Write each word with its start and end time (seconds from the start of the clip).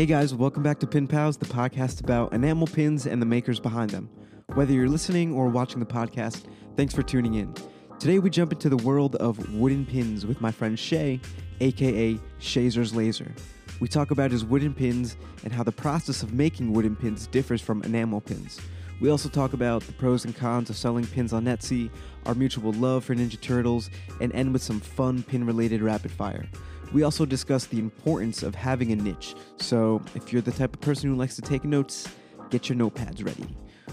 Hey 0.00 0.06
guys, 0.06 0.34
welcome 0.34 0.62
back 0.62 0.78
to 0.78 0.86
Pin 0.86 1.06
Pals, 1.06 1.36
the 1.36 1.44
podcast 1.44 2.00
about 2.00 2.32
enamel 2.32 2.66
pins 2.66 3.06
and 3.06 3.20
the 3.20 3.26
makers 3.26 3.60
behind 3.60 3.90
them. 3.90 4.08
Whether 4.54 4.72
you're 4.72 4.88
listening 4.88 5.34
or 5.34 5.50
watching 5.50 5.78
the 5.78 5.84
podcast, 5.84 6.44
thanks 6.74 6.94
for 6.94 7.02
tuning 7.02 7.34
in. 7.34 7.52
Today 7.98 8.18
we 8.18 8.30
jump 8.30 8.50
into 8.50 8.70
the 8.70 8.78
world 8.78 9.16
of 9.16 9.52
wooden 9.52 9.84
pins 9.84 10.24
with 10.24 10.40
my 10.40 10.50
friend 10.50 10.78
Shay, 10.78 11.20
aka 11.60 12.18
Shazer's 12.40 12.94
Laser. 12.94 13.30
We 13.78 13.88
talk 13.88 14.10
about 14.10 14.30
his 14.30 14.42
wooden 14.42 14.72
pins 14.72 15.18
and 15.44 15.52
how 15.52 15.64
the 15.64 15.70
process 15.70 16.22
of 16.22 16.32
making 16.32 16.72
wooden 16.72 16.96
pins 16.96 17.26
differs 17.26 17.60
from 17.60 17.82
enamel 17.82 18.22
pins. 18.22 18.58
We 19.02 19.10
also 19.10 19.28
talk 19.28 19.52
about 19.52 19.82
the 19.82 19.92
pros 19.92 20.24
and 20.24 20.34
cons 20.34 20.70
of 20.70 20.78
selling 20.78 21.06
pins 21.06 21.34
on 21.34 21.44
Etsy, 21.44 21.90
our 22.24 22.34
mutual 22.34 22.72
love 22.72 23.04
for 23.04 23.14
Ninja 23.14 23.38
Turtles, 23.38 23.90
and 24.22 24.34
end 24.34 24.54
with 24.54 24.62
some 24.62 24.80
fun 24.80 25.22
pin 25.22 25.44
related 25.44 25.82
rapid 25.82 26.10
fire. 26.10 26.46
We 26.92 27.04
also 27.04 27.24
discuss 27.24 27.66
the 27.66 27.78
importance 27.78 28.42
of 28.42 28.56
having 28.56 28.90
a 28.90 28.96
niche, 28.96 29.36
so 29.58 30.02
if 30.16 30.32
you're 30.32 30.42
the 30.42 30.50
type 30.50 30.74
of 30.74 30.80
person 30.80 31.08
who 31.08 31.14
likes 31.14 31.36
to 31.36 31.42
take 31.42 31.62
notes, 31.62 32.08
get 32.50 32.68
your 32.68 32.76
notepads 32.76 33.24
ready. 33.24 33.46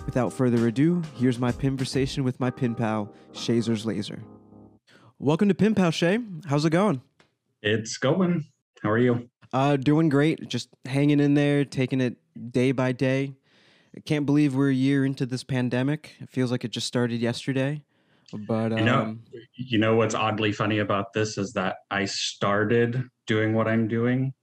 Without 0.08 0.34
further 0.34 0.68
ado, 0.68 1.04
here's 1.14 1.38
my 1.38 1.52
conversation 1.52 2.24
with 2.24 2.40
my 2.40 2.50
pin 2.50 2.74
pal, 2.74 3.14
Shazer's 3.34 3.86
Laser. 3.86 4.24
Welcome 5.20 5.48
to 5.48 5.54
Pin 5.54 5.76
Pal, 5.76 5.92
Shay. 5.92 6.18
How's 6.48 6.66
it 6.66 6.72
going? 6.72 7.02
It's 7.62 7.98
going. 7.98 8.46
How 8.82 8.90
are 8.90 8.98
you? 8.98 9.30
Uh, 9.54 9.76
doing 9.78 10.10
great. 10.10 10.48
Just 10.48 10.70
hanging 10.86 11.20
in 11.20 11.36
there, 11.36 11.66
taking 11.66 12.02
it 12.02 12.18
day 12.52 12.72
by 12.72 12.94
day. 12.94 13.36
I 13.96 14.00
can't 14.00 14.26
believe 14.26 14.56
we're 14.56 14.72
a 14.72 14.74
year 14.74 15.06
into 15.06 15.28
this 15.28 15.44
pandemic. 15.44 16.16
It 16.20 16.30
feels 16.30 16.50
like 16.50 16.66
it 16.66 16.72
just 16.72 16.88
started 16.88 17.20
yesterday. 17.20 17.84
But 18.34 18.74
um, 18.74 18.78
you 18.78 18.84
know, 18.84 19.18
you 19.56 19.78
know 19.78 19.96
what's 19.96 20.16
oddly 20.16 20.52
funny 20.52 20.80
about 20.80 21.14
this 21.14 21.38
is 21.38 21.54
that 21.54 21.78
I 21.90 22.06
started 22.06 23.04
doing 23.26 23.54
what 23.54 23.68
I'm 23.68 23.88
doing 23.88 24.34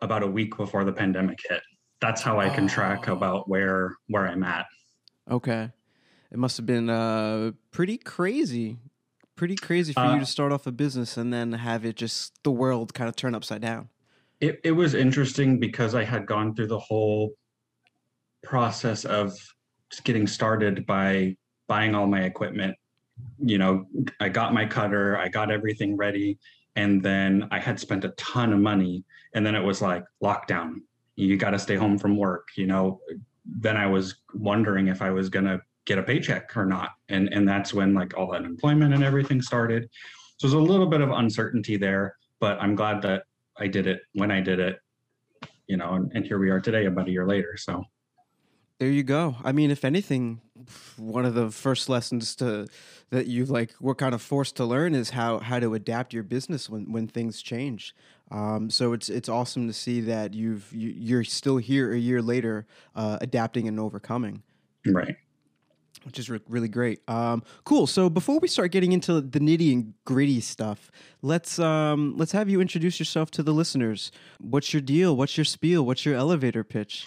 about 0.00 0.22
a 0.22 0.26
week 0.26 0.56
before 0.56 0.84
the 0.84 0.92
pandemic 0.92 1.38
hit. 1.48 1.62
That's 2.00 2.20
how 2.20 2.40
I 2.40 2.48
can 2.48 2.64
oh. 2.64 2.68
track 2.68 3.06
about 3.06 3.48
where 3.48 3.94
where 4.08 4.26
I'm 4.26 4.42
at. 4.42 4.66
Okay, 5.30 5.70
it 6.32 6.38
must 6.38 6.56
have 6.56 6.66
been 6.66 6.90
uh, 6.90 7.52
pretty 7.70 7.96
crazy, 7.96 8.78
pretty 9.36 9.54
crazy 9.54 9.92
for 9.92 10.00
uh, 10.00 10.14
you 10.14 10.20
to 10.20 10.26
start 10.26 10.50
off 10.50 10.66
a 10.66 10.72
business 10.72 11.16
and 11.16 11.32
then 11.32 11.52
have 11.52 11.84
it 11.84 11.94
just 11.94 12.42
the 12.42 12.50
world 12.50 12.92
kind 12.92 13.08
of 13.08 13.14
turn 13.14 13.36
upside 13.36 13.62
down. 13.62 13.88
It 14.40 14.60
it 14.64 14.72
was 14.72 14.94
interesting 14.94 15.60
because 15.60 15.94
I 15.94 16.02
had 16.02 16.26
gone 16.26 16.56
through 16.56 16.66
the 16.66 16.80
whole 16.80 17.34
process 18.42 19.04
of 19.04 19.32
just 19.90 20.02
getting 20.02 20.26
started 20.26 20.84
by 20.86 21.36
buying 21.68 21.94
all 21.94 22.08
my 22.08 22.22
equipment 22.22 22.74
you 23.38 23.58
know, 23.58 23.86
I 24.20 24.28
got 24.28 24.54
my 24.54 24.66
cutter, 24.66 25.16
I 25.16 25.28
got 25.28 25.50
everything 25.50 25.96
ready, 25.96 26.38
and 26.76 27.02
then 27.02 27.48
I 27.50 27.58
had 27.58 27.78
spent 27.78 28.04
a 28.04 28.10
ton 28.10 28.52
of 28.52 28.60
money, 28.60 29.04
and 29.34 29.44
then 29.44 29.54
it 29.54 29.62
was 29.62 29.82
like 29.82 30.04
lockdown. 30.22 30.76
You 31.16 31.36
got 31.36 31.50
to 31.50 31.58
stay 31.58 31.76
home 31.76 31.98
from 31.98 32.16
work, 32.16 32.48
you 32.56 32.66
know. 32.66 33.00
Then 33.44 33.76
I 33.76 33.86
was 33.86 34.16
wondering 34.34 34.88
if 34.88 35.02
I 35.02 35.10
was 35.10 35.28
gonna 35.28 35.60
get 35.84 35.98
a 35.98 36.02
paycheck 36.02 36.56
or 36.56 36.64
not, 36.64 36.90
and 37.08 37.28
and 37.32 37.48
that's 37.48 37.74
when 37.74 37.94
like 37.94 38.16
all 38.16 38.30
that 38.32 38.38
unemployment 38.38 38.94
and 38.94 39.02
everything 39.02 39.42
started. 39.42 39.88
So 40.38 40.46
there's 40.46 40.54
a 40.54 40.58
little 40.58 40.86
bit 40.86 41.00
of 41.00 41.10
uncertainty 41.10 41.76
there, 41.76 42.16
but 42.40 42.60
I'm 42.60 42.74
glad 42.74 43.02
that 43.02 43.24
I 43.58 43.66
did 43.66 43.86
it 43.86 44.00
when 44.14 44.30
I 44.30 44.40
did 44.40 44.58
it, 44.58 44.80
you 45.66 45.76
know, 45.76 45.94
and, 45.94 46.10
and 46.14 46.24
here 46.24 46.38
we 46.38 46.50
are 46.50 46.60
today, 46.60 46.86
about 46.86 47.08
a 47.08 47.10
year 47.10 47.26
later. 47.26 47.56
So 47.56 47.84
there 48.82 48.90
you 48.90 49.04
go. 49.04 49.36
I 49.44 49.52
mean, 49.52 49.70
if 49.70 49.84
anything, 49.84 50.40
one 50.96 51.24
of 51.24 51.34
the 51.34 51.52
first 51.52 51.88
lessons 51.88 52.34
to 52.34 52.66
that 53.10 53.28
you 53.28 53.44
like 53.44 53.74
were 53.80 53.94
kind 53.94 54.12
of 54.12 54.20
forced 54.20 54.56
to 54.56 54.64
learn 54.64 54.96
is 54.96 55.10
how 55.10 55.38
how 55.38 55.60
to 55.60 55.74
adapt 55.74 56.12
your 56.12 56.24
business 56.24 56.68
when 56.68 56.90
when 56.90 57.06
things 57.06 57.40
change. 57.42 57.94
Um, 58.32 58.70
so 58.70 58.92
it's 58.92 59.08
it's 59.08 59.28
awesome 59.28 59.68
to 59.68 59.72
see 59.72 60.00
that 60.00 60.34
you've 60.34 60.66
you, 60.72 60.88
you 60.88 61.18
are 61.18 61.22
still 61.22 61.58
here 61.58 61.92
a 61.92 61.96
year 61.96 62.20
later, 62.20 62.66
uh, 62.96 63.18
adapting 63.20 63.68
and 63.68 63.78
overcoming. 63.78 64.42
Right. 64.84 65.14
Which 66.02 66.18
is 66.18 66.28
re- 66.28 66.40
really 66.48 66.66
great. 66.66 67.08
Um, 67.08 67.44
cool. 67.62 67.86
So 67.86 68.10
before 68.10 68.40
we 68.40 68.48
start 68.48 68.72
getting 68.72 68.90
into 68.90 69.20
the 69.20 69.38
nitty 69.38 69.72
and 69.72 69.94
gritty 70.04 70.40
stuff, 70.40 70.90
let's 71.20 71.60
um, 71.60 72.14
let's 72.16 72.32
have 72.32 72.48
you 72.48 72.60
introduce 72.60 72.98
yourself 72.98 73.30
to 73.32 73.44
the 73.44 73.52
listeners. 73.52 74.10
What's 74.40 74.74
your 74.74 74.82
deal? 74.82 75.16
What's 75.16 75.38
your 75.38 75.44
spiel? 75.44 75.86
What's 75.86 76.04
your 76.04 76.16
elevator 76.16 76.64
pitch? 76.64 77.06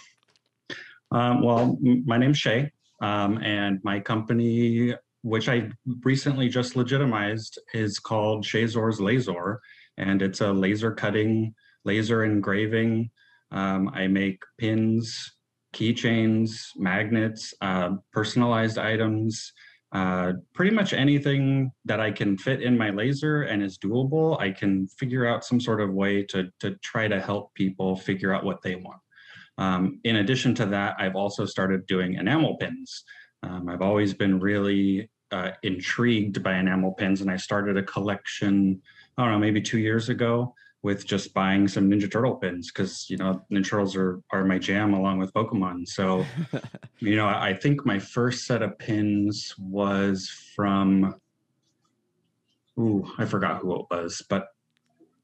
Um, 1.10 1.42
well, 1.42 1.78
my 1.80 2.18
name's 2.18 2.38
Shay, 2.38 2.70
um, 3.00 3.38
and 3.38 3.80
my 3.84 4.00
company, 4.00 4.94
which 5.22 5.48
I 5.48 5.70
recently 6.02 6.48
just 6.48 6.76
legitimized, 6.76 7.58
is 7.74 7.98
called 7.98 8.44
Shazor's 8.44 9.00
Laser, 9.00 9.60
and 9.96 10.22
it's 10.22 10.40
a 10.40 10.52
laser 10.52 10.92
cutting, 10.92 11.54
laser 11.84 12.24
engraving. 12.24 13.10
Um, 13.52 13.88
I 13.94 14.08
make 14.08 14.42
pins, 14.58 15.36
keychains, 15.72 16.70
magnets, 16.76 17.54
uh, 17.60 17.90
personalized 18.12 18.78
items, 18.78 19.52
uh, 19.92 20.32
pretty 20.52 20.72
much 20.72 20.92
anything 20.92 21.70
that 21.84 22.00
I 22.00 22.10
can 22.10 22.36
fit 22.36 22.60
in 22.62 22.76
my 22.76 22.90
laser 22.90 23.42
and 23.42 23.62
is 23.62 23.78
doable. 23.78 24.38
I 24.40 24.50
can 24.50 24.88
figure 24.88 25.26
out 25.26 25.44
some 25.44 25.60
sort 25.60 25.80
of 25.80 25.92
way 25.92 26.24
to 26.24 26.50
to 26.60 26.74
try 26.82 27.08
to 27.08 27.20
help 27.20 27.54
people 27.54 27.96
figure 27.96 28.34
out 28.34 28.44
what 28.44 28.62
they 28.62 28.74
want. 28.74 29.00
Um, 29.58 30.00
in 30.04 30.16
addition 30.16 30.54
to 30.56 30.66
that, 30.66 30.96
I've 30.98 31.16
also 31.16 31.46
started 31.46 31.86
doing 31.86 32.14
enamel 32.14 32.56
pins. 32.56 33.04
Um, 33.42 33.68
I've 33.68 33.82
always 33.82 34.12
been 34.14 34.38
really 34.40 35.10
uh, 35.30 35.52
intrigued 35.62 36.42
by 36.42 36.56
enamel 36.56 36.92
pins, 36.92 37.20
and 37.20 37.30
I 37.30 37.36
started 37.36 37.76
a 37.76 37.82
collection, 37.82 38.80
I 39.16 39.22
don't 39.22 39.32
know, 39.32 39.38
maybe 39.38 39.60
two 39.60 39.78
years 39.78 40.08
ago 40.08 40.54
with 40.82 41.04
just 41.04 41.34
buying 41.34 41.66
some 41.66 41.90
Ninja 41.90 42.10
Turtle 42.10 42.36
pins 42.36 42.70
because, 42.70 43.10
you 43.10 43.16
know, 43.16 43.42
Ninja 43.50 43.68
Turtles 43.68 43.96
are, 43.96 44.20
are 44.30 44.44
my 44.44 44.58
jam 44.58 44.94
along 44.94 45.18
with 45.18 45.32
Pokemon. 45.32 45.88
So, 45.88 46.24
you 47.00 47.16
know, 47.16 47.26
I 47.26 47.54
think 47.54 47.84
my 47.84 47.98
first 47.98 48.46
set 48.46 48.62
of 48.62 48.78
pins 48.78 49.54
was 49.58 50.28
from, 50.54 51.16
ooh, 52.78 53.04
I 53.18 53.24
forgot 53.24 53.62
who 53.62 53.80
it 53.80 53.86
was, 53.90 54.22
but 54.28 54.48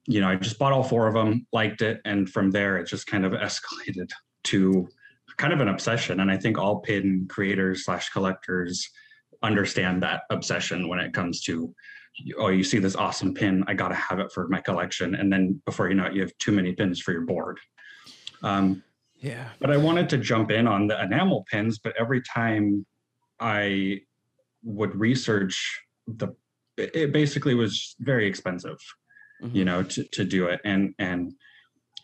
you 0.06 0.20
know, 0.20 0.28
I 0.28 0.36
just 0.36 0.58
bought 0.58 0.72
all 0.72 0.82
four 0.82 1.06
of 1.06 1.14
them, 1.14 1.46
liked 1.52 1.82
it, 1.82 2.00
and 2.04 2.28
from 2.28 2.50
there 2.50 2.78
it 2.78 2.88
just 2.88 3.06
kind 3.06 3.24
of 3.24 3.32
escalated 3.32 4.10
to 4.44 4.88
kind 5.36 5.52
of 5.52 5.60
an 5.60 5.68
obsession. 5.68 6.20
And 6.20 6.30
I 6.30 6.36
think 6.36 6.58
all 6.58 6.80
pin 6.80 7.26
creators 7.28 7.84
slash 7.84 8.10
collectors 8.10 8.88
understand 9.42 10.02
that 10.02 10.22
obsession 10.30 10.88
when 10.88 11.00
it 11.00 11.12
comes 11.12 11.42
to 11.42 11.74
oh 12.38 12.48
you 12.48 12.62
see 12.62 12.78
this 12.78 12.94
awesome 12.94 13.34
pin 13.34 13.64
i 13.66 13.74
gotta 13.74 13.94
have 13.94 14.20
it 14.20 14.30
for 14.32 14.46
my 14.48 14.60
collection. 14.60 15.14
And 15.14 15.32
then 15.32 15.60
before 15.64 15.88
you 15.88 15.94
know 15.94 16.04
it 16.04 16.14
you 16.14 16.20
have 16.20 16.36
too 16.38 16.52
many 16.52 16.72
pins 16.72 17.00
for 17.00 17.12
your 17.12 17.22
board. 17.22 17.58
Um, 18.42 18.82
yeah. 19.16 19.48
but 19.60 19.70
i 19.70 19.76
wanted 19.76 20.08
to 20.10 20.18
jump 20.18 20.50
in 20.50 20.66
on 20.66 20.88
the 20.88 21.00
enamel 21.00 21.44
pins 21.48 21.78
but 21.78 21.94
every 21.96 22.20
time 22.22 22.84
i 23.38 24.00
would 24.64 24.94
research 24.96 25.80
the 26.08 26.34
it 26.76 27.12
basically 27.12 27.54
was 27.54 27.94
very 28.00 28.26
expensive 28.26 28.78
mm-hmm. 29.42 29.56
you 29.56 29.64
know, 29.64 29.82
to, 29.82 30.04
to 30.04 30.24
do 30.24 30.46
it. 30.46 30.60
And, 30.64 30.94
and 30.98 31.34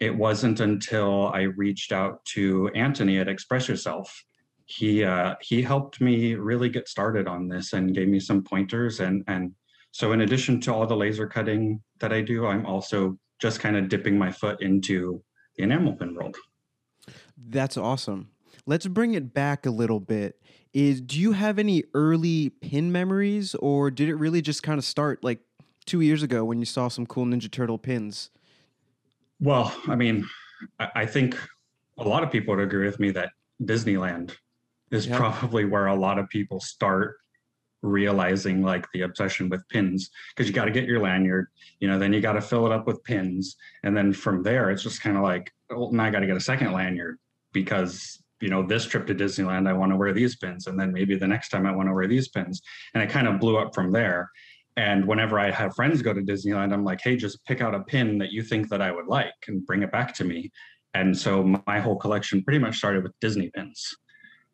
it 0.00 0.15
wasn't 0.15 0.60
until 0.60 1.28
I 1.28 1.43
reached 1.43 1.93
out 1.93 2.25
to 2.26 2.69
Anthony 2.75 3.19
at 3.19 3.28
Express 3.28 3.69
Yourself. 3.69 4.25
He, 4.66 5.04
uh, 5.04 5.34
he 5.41 5.62
helped 5.62 6.00
me 6.00 6.34
really 6.34 6.69
get 6.69 6.88
started 6.88 7.26
on 7.26 7.49
this 7.49 7.72
and 7.72 7.94
gave 7.94 8.09
me 8.09 8.21
some 8.21 8.44
pointers. 8.44 9.00
And, 9.00 9.25
and 9.26 9.53
so 9.93 10.12
in 10.12 10.21
addition 10.21 10.60
to 10.62 10.75
all 10.75 10.87
the 10.87 10.97
laser 10.97 11.26
cutting 11.26 11.82
that 12.00 12.12
I 12.12 12.21
do, 12.21 12.47
I'm 12.47 12.66
also 12.66 13.19
just 13.38 13.60
kind 13.60 13.76
of 13.76 13.88
dipping 13.88 14.19
my 14.19 14.31
foot 14.31 14.60
into 14.60 15.22
the 15.56 15.62
enamel 15.62 15.94
pin 15.94 16.15
world. 16.15 16.37
That's 17.37 17.76
awesome. 17.76 18.31
Let's 18.66 18.87
bring 18.87 19.15
it 19.15 19.32
back 19.32 19.65
a 19.65 19.70
little 19.70 20.00
bit. 20.00 20.41
Is 20.75 21.00
do 21.00 21.19
you 21.19 21.32
have 21.32 21.59
any 21.59 21.84
early 21.94 22.50
pin 22.50 22.93
memories 22.93 23.55
or 23.55 23.91
did 23.91 24.09
it 24.09 24.16
really 24.16 24.43
just 24.43 24.62
kind 24.62 24.78
of 24.78 24.84
start 24.84 25.25
like 25.25 25.41
two 25.88 26.00
years 26.03 26.22
ago 26.22 26.44
when 26.44 26.59
you 26.59 26.66
saw 26.66 26.87
some 26.88 27.06
cool 27.06 27.25
Ninja 27.25 27.50
Turtle 27.50 27.78
pins? 27.78 28.31
Well, 29.41 29.75
I 29.88 29.97
mean, 29.97 30.28
I 30.78 31.06
think 31.06 31.37
a 31.99 32.06
lot 32.06 32.23
of 32.23 32.31
people 32.31 32.55
would 32.55 32.62
agree 32.62 32.85
with 32.85 33.00
me 33.00 33.11
that 33.12 33.31
Disneyland 33.62 34.37
is 34.90 35.06
yep. 35.06 35.17
probably 35.17 35.64
where 35.64 35.87
a 35.87 35.94
lot 35.94 36.19
of 36.19 36.29
people 36.29 36.61
start 36.61 37.17
realizing 37.82 38.62
like 38.62 38.87
the 38.93 39.02
obsession 39.02 39.49
with 39.49 39.67
pins 39.69 40.11
because 40.35 40.49
you 40.49 40.55
got 40.55 40.64
to 40.64 40.70
get 40.73 40.85
your 40.85 40.99
lanyard 40.99 41.46
you 41.79 41.87
know 41.87 41.96
then 41.96 42.12
you 42.12 42.20
got 42.20 42.32
to 42.32 42.41
fill 42.41 42.67
it 42.67 42.73
up 42.73 42.88
with 42.88 43.05
pins 43.05 43.55
and 43.84 43.96
then 43.96 44.12
from 44.12 44.43
there 44.43 44.73
it's 44.73 44.82
just 44.82 45.00
kind 45.00 45.17
of 45.17 45.23
like 45.23 45.52
well 45.70 45.93
now 45.93 46.02
i 46.02 46.11
got 46.11 46.19
to 46.19 46.26
get 46.26 46.37
a 46.37 46.41
second 46.41 46.73
lanyard 46.73 47.19
because 47.52 48.20
you 48.41 48.49
know 48.49 48.67
this 48.67 48.84
trip 48.84 49.06
to 49.06 49.14
disneyland 49.14 49.69
i 49.69 49.73
want 49.73 49.93
to 49.93 49.96
wear 49.96 50.12
these 50.12 50.34
pins 50.34 50.67
and 50.67 50.76
then 50.76 50.93
maybe 50.93 51.14
the 51.14 51.29
next 51.29 51.50
time 51.50 51.67
i 51.67 51.70
want 51.70 51.88
to 51.88 51.94
wear 51.94 52.08
these 52.08 52.26
pins 52.26 52.61
and 52.94 53.02
it 53.02 53.11
kind 53.11 53.29
of 53.29 53.38
blew 53.38 53.56
up 53.56 53.73
from 53.73 53.93
there 53.93 54.29
and 54.79 55.05
whenever 55.05 55.41
I 55.41 55.51
have 55.51 55.75
friends 55.75 56.03
go 56.03 56.13
to 56.15 56.21
Disneyland, 56.21 56.73
I'm 56.73 56.85
like, 56.85 57.01
hey, 57.03 57.17
just 57.17 57.45
pick 57.45 57.61
out 57.61 57.75
a 57.75 57.81
pin 57.81 58.17
that 58.19 58.31
you 58.31 58.45
think 58.45 58.69
that 58.69 58.81
I 58.81 58.93
would 58.93 59.09
like 59.09 59.35
and 59.49 59.67
bring 59.67 59.83
it 59.83 59.91
back 59.91 60.15
to 60.15 60.25
me. 60.25 60.53
And 60.95 61.19
so 61.19 61.43
my 61.67 61.81
whole 61.81 61.97
collection 61.97 62.45
pretty 62.45 62.61
much 62.61 62.77
started 62.77 63.03
with 63.03 63.13
Disney 63.21 63.51
pins. 63.51 63.85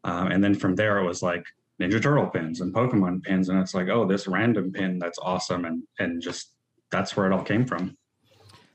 Um, 0.02 0.28
and 0.32 0.42
then 0.42 0.54
from 0.54 0.76
there, 0.76 0.98
it 0.98 1.04
was 1.04 1.20
like 1.22 1.44
Ninja 1.78 2.00
Turtle 2.02 2.26
pins 2.28 2.62
and 2.62 2.72
Pokemon 2.72 3.22
pins. 3.22 3.50
And 3.50 3.58
it's 3.60 3.74
like, 3.74 3.88
oh, 3.88 4.06
this 4.06 4.26
random 4.26 4.72
pin, 4.72 4.98
that's 4.98 5.18
awesome. 5.18 5.66
And, 5.66 5.82
and 5.98 6.22
just 6.22 6.52
that's 6.90 7.14
where 7.14 7.26
it 7.26 7.34
all 7.34 7.44
came 7.44 7.66
from. 7.66 7.94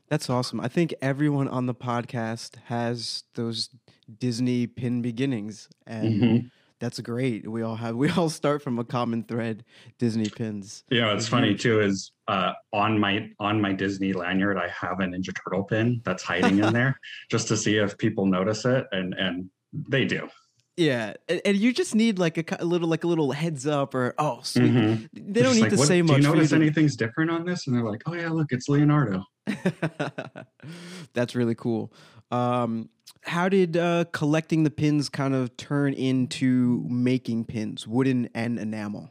That's 0.08 0.30
awesome. 0.30 0.60
I 0.60 0.68
think 0.68 0.94
everyone 1.02 1.48
on 1.48 1.66
the 1.66 1.74
podcast 1.74 2.54
has 2.66 3.24
those 3.34 3.70
Disney 4.18 4.68
pin 4.68 5.02
beginnings, 5.02 5.68
and 5.84 6.22
Mhm. 6.22 6.50
That's 6.80 6.98
great. 7.00 7.48
We 7.48 7.62
all 7.62 7.76
have. 7.76 7.94
We 8.00 8.10
all 8.10 8.28
start 8.30 8.62
from 8.62 8.78
a 8.78 8.84
common 8.84 9.22
thread, 9.24 9.64
Disney 9.98 10.28
pins. 10.28 10.82
Know, 10.90 11.14
it's 11.14 11.28
funny 11.28 11.54
too. 11.54 11.80
Is 11.80 12.12
uh, 12.26 12.52
on 12.72 12.98
my 12.98 13.30
on 13.38 13.60
my 13.60 13.72
Disney 13.72 14.12
lanyard, 14.12 14.56
I 14.56 14.68
have 14.68 15.00
a 15.00 15.04
Ninja 15.04 15.32
Turtle 15.44 15.64
pin 15.64 16.00
that's 16.04 16.22
hiding 16.22 16.58
in 16.58 16.72
there, 16.72 16.98
just 17.30 17.46
to 17.48 17.56
see 17.56 17.76
if 17.76 17.96
people 17.98 18.26
notice 18.26 18.64
it, 18.64 18.86
and 18.92 19.14
and 19.14 19.50
they 19.72 20.04
do. 20.04 20.28
Yeah, 20.76 21.12
and, 21.28 21.42
and 21.44 21.56
you 21.58 21.74
just 21.74 21.94
need 21.94 22.18
like 22.18 22.38
a, 22.38 22.56
a 22.58 22.64
little, 22.64 22.88
like 22.88 23.04
a 23.04 23.06
little 23.06 23.32
heads 23.32 23.66
up, 23.66 23.94
or 23.94 24.14
oh, 24.18 24.40
sweet. 24.42 24.72
Mhm. 24.72 25.08
They 25.12 25.42
don't 25.42 25.52
Just 25.52 25.54
need 25.56 25.60
like, 25.62 25.70
to 25.72 25.76
"What- 25.76 25.88
say 25.88 25.98
Do 25.98 26.04
much. 26.04 26.16
you 26.16 26.22
notice 26.22 26.52
anything's 26.54 26.96
different 26.96 27.30
on 27.30 27.44
this? 27.44 27.66
And 27.66 27.76
they're 27.76 27.84
like, 27.84 28.00
"Oh 28.06 28.14
yeah, 28.14 28.30
look, 28.30 28.46
it's 28.50 28.66
Leonardo." 28.68 29.22
That's 31.12 31.34
really 31.34 31.54
cool. 31.54 31.92
Um, 32.30 32.88
how 33.22 33.48
did 33.48 33.76
uh, 33.76 34.04
collecting 34.12 34.62
the 34.62 34.70
pins 34.70 35.08
kind 35.08 35.34
of 35.34 35.56
turn 35.56 35.92
into 35.94 36.84
making 36.88 37.44
pins, 37.44 37.86
wooden 37.86 38.28
and 38.34 38.58
enamel? 38.58 39.10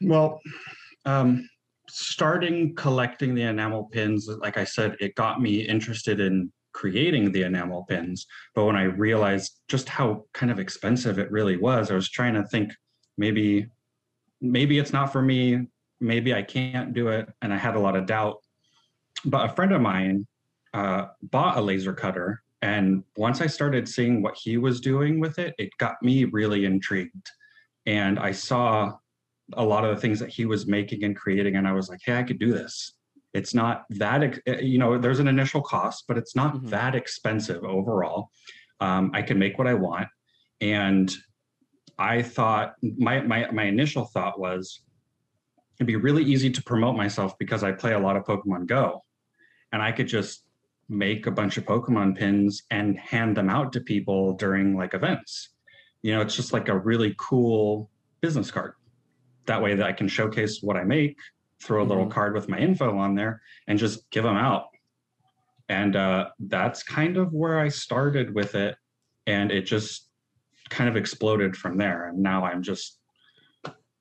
Well, 0.00 0.40
um, 1.04 1.48
starting 1.88 2.74
collecting 2.74 3.34
the 3.34 3.42
enamel 3.42 3.84
pins, 3.92 4.28
like 4.28 4.56
I 4.56 4.64
said, 4.64 4.96
it 5.00 5.14
got 5.14 5.40
me 5.40 5.60
interested 5.60 6.20
in 6.20 6.52
creating 6.72 7.32
the 7.32 7.42
enamel 7.42 7.84
pins. 7.88 8.26
But 8.54 8.64
when 8.64 8.76
I 8.76 8.84
realized 8.84 9.60
just 9.68 9.88
how 9.88 10.24
kind 10.32 10.50
of 10.50 10.58
expensive 10.58 11.18
it 11.18 11.30
really 11.30 11.56
was, 11.56 11.90
I 11.90 11.94
was 11.94 12.08
trying 12.08 12.34
to 12.34 12.44
think 12.44 12.72
maybe, 13.18 13.66
maybe 14.40 14.78
it's 14.78 14.92
not 14.92 15.12
for 15.12 15.22
me. 15.22 15.66
Maybe 16.00 16.34
I 16.34 16.42
can't 16.42 16.94
do 16.94 17.08
it, 17.08 17.28
and 17.42 17.54
I 17.54 17.56
had 17.56 17.76
a 17.76 17.78
lot 17.78 17.94
of 17.94 18.06
doubt. 18.06 18.38
But 19.24 19.50
a 19.50 19.54
friend 19.54 19.72
of 19.72 19.80
mine 19.80 20.26
uh, 20.74 21.06
bought 21.22 21.56
a 21.56 21.60
laser 21.60 21.92
cutter, 21.92 22.42
and 22.62 23.04
once 23.16 23.40
I 23.40 23.46
started 23.46 23.88
seeing 23.88 24.22
what 24.22 24.36
he 24.36 24.56
was 24.56 24.80
doing 24.80 25.20
with 25.20 25.38
it, 25.38 25.54
it 25.58 25.70
got 25.78 26.02
me 26.02 26.24
really 26.24 26.64
intrigued. 26.64 27.30
And 27.86 28.18
I 28.18 28.30
saw 28.32 28.92
a 29.54 29.64
lot 29.64 29.84
of 29.84 29.94
the 29.94 30.00
things 30.00 30.18
that 30.20 30.30
he 30.30 30.44
was 30.44 30.66
making 30.66 31.04
and 31.04 31.16
creating 31.16 31.56
and 31.56 31.66
i 31.66 31.72
was 31.72 31.88
like 31.88 32.00
hey 32.04 32.18
i 32.18 32.22
could 32.22 32.38
do 32.38 32.52
this 32.52 32.92
it's 33.34 33.54
not 33.54 33.84
that 33.90 34.38
eh, 34.46 34.60
you 34.60 34.78
know 34.78 34.98
there's 34.98 35.18
an 35.18 35.28
initial 35.28 35.60
cost 35.60 36.04
but 36.08 36.16
it's 36.16 36.36
not 36.36 36.54
Mhm. 36.54 36.70
that 36.70 36.94
expensive 36.94 37.64
overall 37.64 38.30
um, 38.80 39.10
i 39.14 39.22
can 39.22 39.38
make 39.38 39.58
what 39.58 39.66
i 39.66 39.74
want 39.74 40.08
and 40.60 41.12
i 41.98 42.22
thought 42.22 42.74
my, 42.82 43.20
my 43.20 43.50
my 43.50 43.64
initial 43.64 44.04
thought 44.06 44.38
was 44.38 44.82
it'd 45.78 45.86
be 45.86 45.96
really 45.96 46.24
easy 46.24 46.50
to 46.50 46.62
promote 46.62 46.96
myself 46.96 47.36
because 47.38 47.62
i 47.62 47.72
play 47.72 47.92
a 47.92 47.98
lot 47.98 48.16
of 48.16 48.24
pokemon 48.24 48.66
go 48.66 49.04
and 49.72 49.82
i 49.82 49.92
could 49.92 50.08
just 50.08 50.44
make 50.88 51.26
a 51.26 51.30
bunch 51.30 51.56
of 51.56 51.64
pokemon 51.64 52.16
pins 52.16 52.62
and 52.70 52.98
hand 52.98 53.36
them 53.36 53.48
out 53.48 53.72
to 53.72 53.80
people 53.80 54.34
during 54.34 54.76
like 54.76 54.94
events 54.94 55.50
you 56.02 56.12
know 56.12 56.20
it's 56.20 56.36
just 56.36 56.52
like 56.52 56.68
a 56.68 56.78
really 56.78 57.14
cool 57.18 57.88
business 58.20 58.50
card 58.50 58.74
that 59.46 59.62
way 59.62 59.74
that 59.74 59.86
I 59.86 59.92
can 59.92 60.08
showcase 60.08 60.62
what 60.62 60.76
I 60.76 60.84
make, 60.84 61.18
throw 61.60 61.82
a 61.82 61.84
little 61.84 62.06
Mhm. 62.06 62.12
card 62.12 62.34
with 62.34 62.48
my 62.48 62.58
info 62.58 62.96
on 62.96 63.14
there, 63.14 63.42
and 63.66 63.78
just 63.78 64.08
give 64.10 64.24
them 64.24 64.36
out. 64.36 64.66
And 65.68 65.96
uh, 65.96 66.30
that's 66.38 66.82
kind 66.82 67.16
of 67.16 67.32
where 67.32 67.58
I 67.58 67.68
started 67.68 68.34
with 68.34 68.54
it, 68.54 68.76
and 69.26 69.50
it 69.50 69.62
just 69.62 70.08
kind 70.70 70.88
of 70.88 70.96
exploded 70.96 71.56
from 71.56 71.76
there. 71.76 72.08
And 72.08 72.18
now 72.18 72.44
I'm 72.44 72.62
just 72.62 73.00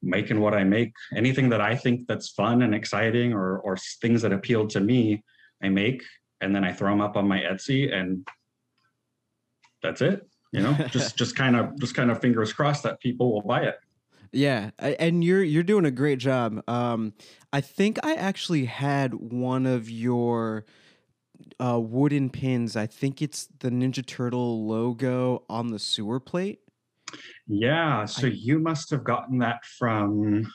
making 0.01 0.39
what 0.39 0.53
I 0.53 0.63
make. 0.63 0.93
Anything 1.15 1.49
that 1.49 1.61
I 1.61 1.75
think 1.75 2.07
that's 2.07 2.29
fun 2.29 2.61
and 2.61 2.75
exciting, 2.75 3.33
or 3.33 3.59
or 3.59 3.77
things 3.77 4.21
that 4.21 4.33
appeal 4.33 4.67
to 4.67 4.79
me, 4.79 5.23
I 5.63 5.69
make, 5.69 6.03
and 6.41 6.55
then 6.55 6.63
I 6.63 6.73
throw 6.73 6.89
them 6.91 7.01
up 7.01 7.15
on 7.15 7.27
my 7.27 7.39
Etsy, 7.39 7.93
and 7.93 8.27
that's 9.81 10.01
it. 10.01 10.27
You 10.51 10.61
know, 10.61 10.73
just 10.91 11.15
just 11.17 11.35
kind 11.35 11.55
of 11.55 11.79
just 11.79 11.95
kind 11.95 12.11
of 12.11 12.19
fingers 12.19 12.51
crossed 12.53 12.83
that 12.83 12.99
people 12.99 13.31
will 13.31 13.41
buy 13.41 13.61
it. 13.63 13.75
Yeah, 14.33 14.71
and 14.79 15.23
you're 15.23 15.43
you're 15.43 15.63
doing 15.63 15.85
a 15.85 15.91
great 15.91 16.19
job. 16.19 16.61
Um, 16.69 17.13
I 17.53 17.61
think 17.61 17.99
I 18.03 18.15
actually 18.15 18.65
had 18.65 19.13
one 19.13 19.65
of 19.65 19.89
your 19.89 20.65
uh, 21.59 21.79
wooden 21.79 22.29
pins. 22.29 22.75
I 22.75 22.87
think 22.87 23.21
it's 23.21 23.47
the 23.59 23.69
Ninja 23.69 24.05
Turtle 24.05 24.67
logo 24.67 25.43
on 25.49 25.67
the 25.71 25.79
sewer 25.79 26.19
plate. 26.19 26.59
Yeah, 27.47 28.05
so 28.05 28.27
I- 28.27 28.31
you 28.31 28.59
must 28.59 28.89
have 28.91 29.03
gotten 29.03 29.39
that 29.39 29.65
from 29.65 30.47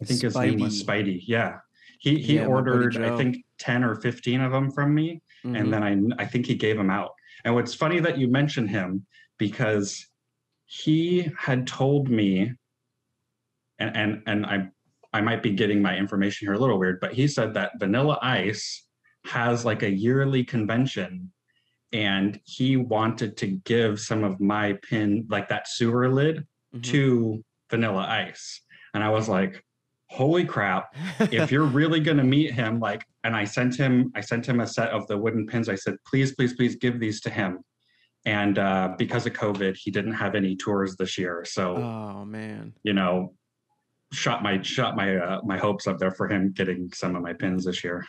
I 0.00 0.06
think 0.06 0.22
his 0.22 0.34
name 0.36 0.58
was 0.60 0.82
Spidey. 0.82 1.22
Yeah. 1.26 1.58
He 1.98 2.18
he 2.18 2.36
Yeah, 2.36 2.46
ordered 2.46 2.96
I 2.96 3.14
think 3.18 3.44
10 3.60 3.84
or 3.84 3.94
15 3.94 4.40
of 4.40 4.50
them 4.52 4.70
from 4.72 4.94
me 4.94 5.22
Mhm. 5.44 5.58
and 5.60 5.72
then 5.72 5.82
I 6.18 6.22
I 6.22 6.26
think 6.26 6.46
he 6.46 6.54
gave 6.56 6.76
them 6.76 6.90
out. 6.90 7.12
And 7.44 7.54
what's 7.54 7.74
funny 7.74 8.00
that 8.00 8.18
you 8.18 8.26
mention 8.28 8.66
him 8.66 9.06
because 9.38 10.06
he 10.66 11.30
had 11.38 11.66
told 11.66 12.08
me 12.08 12.52
and 13.78 13.96
and 13.96 14.22
and 14.26 14.46
I 14.46 14.68
I 15.12 15.20
might 15.20 15.42
be 15.42 15.50
getting 15.52 15.82
my 15.82 15.96
information 15.96 16.46
here 16.46 16.54
a 16.54 16.58
little 16.58 16.78
weird, 16.78 17.00
but 17.00 17.12
he 17.12 17.26
said 17.26 17.54
that 17.54 17.72
Vanilla 17.80 18.18
Ice 18.22 18.86
has 19.24 19.64
like 19.64 19.82
a 19.82 19.90
yearly 19.90 20.44
convention 20.44 21.32
and 21.92 22.40
he 22.44 22.76
wanted 22.76 23.36
to 23.38 23.48
give 23.72 23.98
some 24.00 24.22
of 24.22 24.40
my 24.40 24.74
pin 24.88 25.26
like 25.28 25.48
that 25.48 25.66
sewer 25.68 26.08
lid 26.08 26.46
Mhm. 26.74 26.82
to 26.84 27.44
Vanilla 27.70 28.06
Ice. 28.28 28.62
And 28.94 29.02
I 29.02 29.10
was 29.10 29.28
like, 29.28 29.64
holy 30.10 30.44
crap, 30.44 30.94
if 31.20 31.50
you're 31.52 31.64
really 31.80 32.00
gonna 32.00 32.24
meet 32.24 32.52
him, 32.52 32.80
like, 32.80 33.04
and 33.24 33.34
I 33.34 33.44
sent 33.44 33.76
him, 33.76 34.12
I 34.14 34.20
sent 34.20 34.44
him 34.44 34.60
a 34.60 34.66
set 34.66 34.90
of 34.90 35.06
the 35.06 35.16
wooden 35.16 35.46
pins. 35.46 35.68
I 35.68 35.76
said, 35.76 35.94
please, 36.04 36.34
please, 36.34 36.52
please 36.54 36.76
give 36.76 36.98
these 37.00 37.20
to 37.22 37.30
him. 37.30 37.60
And 38.26 38.58
uh, 38.58 38.94
because 38.98 39.24
of 39.26 39.32
COVID, 39.32 39.76
he 39.76 39.90
didn't 39.90 40.12
have 40.12 40.34
any 40.34 40.56
tours 40.56 40.96
this 40.96 41.16
year. 41.16 41.44
So, 41.46 41.76
oh 41.76 42.24
man. 42.24 42.74
you 42.82 42.92
know, 42.92 43.34
shot 44.12 44.42
my 44.42 44.60
shot 44.60 44.96
my 44.96 45.16
uh, 45.16 45.40
my 45.44 45.56
hopes 45.56 45.86
up 45.86 45.98
there 45.98 46.10
for 46.10 46.28
him 46.28 46.52
getting 46.52 46.92
some 46.92 47.16
of 47.16 47.22
my 47.22 47.32
pins 47.32 47.64
this 47.64 47.82
year. 47.82 48.04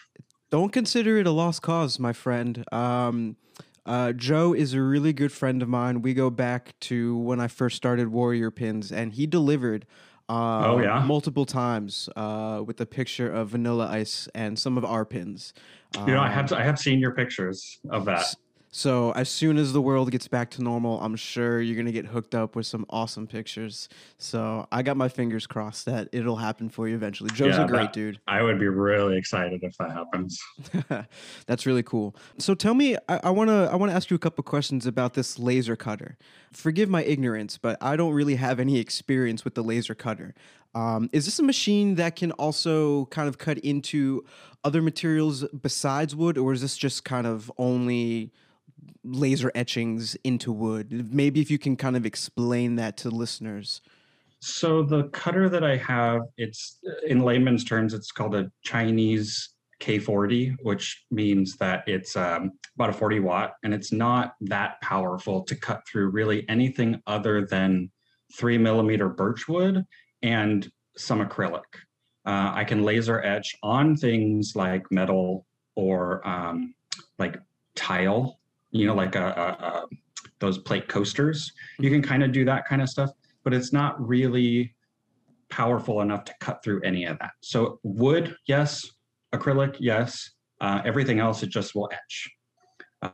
Don't 0.49 0.73
consider 0.73 1.17
it 1.17 1.27
a 1.27 1.31
lost 1.31 1.61
cause, 1.61 1.97
my 1.97 2.11
friend. 2.11 2.65
Um, 2.73 3.37
uh, 3.85 4.11
Joe 4.11 4.53
is 4.53 4.73
a 4.73 4.81
really 4.81 5.13
good 5.13 5.31
friend 5.31 5.61
of 5.61 5.69
mine. 5.69 6.01
We 6.01 6.13
go 6.13 6.29
back 6.29 6.77
to 6.81 7.17
when 7.17 7.39
I 7.39 7.47
first 7.47 7.77
started 7.77 8.09
Warrior 8.09 8.51
Pins, 8.51 8.91
and 8.91 9.13
he 9.13 9.25
delivered 9.25 9.85
uh, 10.31 10.71
Oh, 10.71 10.79
yeah? 10.79 11.03
multiple 11.05 11.45
times 11.45 12.07
uh, 12.15 12.61
with 12.65 12.79
a 12.81 12.85
picture 12.85 13.29
of 13.29 13.49
Vanilla 13.49 13.87
Ice 13.91 14.29
and 14.33 14.57
some 14.57 14.77
of 14.77 14.85
our 14.85 15.05
pins. 15.05 15.53
You 16.07 16.13
know, 16.13 16.21
I 16.21 16.27
Um, 16.27 16.33
have 16.33 16.53
I 16.53 16.63
have 16.63 16.79
seen 16.79 16.99
your 16.99 17.13
pictures 17.13 17.79
of 17.89 18.05
that. 18.05 18.25
So 18.73 19.11
as 19.11 19.27
soon 19.29 19.57
as 19.57 19.73
the 19.73 19.81
world 19.81 20.11
gets 20.11 20.29
back 20.29 20.49
to 20.51 20.63
normal, 20.63 20.97
I'm 21.01 21.17
sure 21.17 21.61
you're 21.61 21.75
gonna 21.75 21.91
get 21.91 22.05
hooked 22.05 22.33
up 22.33 22.55
with 22.55 22.65
some 22.65 22.85
awesome 22.89 23.27
pictures. 23.27 23.89
So 24.17 24.65
I 24.71 24.81
got 24.81 24.95
my 24.95 25.09
fingers 25.09 25.45
crossed 25.45 25.85
that 25.87 26.07
it'll 26.13 26.37
happen 26.37 26.69
for 26.69 26.87
you 26.87 26.95
eventually. 26.95 27.31
Joe's 27.33 27.55
Yeah, 27.57 27.65
a 27.65 27.67
great 27.67 27.81
that- 27.87 27.93
dude. 27.93 28.19
I 28.29 28.41
would 28.41 28.59
be 28.59 28.69
really 28.69 29.17
excited 29.17 29.61
if 29.63 29.75
that 29.77 29.91
happens. 29.91 30.39
That's 31.47 31.65
really 31.65 31.83
cool. 31.83 32.15
So 32.37 32.53
tell 32.55 32.73
me, 32.73 32.95
I, 33.09 33.19
I 33.25 33.29
wanna 33.29 33.65
I 33.65 33.75
wanna 33.75 33.91
ask 33.91 34.09
you 34.09 34.15
a 34.15 34.19
couple 34.19 34.41
questions 34.45 34.85
about 34.85 35.15
this 35.15 35.37
laser 35.37 35.75
cutter. 35.75 36.17
Forgive 36.53 36.87
my 36.89 37.03
ignorance, 37.03 37.57
but 37.57 37.77
I 37.81 37.97
don't 37.97 38.13
really 38.13 38.35
have 38.35 38.57
any 38.57 38.77
experience 38.79 39.43
with 39.43 39.55
the 39.55 39.63
laser 39.63 39.95
cutter. 39.95 40.33
Um, 40.73 41.09
is 41.11 41.25
this 41.25 41.37
a 41.39 41.43
machine 41.43 41.95
that 41.95 42.15
can 42.15 42.31
also 42.33 43.05
kind 43.07 43.27
of 43.27 43.37
cut 43.37 43.57
into 43.57 44.23
other 44.63 44.81
materials 44.81 45.43
besides 45.49 46.15
wood, 46.15 46.37
or 46.37 46.53
is 46.53 46.61
this 46.61 46.77
just 46.77 47.03
kind 47.03 47.27
of 47.27 47.51
only 47.57 48.31
laser 49.03 49.51
etchings 49.55 50.15
into 50.23 50.51
wood? 50.51 51.13
Maybe 51.13 51.41
if 51.41 51.51
you 51.51 51.57
can 51.57 51.75
kind 51.75 51.95
of 51.95 52.05
explain 52.05 52.75
that 52.75 52.97
to 52.97 53.09
listeners. 53.09 53.81
So 54.39 54.81
the 54.81 55.03
cutter 55.09 55.49
that 55.49 55.63
I 55.63 55.77
have, 55.77 56.21
it's 56.37 56.79
in 57.05 57.19
layman's 57.19 57.63
terms, 57.63 57.93
it's 57.93 58.11
called 58.11 58.35
a 58.35 58.51
Chinese 58.63 59.49
K40, 59.81 60.55
which 60.63 61.05
means 61.11 61.57
that 61.57 61.83
it's 61.87 62.15
um, 62.15 62.53
about 62.75 62.89
a 62.89 62.93
40 62.93 63.19
watt, 63.19 63.53
and 63.63 63.73
it's 63.73 63.91
not 63.91 64.35
that 64.41 64.79
powerful 64.81 65.43
to 65.43 65.55
cut 65.55 65.85
through 65.87 66.09
really 66.09 66.47
anything 66.49 67.01
other 67.07 67.45
than 67.45 67.91
three 68.33 68.57
millimeter 68.57 69.09
birch 69.09 69.47
wood 69.47 69.85
and 70.21 70.71
some 70.97 71.25
acrylic. 71.25 71.63
Uh, 72.25 72.51
I 72.53 72.63
can 72.63 72.83
laser 72.83 73.21
etch 73.21 73.55
on 73.63 73.95
things 73.95 74.53
like 74.55 74.85
metal 74.91 75.45
or 75.75 76.25
um, 76.27 76.75
like 77.17 77.39
tile, 77.75 78.39
you 78.71 78.87
know, 78.87 78.95
like 78.95 79.15
a, 79.15 79.25
a, 79.25 79.65
a, 79.65 79.87
those 80.39 80.57
plate 80.57 80.87
coasters. 80.87 81.51
You 81.79 81.89
can 81.89 82.01
kind 82.01 82.23
of 82.23 82.31
do 82.31 82.45
that 82.45 82.65
kind 82.65 82.81
of 82.81 82.89
stuff 82.89 83.11
but 83.43 83.53
it's 83.53 83.73
not 83.73 84.05
really 84.05 84.75
powerful 85.49 86.01
enough 86.01 86.23
to 86.25 86.33
cut 86.39 86.63
through 86.63 86.81
any 86.83 87.05
of 87.05 87.19
that. 87.19 87.31
So 87.41 87.79
wood, 87.83 88.35
yes. 88.47 88.89
Acrylic, 89.33 89.77
yes. 89.79 90.31
Uh, 90.59 90.81
everything 90.85 91.19
else, 91.19 91.43
it 91.43 91.49
just 91.49 91.75
will 91.75 91.89
etch. 91.91 92.29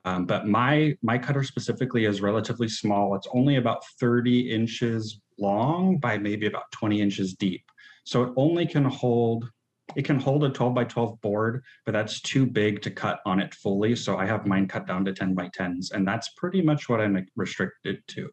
Um, 0.04 0.26
but 0.26 0.48
my 0.48 0.98
my 1.02 1.18
cutter 1.18 1.44
specifically 1.44 2.06
is 2.06 2.20
relatively 2.20 2.68
small. 2.68 3.16
It's 3.16 3.28
only 3.34 3.56
about 3.56 3.84
30 4.02 4.52
inches 4.52 5.22
long 5.40 5.98
by 5.98 6.18
maybe 6.18 6.46
about 6.46 6.70
20 6.72 7.00
inches 7.00 7.36
deep. 7.36 7.64
So 8.04 8.24
it 8.24 8.34
only 8.36 8.66
can 8.66 8.84
hold 8.84 9.50
it 9.96 10.06
can 10.06 10.20
hold 10.20 10.44
a 10.44 10.50
12 10.50 10.74
by 10.74 10.84
12 10.84 11.22
board, 11.22 11.63
but 11.86 11.94
that's 11.94 12.22
too 12.22 12.46
big 12.46 12.82
to 12.82 12.91
cut 12.91 13.20
on 13.25 13.39
it 13.39 13.53
fully. 13.56 13.96
So 13.96 14.17
I 14.17 14.25
have 14.25 14.46
mine 14.46 14.67
cut 14.67 14.86
down 14.86 15.06
to 15.06 15.13
10 15.13 15.34
by 15.34 15.50
10s, 15.50 15.91
and 15.91 16.08
that's 16.08 16.29
pretty 16.38 16.62
much 16.62 16.89
what 16.89 17.00
I'm 17.00 17.25
restricted 17.36 18.00
to. 18.10 18.29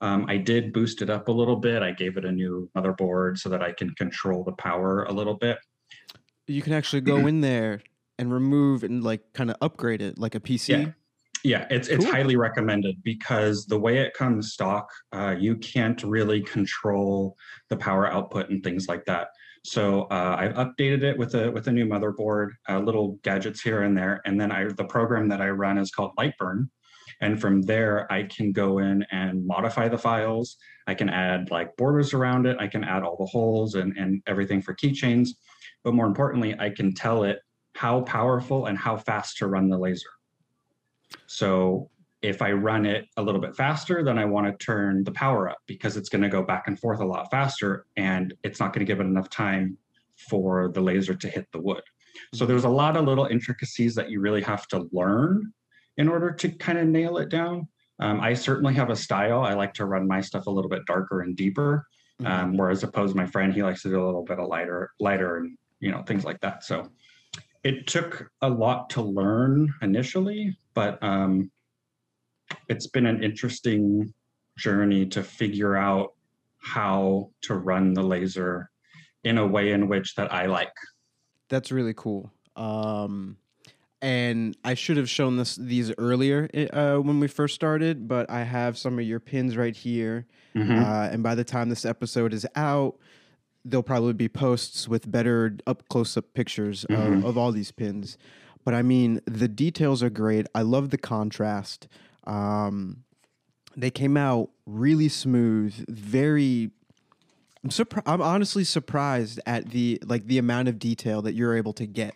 Um, 0.00 0.26
I 0.28 0.36
did 0.36 0.72
boost 0.72 1.02
it 1.02 1.10
up 1.10 1.28
a 1.28 1.32
little 1.32 1.56
bit. 1.56 1.82
I 1.82 1.90
gave 1.90 2.16
it 2.16 2.24
a 2.24 2.32
new 2.32 2.70
motherboard 2.76 3.38
so 3.38 3.48
that 3.48 3.62
I 3.62 3.72
can 3.72 3.90
control 3.96 4.44
the 4.44 4.52
power 4.52 5.04
a 5.04 5.12
little 5.12 5.34
bit. 5.34 5.58
You 6.46 6.62
can 6.62 6.72
actually 6.72 7.02
go 7.02 7.26
in 7.26 7.40
there 7.40 7.82
and 8.18 8.32
remove 8.32 8.84
and 8.84 9.02
like 9.02 9.32
kind 9.32 9.50
of 9.50 9.56
upgrade 9.60 10.00
it 10.00 10.18
like 10.18 10.34
a 10.34 10.40
PC. 10.40 10.68
Yeah. 10.68 10.92
Yeah, 11.44 11.68
it's 11.70 11.86
it's 11.86 12.04
highly 12.04 12.34
recommended 12.34 13.00
because 13.04 13.64
the 13.66 13.78
way 13.78 13.98
it 13.98 14.12
comes 14.12 14.52
stock, 14.52 14.90
uh, 15.12 15.36
you 15.38 15.54
can't 15.56 16.02
really 16.02 16.40
control 16.42 17.36
the 17.70 17.76
power 17.76 18.12
output 18.12 18.50
and 18.50 18.62
things 18.62 18.88
like 18.88 19.04
that. 19.04 19.28
So 19.64 20.02
uh, 20.04 20.36
I've 20.38 20.54
updated 20.54 21.02
it 21.02 21.18
with 21.18 21.34
a 21.34 21.50
with 21.50 21.66
a 21.68 21.72
new 21.72 21.86
motherboard, 21.86 22.50
uh, 22.68 22.78
little 22.78 23.18
gadgets 23.22 23.60
here 23.60 23.82
and 23.82 23.96
there, 23.96 24.20
and 24.24 24.40
then 24.40 24.52
I 24.52 24.64
the 24.64 24.84
program 24.84 25.28
that 25.28 25.40
I 25.40 25.50
run 25.50 25.78
is 25.78 25.90
called 25.90 26.12
Lightburn, 26.18 26.68
and 27.20 27.40
from 27.40 27.62
there 27.62 28.10
I 28.10 28.24
can 28.24 28.52
go 28.52 28.78
in 28.78 29.04
and 29.10 29.46
modify 29.46 29.88
the 29.88 29.98
files. 29.98 30.56
I 30.86 30.94
can 30.94 31.08
add 31.08 31.50
like 31.50 31.76
borders 31.76 32.14
around 32.14 32.46
it. 32.46 32.56
I 32.60 32.68
can 32.68 32.84
add 32.84 33.02
all 33.02 33.16
the 33.16 33.26
holes 33.26 33.74
and 33.74 33.96
and 33.96 34.22
everything 34.26 34.62
for 34.62 34.74
keychains, 34.74 35.30
but 35.84 35.94
more 35.94 36.06
importantly, 36.06 36.54
I 36.58 36.70
can 36.70 36.94
tell 36.94 37.24
it 37.24 37.40
how 37.74 38.02
powerful 38.02 38.66
and 38.66 38.78
how 38.78 38.96
fast 38.96 39.38
to 39.38 39.46
run 39.46 39.68
the 39.68 39.78
laser. 39.78 40.10
So 41.26 41.90
if 42.22 42.42
I 42.42 42.52
run 42.52 42.84
it 42.84 43.06
a 43.16 43.22
little 43.22 43.40
bit 43.40 43.54
faster, 43.56 44.02
then 44.02 44.18
I 44.18 44.24
want 44.24 44.46
to 44.46 44.64
turn 44.64 45.04
the 45.04 45.12
power 45.12 45.48
up 45.48 45.58
because 45.66 45.96
it's 45.96 46.08
going 46.08 46.22
to 46.22 46.28
go 46.28 46.42
back 46.42 46.64
and 46.66 46.78
forth 46.78 47.00
a 47.00 47.04
lot 47.04 47.30
faster 47.30 47.86
and 47.96 48.34
it's 48.42 48.58
not 48.58 48.72
going 48.72 48.84
to 48.84 48.90
give 48.90 49.00
it 49.00 49.04
enough 49.04 49.30
time 49.30 49.78
for 50.16 50.68
the 50.68 50.80
laser 50.80 51.14
to 51.14 51.28
hit 51.28 51.46
the 51.52 51.60
wood. 51.60 51.82
So 52.34 52.44
there's 52.44 52.64
a 52.64 52.68
lot 52.68 52.96
of 52.96 53.04
little 53.04 53.26
intricacies 53.26 53.94
that 53.94 54.10
you 54.10 54.20
really 54.20 54.42
have 54.42 54.66
to 54.68 54.88
learn 54.92 55.52
in 55.96 56.08
order 56.08 56.32
to 56.32 56.48
kind 56.48 56.78
of 56.78 56.86
nail 56.86 57.18
it 57.18 57.28
down. 57.28 57.68
Um, 58.00 58.20
I 58.20 58.34
certainly 58.34 58.74
have 58.74 58.90
a 58.90 58.96
style. 58.96 59.42
I 59.42 59.54
like 59.54 59.74
to 59.74 59.84
run 59.84 60.06
my 60.06 60.20
stuff 60.20 60.46
a 60.46 60.50
little 60.50 60.70
bit 60.70 60.86
darker 60.86 61.20
and 61.20 61.36
deeper, 61.36 61.86
mm-hmm. 62.20 62.32
um, 62.32 62.56
whereas 62.56 62.82
opposed 62.82 63.14
my 63.14 63.26
friend, 63.26 63.52
he 63.52 63.62
likes 63.62 63.82
to 63.82 63.90
do 63.90 64.02
a 64.02 64.06
little 64.06 64.24
bit 64.24 64.38
of 64.38 64.48
lighter, 64.48 64.90
lighter, 65.00 65.38
and 65.38 65.56
you 65.80 65.90
know 65.90 66.02
things 66.02 66.24
like 66.24 66.40
that. 66.40 66.64
So 66.64 66.88
it 67.64 67.86
took 67.86 68.30
a 68.40 68.48
lot 68.48 68.90
to 68.90 69.02
learn 69.02 69.74
initially, 69.82 70.56
but 70.74 71.02
um, 71.02 71.50
it's 72.68 72.86
been 72.86 73.06
an 73.06 73.22
interesting 73.22 74.12
journey 74.56 75.06
to 75.06 75.22
figure 75.22 75.76
out 75.76 76.14
how 76.58 77.30
to 77.42 77.54
run 77.54 77.94
the 77.94 78.02
laser 78.02 78.70
in 79.24 79.38
a 79.38 79.46
way 79.46 79.72
in 79.72 79.88
which 79.88 80.14
that 80.16 80.32
I 80.32 80.46
like. 80.46 80.72
That's 81.48 81.72
really 81.72 81.94
cool. 81.94 82.32
Um, 82.56 83.36
and 84.00 84.56
I 84.64 84.74
should 84.74 84.96
have 84.96 85.10
shown 85.10 85.36
this 85.36 85.56
these 85.56 85.92
earlier 85.98 86.48
uh, 86.72 86.96
when 86.96 87.18
we 87.20 87.26
first 87.26 87.54
started, 87.54 88.06
but 88.06 88.30
I 88.30 88.44
have 88.44 88.78
some 88.78 88.98
of 88.98 89.04
your 89.04 89.20
pins 89.20 89.56
right 89.56 89.74
here. 89.74 90.26
Mm-hmm. 90.54 90.78
Uh, 90.78 91.08
and 91.10 91.22
by 91.22 91.34
the 91.34 91.44
time 91.44 91.68
this 91.68 91.84
episode 91.84 92.32
is 92.32 92.46
out, 92.54 92.96
there'll 93.64 93.82
probably 93.82 94.12
be 94.12 94.28
posts 94.28 94.88
with 94.88 95.10
better 95.10 95.56
up 95.66 95.88
close 95.88 96.16
up 96.16 96.32
pictures 96.32 96.86
mm-hmm. 96.88 97.18
of, 97.18 97.24
of 97.24 97.38
all 97.38 97.50
these 97.50 97.72
pins. 97.72 98.18
But 98.64 98.74
I 98.74 98.82
mean, 98.82 99.20
the 99.24 99.48
details 99.48 100.02
are 100.02 100.10
great. 100.10 100.46
I 100.54 100.62
love 100.62 100.90
the 100.90 100.98
contrast. 100.98 101.88
Um, 102.28 103.04
they 103.76 103.90
came 103.90 104.16
out 104.16 104.50
really 104.66 105.08
smooth, 105.08 105.74
very. 105.88 106.70
I'm 107.64 107.70
surprised. 107.70 108.06
I'm 108.06 108.22
honestly 108.22 108.64
surprised 108.64 109.40
at 109.46 109.70
the 109.70 110.00
like 110.04 110.26
the 110.26 110.38
amount 110.38 110.68
of 110.68 110.78
detail 110.78 111.22
that 111.22 111.34
you're 111.34 111.56
able 111.56 111.72
to 111.74 111.86
get 111.86 112.14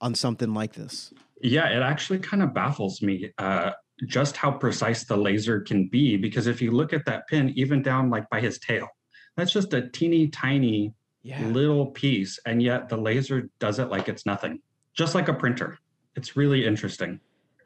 on 0.00 0.14
something 0.14 0.52
like 0.52 0.74
this. 0.74 1.14
Yeah, 1.40 1.68
it 1.68 1.82
actually 1.82 2.18
kind 2.18 2.42
of 2.42 2.52
baffles 2.52 3.00
me 3.02 3.32
uh, 3.38 3.70
just 4.06 4.36
how 4.36 4.50
precise 4.50 5.04
the 5.04 5.16
laser 5.16 5.60
can 5.60 5.88
be. 5.88 6.16
Because 6.16 6.46
if 6.46 6.60
you 6.60 6.72
look 6.72 6.92
at 6.92 7.04
that 7.06 7.26
pin, 7.28 7.52
even 7.56 7.82
down 7.82 8.10
like 8.10 8.28
by 8.28 8.40
his 8.40 8.58
tail, 8.58 8.88
that's 9.36 9.52
just 9.52 9.72
a 9.72 9.88
teeny 9.88 10.28
tiny 10.28 10.92
yeah. 11.22 11.44
little 11.46 11.86
piece, 11.86 12.38
and 12.46 12.62
yet 12.62 12.88
the 12.88 12.96
laser 12.96 13.48
does 13.60 13.78
it 13.78 13.88
like 13.88 14.08
it's 14.08 14.26
nothing, 14.26 14.60
just 14.94 15.14
like 15.14 15.28
a 15.28 15.34
printer. 15.34 15.78
It's 16.16 16.36
really 16.36 16.66
interesting. 16.66 17.20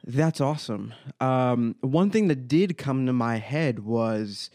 That's 0.06 0.40
awesome. 0.40 0.94
Um, 1.20 1.74
one 1.80 2.10
thing 2.10 2.28
that 2.28 2.46
did 2.46 2.78
come 2.78 3.06
to 3.06 3.12
my 3.12 3.38
head 3.38 3.80
was 3.80 4.50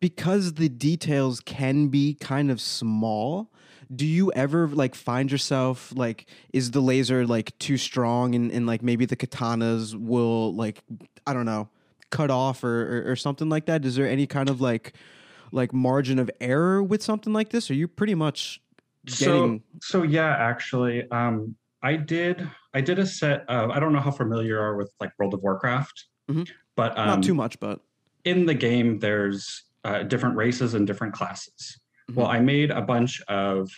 because 0.00 0.54
the 0.54 0.68
details 0.68 1.40
can 1.40 1.88
be 1.88 2.14
kind 2.14 2.50
of 2.50 2.60
small. 2.60 3.50
Do 3.94 4.06
you 4.06 4.32
ever 4.32 4.68
like 4.68 4.94
find 4.94 5.30
yourself 5.32 5.92
like 5.96 6.26
is 6.52 6.72
the 6.72 6.80
laser 6.80 7.26
like 7.26 7.56
too 7.58 7.78
strong 7.78 8.34
and, 8.34 8.50
and 8.50 8.66
like 8.66 8.82
maybe 8.82 9.06
the 9.06 9.16
katanas 9.16 9.94
will 9.94 10.54
like 10.54 10.82
I 11.26 11.32
don't 11.32 11.46
know 11.46 11.68
cut 12.10 12.30
off 12.30 12.64
or, 12.64 12.98
or, 12.98 13.12
or 13.12 13.16
something 13.16 13.48
like 13.48 13.66
that? 13.66 13.84
Is 13.84 13.96
there 13.96 14.08
any 14.08 14.26
kind 14.26 14.50
of 14.50 14.60
like 14.60 14.94
like 15.52 15.72
margin 15.72 16.18
of 16.18 16.30
error 16.40 16.82
with 16.82 17.02
something 17.02 17.32
like 17.32 17.50
this? 17.50 17.70
Are 17.70 17.74
you 17.74 17.88
pretty 17.88 18.14
much 18.14 18.60
getting 19.06 19.62
so 19.80 20.00
so 20.00 20.02
yeah 20.02 20.34
actually 20.38 21.08
um 21.10 21.54
I 21.84 21.96
did 21.96 22.50
I 22.72 22.80
did 22.80 22.98
a 22.98 23.06
set 23.06 23.44
of 23.48 23.70
I 23.70 23.78
don't 23.78 23.92
know 23.92 24.00
how 24.00 24.10
familiar 24.10 24.54
you 24.54 24.58
are 24.58 24.76
with 24.76 24.92
like 25.00 25.12
World 25.18 25.34
of 25.34 25.42
Warcraft, 25.42 26.06
mm-hmm. 26.28 26.44
but 26.74 26.98
um, 26.98 27.06
not 27.06 27.22
too 27.22 27.34
much. 27.34 27.60
But 27.60 27.80
in 28.24 28.46
the 28.46 28.54
game, 28.54 28.98
there's 28.98 29.64
uh, 29.84 30.02
different 30.02 30.36
races 30.36 30.72
and 30.74 30.86
different 30.86 31.12
classes. 31.12 31.78
Mm-hmm. 32.10 32.20
Well, 32.20 32.28
I 32.28 32.40
made 32.40 32.70
a 32.70 32.80
bunch 32.80 33.20
of 33.28 33.70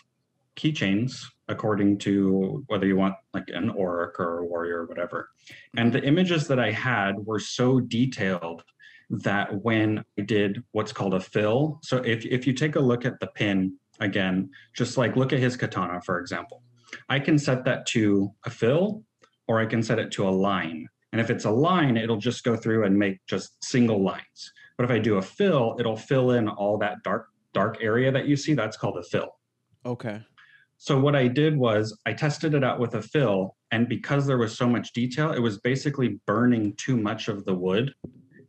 keychains 0.54 1.20
according 1.48 1.98
to 1.98 2.64
whether 2.68 2.86
you 2.86 2.96
want 2.96 3.14
like 3.34 3.48
an 3.48 3.70
orc 3.70 4.18
or 4.20 4.38
a 4.38 4.46
warrior 4.46 4.82
or 4.82 4.86
whatever. 4.86 5.30
And 5.76 5.92
the 5.92 6.02
images 6.02 6.46
that 6.48 6.60
I 6.60 6.70
had 6.70 7.14
were 7.18 7.40
so 7.40 7.80
detailed 7.80 8.62
that 9.10 9.62
when 9.62 10.04
I 10.18 10.22
did 10.22 10.62
what's 10.72 10.92
called 10.92 11.14
a 11.14 11.20
fill, 11.20 11.80
so 11.82 11.98
if 11.98 12.24
if 12.24 12.46
you 12.46 12.52
take 12.52 12.76
a 12.76 12.80
look 12.80 13.04
at 13.04 13.18
the 13.18 13.26
pin 13.26 13.76
again, 13.98 14.50
just 14.74 14.96
like 14.96 15.16
look 15.16 15.32
at 15.32 15.40
his 15.40 15.56
katana, 15.56 16.00
for 16.02 16.20
example. 16.20 16.62
I 17.08 17.18
can 17.18 17.38
set 17.38 17.64
that 17.64 17.86
to 17.86 18.32
a 18.44 18.50
fill 18.50 19.04
or 19.48 19.60
I 19.60 19.66
can 19.66 19.82
set 19.82 19.98
it 19.98 20.10
to 20.12 20.28
a 20.28 20.30
line. 20.30 20.88
And 21.12 21.20
if 21.20 21.30
it's 21.30 21.44
a 21.44 21.50
line, 21.50 21.96
it'll 21.96 22.18
just 22.18 22.44
go 22.44 22.56
through 22.56 22.84
and 22.84 22.98
make 22.98 23.18
just 23.26 23.62
single 23.64 24.02
lines. 24.02 24.52
But 24.76 24.84
if 24.84 24.90
I 24.90 24.98
do 24.98 25.16
a 25.16 25.22
fill, 25.22 25.76
it'll 25.78 25.96
fill 25.96 26.32
in 26.32 26.48
all 26.48 26.78
that 26.78 27.02
dark 27.02 27.28
dark 27.54 27.78
area 27.80 28.12
that 28.12 28.26
you 28.26 28.36
see. 28.36 28.52
That's 28.52 28.76
called 28.76 28.98
a 28.98 29.02
fill. 29.02 29.30
Okay. 29.86 30.20
So 30.76 31.00
what 31.00 31.16
I 31.16 31.26
did 31.26 31.56
was 31.56 31.98
I 32.04 32.12
tested 32.12 32.52
it 32.52 32.62
out 32.62 32.78
with 32.78 32.94
a 32.96 33.02
fill, 33.02 33.56
and 33.70 33.88
because 33.88 34.26
there 34.26 34.36
was 34.36 34.58
so 34.58 34.68
much 34.68 34.92
detail, 34.92 35.32
it 35.32 35.38
was 35.38 35.58
basically 35.60 36.20
burning 36.26 36.74
too 36.76 36.98
much 36.98 37.28
of 37.28 37.46
the 37.46 37.54
wood 37.54 37.94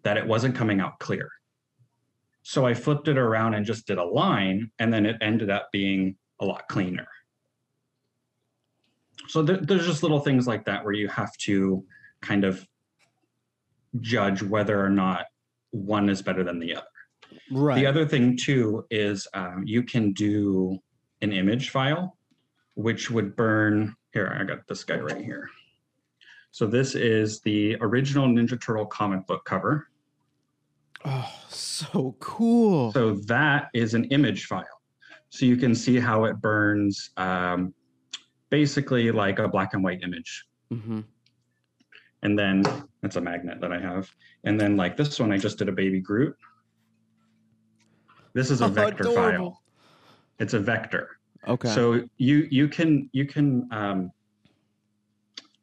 that 0.03 0.17
it 0.17 0.27
wasn't 0.27 0.56
coming 0.56 0.82
out 0.82 1.00
clear. 1.00 1.29
So 2.44 2.65
I 2.65 2.74
flipped 2.74 3.08
it 3.08 3.17
around 3.17 3.53
and 3.53 3.65
just 3.65 3.88
did 3.88 3.98
a 3.98 4.03
line, 4.03 4.70
and 4.79 4.91
then 4.91 5.06
it 5.06 5.15
ended 5.22 5.50
up 5.50 5.70
being 5.72 6.17
a 6.41 6.46
lot 6.46 6.67
cleaner 6.67 7.08
so 9.27 9.41
there, 9.41 9.57
there's 9.57 9.86
just 9.86 10.03
little 10.03 10.19
things 10.19 10.48
like 10.48 10.65
that 10.65 10.84
where 10.84 10.93
you 10.93 11.07
have 11.07 11.36
to 11.38 11.84
kind 12.22 12.43
of 12.43 12.65
judge 14.01 14.41
whether 14.41 14.84
or 14.84 14.89
not 14.89 15.25
one 15.72 16.10
is 16.10 16.22
better 16.22 16.43
than 16.43 16.60
the 16.60 16.75
other. 16.75 16.86
Right. 17.51 17.75
The 17.75 17.86
other 17.86 18.07
thing 18.07 18.38
too 18.38 18.86
is 18.89 19.27
um, 19.34 19.63
you 19.65 19.84
can 19.84 20.13
do 20.13 20.77
an 21.22 21.31
image 21.31 21.69
file, 21.69 22.17
which 22.75 23.10
would 23.12 23.36
burn. 23.36 23.96
Here, 24.13 24.36
I 24.39 24.43
got 24.43 24.67
this 24.67 24.84
guy 24.84 24.98
right 24.98 25.24
here. 25.24 25.50
So 26.51 26.65
this 26.65 26.96
is 26.96 27.41
the 27.41 27.75
original 27.81 28.27
Ninja 28.27 28.60
Turtle 28.60 28.86
comic 28.86 29.27
book 29.27 29.46
cover. 29.46 29.88
Oh, 31.05 31.31
so 31.50 32.15
cool. 32.19 32.91
So 32.91 33.15
that 33.27 33.67
is 33.74 33.93
an 33.93 34.05
image 34.05 34.46
file. 34.46 34.65
So 35.29 35.46
you 35.46 35.57
can 35.57 35.75
see 35.75 36.00
how 36.00 36.24
it 36.25 36.41
burns 36.41 37.12
um, 37.17 37.74
basically 38.49 39.11
like 39.11 39.39
a 39.39 39.47
black 39.47 39.73
and 39.73 39.83
white 39.83 40.01
image. 40.03 40.45
Mm-hmm. 40.71 41.01
And 42.23 42.39
then 42.39 42.63
it's 43.03 43.15
a 43.15 43.21
magnet 43.21 43.61
that 43.61 43.71
I 43.71 43.79
have. 43.79 44.09
And 44.43 44.59
then 44.59 44.75
like 44.75 44.97
this 44.97 45.19
one, 45.19 45.31
I 45.31 45.37
just 45.37 45.57
did 45.57 45.69
a 45.69 45.71
baby 45.71 45.99
Groot. 45.99 46.35
This 48.33 48.51
is 48.51 48.61
a 48.61 48.65
oh, 48.65 48.69
vector 48.69 49.03
adorable. 49.03 49.51
file. 49.51 49.61
It's 50.39 50.53
a 50.53 50.59
vector. 50.59 51.17
Okay. 51.47 51.69
So 51.69 52.03
you 52.17 52.47
you 52.51 52.67
can 52.67 53.09
you 53.13 53.25
can 53.25 53.67
um, 53.71 54.11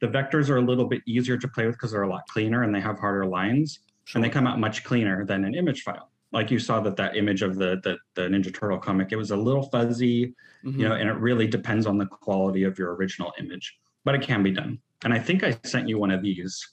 the 0.01 0.07
vectors 0.07 0.49
are 0.49 0.57
a 0.57 0.63
little 0.63 0.87
bit 0.87 1.03
easier 1.07 1.37
to 1.37 1.49
play 1.49 1.67
with 1.67 1.75
because 1.75 1.93
they're 1.93 2.03
a 2.03 2.09
lot 2.09 2.27
cleaner 2.29 2.63
and 2.63 2.75
they 2.75 2.81
have 2.81 2.99
harder 2.99 3.27
lines 3.27 3.81
sure. 4.05 4.19
and 4.19 4.25
they 4.25 4.29
come 4.29 4.47
out 4.47 4.59
much 4.59 4.85
cleaner 4.85 5.25
than 5.25 5.45
an 5.45 5.55
image 5.55 5.83
file 5.83 6.11
like 6.35 6.51
you 6.51 6.59
saw 6.59 6.81
that 6.81 6.97
that 6.97 7.17
image 7.17 7.43
of 7.43 7.55
the 7.57 7.81
the, 7.83 7.97
the 8.15 8.23
Ninja 8.23 8.53
Turtle 8.53 8.79
comic, 8.79 9.13
it 9.13 9.17
was 9.17 9.31
a 9.31 9.37
little 9.37 9.63
fuzzy, 9.63 10.35
mm-hmm. 10.65 10.79
you 10.79 10.87
know, 10.89 10.95
and 10.95 11.09
it 11.09 11.15
really 11.15 11.47
depends 11.47 11.87
on 11.87 11.97
the 11.97 12.07
quality 12.07 12.65
of 12.65 12.79
your 12.79 12.95
original 12.95 13.33
image, 13.39 13.79
but 14.05 14.15
it 14.15 14.23
can 14.23 14.43
be 14.43 14.51
done. 14.51 14.79
And 15.05 15.15
I 15.15 15.19
think 15.19 15.45
I 15.45 15.57
sent 15.65 15.89
you 15.89 15.99
one 15.99 16.11
of 16.11 16.23
these, 16.23 16.73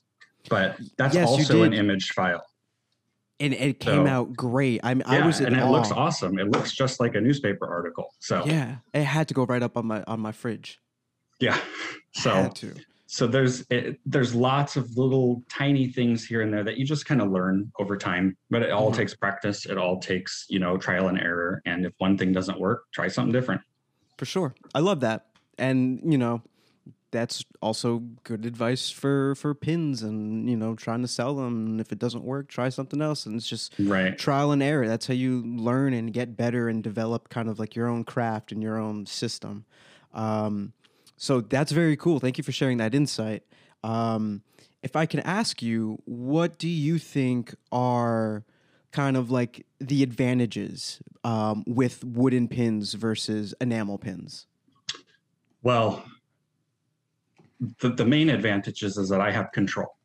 but 0.49 0.77
that's 0.97 1.15
yes, 1.15 1.27
also 1.29 1.63
an 1.63 1.73
image 1.73 2.11
file. 2.11 2.43
and 3.39 3.53
it 3.53 3.79
came 3.79 4.05
So- 4.05 4.11
out 4.11 4.33
great. 4.35 4.81
I 4.83 4.93
mean, 4.93 5.03
Yeah, 5.07 5.23
I 5.23 5.25
was 5.25 5.39
and 5.39 5.55
it 5.55 5.65
looks 5.65 5.91
awesome. 5.91 6.37
It 6.39 6.49
looks 6.51 6.73
just 6.73 6.99
like 6.99 7.15
a 7.15 7.21
newspaper 7.21 7.67
article. 7.67 8.13
So 8.19 8.43
Yeah, 8.45 8.77
it 8.93 9.03
had 9.03 9.27
to 9.29 9.33
go 9.33 9.45
right 9.45 9.63
up 9.63 9.77
on 9.77 9.85
my 9.85 10.03
on 10.07 10.19
my 10.19 10.31
fridge. 10.31 10.79
yeah. 11.39 11.57
So 12.13 12.29
had 12.33 12.55
to. 12.55 12.75
So 13.13 13.27
there's 13.27 13.65
it, 13.69 13.99
there's 14.05 14.33
lots 14.33 14.77
of 14.77 14.89
little 14.97 15.43
tiny 15.49 15.87
things 15.91 16.25
here 16.25 16.41
and 16.41 16.53
there 16.53 16.63
that 16.63 16.77
you 16.77 16.85
just 16.85 17.05
kind 17.05 17.21
of 17.21 17.29
learn 17.31 17.71
over 17.79 17.97
time 17.97 18.37
but 18.49 18.61
it 18.63 18.71
all 18.71 18.91
Mhm. 18.91 18.93
takes 18.93 19.15
practice 19.15 19.65
it 19.65 19.77
all 19.77 19.99
takes 19.99 20.45
you 20.49 20.59
know 20.59 20.77
trial 20.77 21.07
and 21.09 21.19
error 21.19 21.61
and 21.65 21.85
if 21.85 21.93
one 21.97 22.17
thing 22.17 22.31
doesn't 22.31 22.59
work 22.59 22.83
try 22.93 23.07
something 23.07 23.33
different 23.33 23.61
For 24.17 24.25
sure. 24.25 24.55
I 24.73 24.79
love 24.79 24.99
that. 25.01 25.27
And, 25.57 26.01
you 26.11 26.17
know, 26.17 26.43
that's 27.11 27.43
also 27.61 27.99
good 28.23 28.45
advice 28.45 28.89
for 28.91 29.35
for 29.35 29.55
pins 29.55 30.03
and, 30.03 30.49
you 30.49 30.57
know, 30.57 30.75
trying 30.75 31.01
to 31.03 31.07
sell 31.09 31.35
them. 31.35 31.67
And 31.67 31.81
if 31.81 31.91
it 31.91 31.99
doesn't 31.99 32.23
work, 32.23 32.49
try 32.49 32.69
something 32.69 33.01
else. 33.01 33.25
And 33.25 33.35
it's 33.35 33.47
just 33.49 33.73
right 33.79 34.17
trial 34.17 34.51
and 34.51 34.63
error. 34.63 34.87
That's 34.87 35.07
how 35.07 35.15
you 35.15 35.43
learn 35.43 35.93
and 35.93 36.13
get 36.13 36.37
better 36.37 36.69
and 36.69 36.83
develop 36.83 37.29
kind 37.29 37.49
of 37.49 37.59
like 37.59 37.75
your 37.75 37.87
own 37.87 38.05
craft 38.05 38.51
and 38.51 38.63
your 38.63 38.77
own 38.79 39.05
system. 39.07 39.65
Um, 40.13 40.73
so 41.21 41.39
that's 41.39 41.71
very 41.71 41.95
cool. 41.95 42.19
Thank 42.19 42.39
you 42.39 42.43
for 42.43 42.51
sharing 42.51 42.77
that 42.77 42.95
insight. 42.95 43.43
Um, 43.83 44.41
if 44.81 44.95
I 44.95 45.05
can 45.05 45.19
ask 45.19 45.61
you, 45.61 46.01
what 46.05 46.57
do 46.57 46.67
you 46.67 46.97
think 46.97 47.53
are 47.71 48.43
kind 48.91 49.15
of 49.15 49.29
like 49.29 49.67
the 49.79 50.01
advantages 50.01 50.99
um, 51.23 51.63
with 51.67 52.03
wooden 52.03 52.47
pins 52.47 52.95
versus 52.95 53.53
enamel 53.61 53.99
pins? 53.99 54.47
well 55.63 56.03
the, 57.81 57.89
the 57.89 58.05
main 58.05 58.29
advantages 58.29 58.97
is, 58.97 59.09
that 59.09 59.21
i 59.21 59.29
have 59.29 59.51
control 59.51 59.95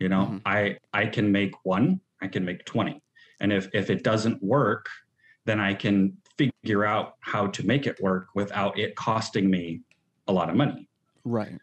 you 0.00 0.08
know 0.08 0.26
Mhm. 0.26 0.40
i 0.44 0.76
i 0.92 1.06
can 1.06 1.30
make 1.30 1.52
one 1.64 2.00
i 2.20 2.26
can 2.26 2.44
make 2.44 2.64
20 2.64 3.00
and 3.40 3.52
if 3.52 3.68
if 3.72 3.90
it 3.90 4.02
doesn't 4.02 4.42
work 4.42 4.88
then 5.44 5.60
i 5.60 5.72
can 5.72 6.16
figure 6.36 6.84
out 6.84 7.14
how 7.20 7.46
to 7.46 7.64
make 7.64 7.86
it 7.86 7.96
work 8.00 8.26
without 8.34 8.76
it 8.76 8.96
costing 8.96 9.48
me 9.48 9.82
a 10.26 10.32
lot 10.32 10.50
of 10.50 10.56
money 10.56 10.88
Right. 11.24 11.58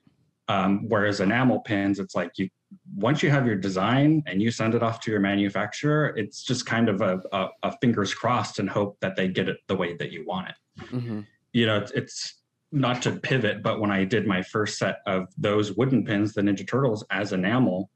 Um, 0.47 0.89
whereas 0.89 1.21
enamel 1.21 1.59
pins, 1.61 1.99
it's 1.99 2.15
like 2.15 2.31
you 2.37 2.49
once 2.95 3.21
you 3.21 3.29
have 3.29 3.45
your 3.45 3.55
design 3.55 4.23
and 4.27 4.41
you 4.41 4.49
send 4.49 4.75
it 4.75 4.83
off 4.83 5.01
to 5.01 5.11
your 5.11 5.19
manufacturer, 5.19 6.13
it's 6.17 6.41
just 6.43 6.65
kind 6.65 6.89
of 6.89 7.01
a, 7.01 7.21
a, 7.31 7.47
a 7.63 7.77
fingers 7.79 8.13
crossed 8.13 8.59
and 8.59 8.69
hope 8.69 8.97
that 9.01 9.15
they 9.15 9.27
get 9.27 9.49
it 9.49 9.57
the 9.67 9.75
way 9.75 9.95
that 9.95 10.11
you 10.11 10.25
want 10.25 10.49
it. 10.49 10.85
hmm 10.89 11.21
You 11.53 11.67
know, 11.67 11.77
it's, 11.77 11.91
it's 11.91 12.41
not 12.71 13.01
to 13.03 13.11
pivot, 13.11 13.61
but 13.61 13.79
when 13.81 13.91
I 13.91 14.03
did 14.05 14.25
my 14.25 14.41
first 14.41 14.77
set 14.77 14.99
of 15.05 15.27
those 15.37 15.73
wooden 15.73 16.05
pins, 16.05 16.33
the 16.33 16.41
Ninja 16.41 16.67
Turtles 16.67 17.03
as 17.11 17.33
enamel, 17.33 17.89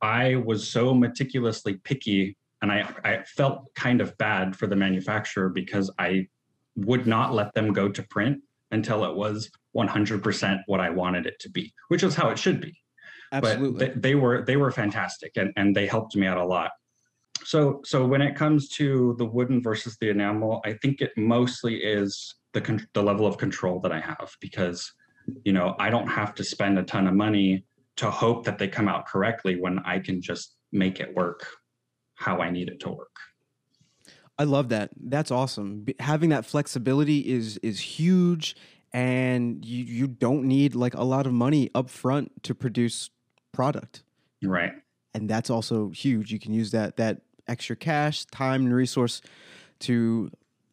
I 0.00 0.36
was 0.36 0.68
so 0.68 0.94
meticulously 0.94 1.74
picky 1.74 2.36
and 2.62 2.70
I, 2.72 2.88
I 3.04 3.22
felt 3.24 3.74
kind 3.74 4.00
of 4.00 4.16
bad 4.16 4.56
for 4.56 4.66
the 4.66 4.76
manufacturer 4.76 5.48
because 5.48 5.90
I 5.98 6.28
would 6.76 7.06
not 7.06 7.34
let 7.34 7.52
them 7.54 7.72
go 7.72 7.88
to 7.88 8.02
print 8.04 8.42
until 8.70 9.04
it 9.04 9.14
was 9.14 9.50
100% 9.76 10.60
what 10.66 10.80
I 10.80 10.90
wanted 10.90 11.26
it 11.26 11.38
to 11.40 11.50
be, 11.50 11.72
which 11.88 12.02
is 12.02 12.14
how 12.14 12.30
it 12.30 12.38
should 12.38 12.60
be. 12.60 12.76
Absolutely. 13.32 13.86
But 13.86 13.94
they, 13.94 14.10
they 14.10 14.14
were 14.14 14.44
they 14.44 14.56
were 14.56 14.70
fantastic 14.70 15.32
and, 15.36 15.52
and 15.56 15.74
they 15.74 15.86
helped 15.86 16.16
me 16.16 16.26
out 16.26 16.38
a 16.38 16.44
lot. 16.44 16.72
So 17.44 17.80
so 17.84 18.04
when 18.04 18.22
it 18.22 18.34
comes 18.34 18.68
to 18.70 19.14
the 19.18 19.24
wooden 19.24 19.62
versus 19.62 19.96
the 20.00 20.10
enamel, 20.10 20.60
I 20.64 20.74
think 20.74 21.00
it 21.00 21.12
mostly 21.16 21.76
is 21.76 22.34
the 22.52 22.60
con- 22.60 22.88
the 22.92 23.02
level 23.02 23.26
of 23.26 23.38
control 23.38 23.80
that 23.80 23.92
I 23.92 24.00
have 24.00 24.32
because 24.40 24.92
you 25.44 25.52
know 25.52 25.76
I 25.78 25.90
don't 25.90 26.08
have 26.08 26.34
to 26.36 26.44
spend 26.44 26.78
a 26.78 26.82
ton 26.82 27.06
of 27.06 27.14
money 27.14 27.64
to 27.96 28.10
hope 28.10 28.44
that 28.44 28.58
they 28.58 28.66
come 28.66 28.88
out 28.88 29.06
correctly 29.06 29.60
when 29.60 29.78
I 29.80 30.00
can 30.00 30.20
just 30.20 30.56
make 30.72 31.00
it 31.00 31.14
work 31.14 31.46
how 32.14 32.38
I 32.38 32.50
need 32.50 32.68
it 32.68 32.80
to 32.80 32.90
work. 32.90 33.16
I 34.40 34.44
love 34.44 34.70
that. 34.70 34.90
That's 34.98 35.30
awesome. 35.30 35.80
B- 35.86 35.94
Having 36.00 36.30
that 36.30 36.44
flexibility 36.46 37.18
is 37.36 37.58
is 37.58 37.78
huge, 37.98 38.56
and 38.92 39.64
you 39.64 39.84
you 39.84 40.06
don't 40.06 40.44
need 40.44 40.74
like 40.74 40.94
a 40.94 41.04
lot 41.04 41.26
of 41.26 41.32
money 41.32 41.70
up 41.74 41.90
front 41.90 42.42
to 42.44 42.54
produce 42.54 43.10
product, 43.52 44.02
Right. 44.42 44.72
and 45.14 45.28
that's 45.28 45.50
also 45.50 45.90
huge. 45.90 46.32
You 46.32 46.38
can 46.38 46.52
use 46.54 46.70
that 46.72 46.96
that 46.96 47.20
extra 47.46 47.76
cash, 47.76 48.24
time, 48.26 48.64
and 48.66 48.74
resource 48.74 49.20
to 49.80 50.30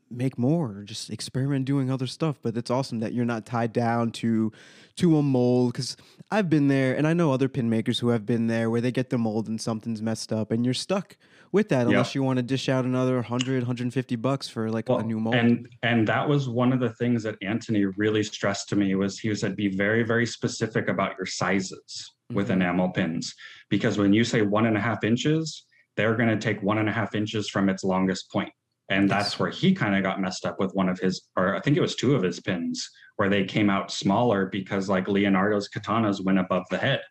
make 0.10 0.38
more 0.38 0.72
or 0.78 0.84
just 0.84 1.10
experiment 1.10 1.66
doing 1.66 1.92
other 1.92 2.08
stuff 2.08 2.38
but 2.42 2.56
it's 2.56 2.72
awesome 2.72 3.00
that 3.02 3.12
you're 3.14 3.26
not 3.26 3.46
tied 3.46 3.74
down 3.74 4.10
to 4.10 4.54
to 4.96 5.18
a 5.18 5.22
mold 5.22 5.74
because 5.74 5.98
i've 6.32 6.50
been 6.50 6.70
there 6.70 6.96
and 6.96 7.06
i 7.06 7.12
know 7.12 7.34
other 7.34 7.50
pin 7.50 7.70
makers 7.70 8.00
who 8.00 8.08
have 8.08 8.26
been 8.26 8.48
there 8.48 8.70
where 8.70 8.80
they 8.80 8.90
get 9.00 9.10
the 9.10 9.18
mold 9.18 9.50
and 9.50 9.60
something's 9.60 10.02
messed 10.02 10.32
up 10.32 10.50
and 10.50 10.64
you're 10.64 10.74
stuck 10.74 11.18
with 11.52 11.70
that 11.70 11.84
Yeah. 11.88 11.92
unless 11.92 12.14
you 12.16 12.24
want 12.24 12.38
to 12.38 12.44
dish 12.44 12.70
out 12.70 12.86
another 12.86 13.16
100 13.18 13.64
150 13.64 14.16
bucks 14.16 14.48
for 14.48 14.70
like 14.70 14.90
a 14.90 15.04
new 15.04 15.20
mold. 15.20 15.36
And 15.36 15.68
and 15.84 16.08
that 16.08 16.28
was 16.28 16.48
one 16.50 16.74
of 16.74 16.80
the 16.80 16.90
things 16.92 17.24
that 17.24 17.36
Anthony 17.42 17.86
really 17.86 18.24
stressed 18.24 18.70
to 18.70 18.76
me 18.76 18.96
was 18.96 19.20
he 19.20 19.34
said 19.36 19.56
be 19.56 19.68
very 19.68 20.04
very 20.04 20.26
specific 20.26 20.88
about 20.90 21.16
your 21.18 21.26
sizes 21.26 22.14
with 22.32 22.48
Mhm. 22.50 22.54
enamel 22.54 22.90
pins. 22.90 23.34
Because 23.70 23.98
when 23.98 24.14
you 24.14 24.24
say 24.24 24.42
one 24.42 24.66
and 24.66 24.78
a 24.78 24.82
half 24.82 25.04
inches, 25.04 25.66
they're 25.96 26.16
going 26.16 26.30
to 26.30 26.38
take 26.38 26.62
one 26.62 26.78
and 26.78 26.90
a 26.90 26.92
half 26.92 27.16
inches 27.16 27.50
from 27.50 27.70
its 27.70 27.84
longest 27.84 28.30
point, 28.32 28.52
and 28.90 29.10
that's 29.10 29.40
where 29.40 29.50
he 29.50 29.74
kind 29.74 29.96
of 29.96 30.04
got 30.04 30.22
messed 30.22 30.46
up 30.46 30.60
with 30.60 30.72
one 30.74 30.90
of 30.90 31.00
his, 31.00 31.28
or 31.36 31.56
I 31.56 31.60
think 31.62 31.76
it 31.78 31.82
was 31.82 31.96
two 31.96 32.16
of 32.16 32.22
his 32.22 32.40
pins 32.40 32.88
where 33.16 33.30
they 33.30 33.44
came 33.46 33.70
out 33.70 33.90
smaller 33.92 34.46
because 34.46 34.90
like 34.90 35.08
Leonardo's 35.08 35.68
katanas 35.70 36.24
went 36.24 36.38
above 36.38 36.64
the 36.70 36.78
head 36.78 37.02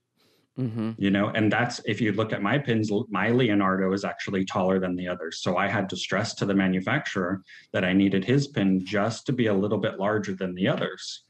mm-hmm. 0.58 0.92
you 0.98 1.10
know 1.10 1.28
and 1.28 1.50
that's 1.50 1.80
if 1.84 2.00
you 2.00 2.12
look 2.12 2.32
at 2.32 2.42
my 2.42 2.58
pins 2.58 2.90
my 3.10 3.30
leonardo 3.30 3.92
is 3.92 4.04
actually 4.04 4.44
taller 4.44 4.78
than 4.78 4.96
the 4.96 5.06
others 5.06 5.40
so 5.40 5.56
i 5.56 5.66
had 5.66 5.88
to 5.88 5.96
stress 5.96 6.34
to 6.34 6.46
the 6.46 6.54
manufacturer 6.54 7.42
that 7.72 7.84
i 7.84 7.92
needed 7.92 8.24
his 8.24 8.48
pin 8.48 8.84
just 8.84 9.26
to 9.26 9.32
be 9.32 9.46
a 9.46 9.54
little 9.54 9.78
bit 9.78 9.98
larger 9.98 10.34
than 10.34 10.54
the 10.54 10.66
others 10.68 11.24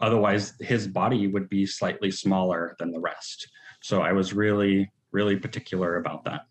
otherwise 0.00 0.54
his 0.60 0.86
body 0.86 1.26
would 1.26 1.48
be 1.48 1.66
slightly 1.66 2.10
smaller 2.10 2.76
than 2.78 2.90
the 2.90 3.00
rest 3.00 3.48
so 3.82 4.02
i 4.02 4.12
was 4.12 4.32
really 4.32 4.90
really 5.12 5.36
particular 5.36 5.96
about 5.96 6.24
that 6.24 6.42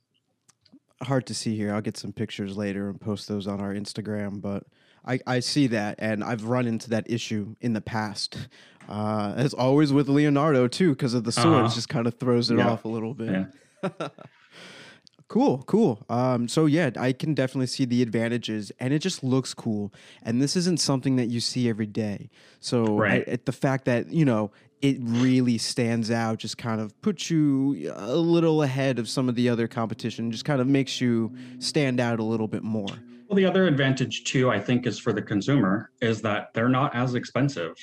hard 1.03 1.25
to 1.27 1.33
see 1.33 1.55
here. 1.55 1.73
I'll 1.73 1.81
get 1.81 1.97
some 1.97 2.13
pictures 2.13 2.57
later 2.57 2.89
and 2.89 2.99
post 2.99 3.27
those 3.27 3.47
on 3.47 3.61
our 3.61 3.73
Instagram, 3.73 4.41
but 4.41 4.63
I, 5.07 5.19
I 5.25 5.39
see 5.39 5.67
that 5.67 5.95
and 5.99 6.23
I've 6.23 6.43
run 6.43 6.67
into 6.67 6.89
that 6.91 7.09
issue 7.09 7.55
in 7.61 7.73
the 7.73 7.81
past. 7.81 8.47
Uh, 8.89 9.33
as 9.35 9.53
always 9.53 9.91
with 9.93 10.07
Leonardo 10.09 10.67
too, 10.67 10.89
because 10.91 11.13
of 11.13 11.23
the 11.23 11.31
swords, 11.31 11.47
Uh-huh. 11.67 11.75
just 11.75 11.89
kind 11.89 12.07
of 12.07 12.13
throws 12.19 12.51
it 12.51 12.57
Yeah. 12.57 12.69
off 12.69 12.85
a 12.85 12.87
little 12.87 13.13
bit. 13.13 13.47
Yeah. 13.83 13.89
cool, 15.27 15.63
cool. 15.67 16.05
Um, 16.09 16.47
so 16.47 16.65
yeah, 16.65 16.91
I 16.97 17.11
can 17.11 17.33
definitely 17.33 17.67
see 17.67 17.85
the 17.85 18.01
advantages, 18.01 18.71
and 18.79 18.93
it 18.93 18.99
just 18.99 19.23
looks 19.23 19.53
cool. 19.53 19.93
And 20.23 20.41
this 20.41 20.55
isn't 20.55 20.79
something 20.79 21.17
that 21.17 21.27
you 21.27 21.39
see 21.41 21.67
every 21.67 21.85
day. 21.85 22.29
So 22.59 22.85
Right. 22.97 23.23
I, 23.27 23.31
it- 23.31 23.45
the 23.45 23.51
fact 23.51 23.85
that 23.85 24.11
you 24.11 24.25
know 24.25 24.51
it 24.81 24.97
really 25.01 25.57
stands 25.57 26.11
out 26.11 26.37
just 26.37 26.57
kind 26.59 26.79
of 26.79 26.99
puts 27.01 27.31
you 27.31 27.91
a 27.95 28.15
little 28.15 28.61
ahead 28.61 28.99
of 28.99 29.09
some 29.09 29.27
of 29.27 29.33
the 29.35 29.49
other 29.49 29.67
competition. 29.67 30.31
Just 30.31 30.45
kind 30.45 30.61
of 30.61 30.67
makes 30.67 31.01
you 31.01 31.35
stand 31.59 31.99
out 31.99 32.19
a 32.19 32.23
little 32.23 32.47
bit 32.47 32.61
more. 32.63 32.85
Well 33.27 33.35
the 33.35 33.45
other 33.45 33.67
advantage 33.67 34.23
too 34.23 34.49
i 34.49 34.59
think 34.59 34.85
is 34.85 34.97
for 34.99 35.13
the 35.13 35.21
consumer 35.21 35.91
is 36.01 36.21
that 36.21 36.53
they're 36.53 36.69
not 36.69 36.95
as 36.95 37.15
expensive 37.15 37.73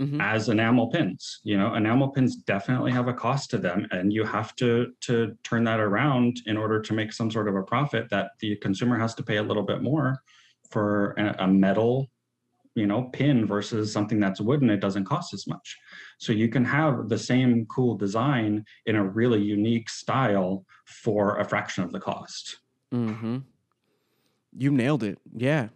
Mhm. 0.00 0.20
as 0.20 0.48
enamel 0.48 0.88
pins. 0.88 1.40
You 1.44 1.56
know, 1.56 1.76
enamel 1.76 2.08
pins 2.08 2.34
definitely 2.34 2.90
have 2.90 3.06
a 3.06 3.14
cost 3.14 3.48
to 3.50 3.58
them, 3.58 3.86
and 3.92 4.12
you 4.12 4.24
have 4.24 4.52
to 4.56 4.92
to 5.02 5.38
turn 5.44 5.62
that 5.64 5.78
around 5.78 6.38
in 6.46 6.56
order 6.56 6.80
to 6.80 6.92
make 6.92 7.12
some 7.12 7.30
sort 7.30 7.46
of 7.46 7.54
a 7.54 7.62
profit. 7.62 8.10
That 8.10 8.32
the 8.40 8.56
consumer 8.56 8.98
has 8.98 9.14
to 9.14 9.22
pay 9.22 9.36
a 9.36 9.42
little 9.44 9.62
bit 9.62 9.82
more 9.82 10.18
for 10.68 11.12
a, 11.12 11.44
a 11.44 11.46
metal, 11.46 12.10
you 12.74 12.88
know, 12.88 13.04
pin 13.12 13.46
versus 13.46 13.92
something 13.92 14.18
that's 14.18 14.40
wooden. 14.40 14.68
It 14.68 14.80
doesn't 14.80 15.04
cost 15.04 15.32
as 15.32 15.46
much, 15.46 15.78
so 16.18 16.32
you 16.32 16.48
can 16.48 16.64
have 16.64 17.08
the 17.08 17.18
same 17.18 17.64
cool 17.66 17.94
design 17.96 18.64
in 18.86 18.96
a 18.96 19.04
really 19.04 19.42
unique 19.42 19.88
style 19.88 20.66
for 20.86 21.38
a 21.38 21.44
fraction 21.44 21.84
of 21.84 21.92
the 21.92 22.00
cost. 22.00 22.58
Mm-hmm. 22.92 23.36
You 24.56 24.70
nailed 24.70 25.02
it. 25.02 25.18
Yeah. 25.34 25.68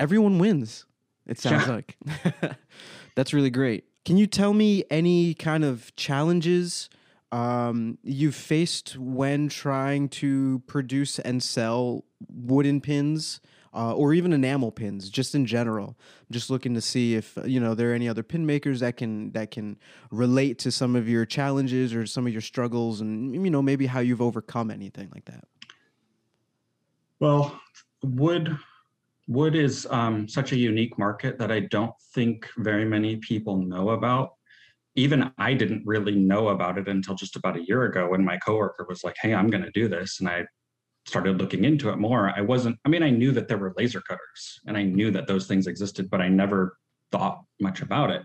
Everyone 0.00 0.38
wins, 0.38 0.84
it 1.26 1.38
sounds 1.38 1.66
Yeah. 1.66 1.74
like. 1.74 1.96
That's 3.14 3.32
really 3.32 3.50
great. 3.50 3.84
Can 4.04 4.16
you 4.16 4.26
tell 4.26 4.52
me 4.52 4.84
any 4.90 5.34
kind 5.34 5.64
of 5.64 5.94
challenges 5.96 6.88
um, 7.30 7.98
you've 8.02 8.34
faced 8.34 8.96
when 8.98 9.48
trying 9.48 10.08
to 10.10 10.62
produce 10.66 11.18
and 11.18 11.42
sell 11.42 12.04
wooden 12.28 12.80
pins 12.80 13.40
uh, 13.74 13.94
or 13.94 14.12
even 14.12 14.32
enamel 14.32 14.72
pins, 14.72 15.08
just 15.08 15.34
in 15.34 15.46
general? 15.46 15.96
I'm 15.98 16.32
just 16.32 16.50
looking 16.50 16.74
to 16.74 16.80
see 16.80 17.14
if 17.14 17.38
you 17.44 17.60
know 17.60 17.74
there 17.74 17.92
are 17.92 17.94
any 17.94 18.08
other 18.08 18.22
pin 18.24 18.44
makers 18.44 18.80
that 18.80 18.96
can 18.96 19.30
that 19.32 19.50
can 19.52 19.78
relate 20.10 20.58
to 20.60 20.72
some 20.72 20.96
of 20.96 21.08
your 21.08 21.24
challenges 21.24 21.94
or 21.94 22.04
some 22.06 22.26
of 22.26 22.32
your 22.32 22.42
struggles, 22.42 23.00
and 23.00 23.32
you 23.44 23.50
know 23.50 23.62
maybe 23.62 23.86
how 23.86 24.00
you've 24.00 24.20
overcome 24.22 24.70
anything 24.70 25.08
like 25.14 25.24
that. 25.26 25.44
Well, 27.20 27.58
wood 28.02 28.56
wood 29.28 29.54
is 29.54 29.86
um, 29.90 30.28
such 30.28 30.52
a 30.52 30.56
unique 30.56 30.98
market 30.98 31.38
that 31.38 31.52
I 31.52 31.60
don't 31.60 31.94
think 32.12 32.48
very 32.58 32.84
many 32.84 33.16
people 33.16 33.56
know 33.56 33.90
about. 33.90 34.34
Even 34.96 35.32
I 35.38 35.54
didn't 35.54 35.86
really 35.86 36.16
know 36.16 36.48
about 36.48 36.76
it 36.76 36.88
until 36.88 37.14
just 37.14 37.36
about 37.36 37.56
a 37.56 37.64
year 37.64 37.84
ago 37.84 38.10
when 38.10 38.24
my 38.24 38.36
coworker 38.38 38.84
was 38.88 39.04
like, 39.04 39.16
"Hey, 39.22 39.32
I'm 39.32 39.48
going 39.48 39.62
to 39.62 39.70
do 39.70 39.88
this," 39.88 40.20
and 40.20 40.28
I 40.28 40.44
started 41.06 41.38
looking 41.38 41.64
into 41.64 41.90
it 41.90 41.98
more, 41.98 42.32
I 42.36 42.40
wasn't, 42.40 42.78
I 42.84 42.88
mean, 42.88 43.02
I 43.02 43.10
knew 43.10 43.32
that 43.32 43.48
there 43.48 43.58
were 43.58 43.74
laser 43.76 44.00
cutters 44.00 44.60
and 44.66 44.76
I 44.76 44.82
knew 44.82 45.10
that 45.10 45.26
those 45.26 45.46
things 45.46 45.66
existed, 45.66 46.08
but 46.10 46.20
I 46.20 46.28
never 46.28 46.78
thought 47.10 47.42
much 47.60 47.82
about 47.82 48.10
it. 48.10 48.22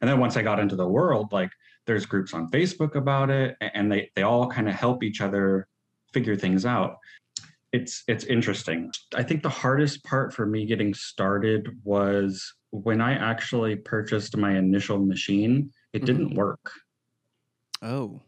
And 0.00 0.08
then 0.08 0.18
once 0.18 0.36
I 0.36 0.42
got 0.42 0.60
into 0.60 0.76
the 0.76 0.88
world, 0.88 1.32
like 1.32 1.50
there's 1.86 2.06
groups 2.06 2.34
on 2.34 2.50
Facebook 2.50 2.94
about 2.94 3.30
it 3.30 3.56
and 3.60 3.90
they, 3.90 4.10
they 4.14 4.22
all 4.22 4.48
kind 4.48 4.68
of 4.68 4.74
help 4.74 5.02
each 5.02 5.20
other 5.20 5.68
figure 6.12 6.36
things 6.36 6.64
out. 6.64 6.96
It's 7.72 8.02
it's 8.08 8.24
interesting. 8.24 8.90
I 9.14 9.22
think 9.22 9.42
the 9.42 9.48
hardest 9.48 10.04
part 10.04 10.32
for 10.32 10.46
me 10.46 10.66
getting 10.66 10.94
started 10.94 11.68
was 11.84 12.54
when 12.70 13.00
I 13.00 13.12
actually 13.12 13.76
purchased 13.76 14.36
my 14.36 14.56
initial 14.56 14.98
machine, 14.98 15.70
it 15.92 15.98
mm-hmm. 15.98 16.06
didn't 16.06 16.34
work. 16.34 16.70
Oh 17.82 18.22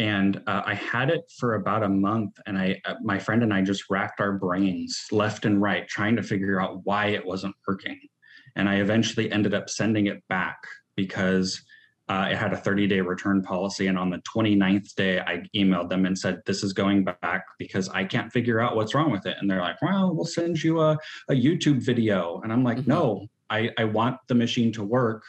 and 0.00 0.40
uh, 0.46 0.62
I 0.64 0.72
had 0.76 1.10
it 1.10 1.30
for 1.38 1.56
about 1.56 1.82
a 1.82 1.88
month, 1.88 2.38
and 2.46 2.56
I, 2.56 2.80
uh, 2.86 2.94
my 3.02 3.18
friend 3.18 3.42
and 3.42 3.52
I 3.52 3.60
just 3.60 3.90
racked 3.90 4.18
our 4.18 4.32
brains 4.32 4.98
left 5.12 5.44
and 5.44 5.60
right 5.60 5.86
trying 5.86 6.16
to 6.16 6.22
figure 6.22 6.58
out 6.58 6.80
why 6.84 7.08
it 7.08 7.26
wasn't 7.26 7.54
working. 7.68 8.00
And 8.56 8.66
I 8.66 8.76
eventually 8.76 9.30
ended 9.30 9.52
up 9.52 9.68
sending 9.68 10.06
it 10.06 10.26
back 10.26 10.56
because 10.96 11.62
uh, 12.10 12.26
it 12.28 12.36
had 12.36 12.52
a 12.52 12.56
30 12.56 12.88
day 12.88 13.00
return 13.00 13.40
policy. 13.40 13.86
And 13.86 13.96
on 13.96 14.10
the 14.10 14.18
29th 14.18 14.96
day, 14.96 15.20
I 15.20 15.44
emailed 15.54 15.88
them 15.88 16.06
and 16.06 16.18
said, 16.18 16.42
This 16.44 16.64
is 16.64 16.72
going 16.72 17.04
back 17.04 17.44
because 17.56 17.88
I 17.88 18.04
can't 18.04 18.32
figure 18.32 18.58
out 18.58 18.74
what's 18.74 18.96
wrong 18.96 19.12
with 19.12 19.26
it. 19.26 19.36
And 19.40 19.48
they're 19.48 19.60
like, 19.60 19.80
Well, 19.80 20.12
we'll 20.12 20.24
send 20.24 20.60
you 20.60 20.80
a, 20.80 20.98
a 21.28 21.34
YouTube 21.34 21.80
video. 21.80 22.40
And 22.42 22.52
I'm 22.52 22.64
like, 22.64 22.78
mm-hmm. 22.78 22.90
No, 22.90 23.28
I, 23.48 23.70
I 23.78 23.84
want 23.84 24.16
the 24.26 24.34
machine 24.34 24.72
to 24.72 24.82
work 24.82 25.22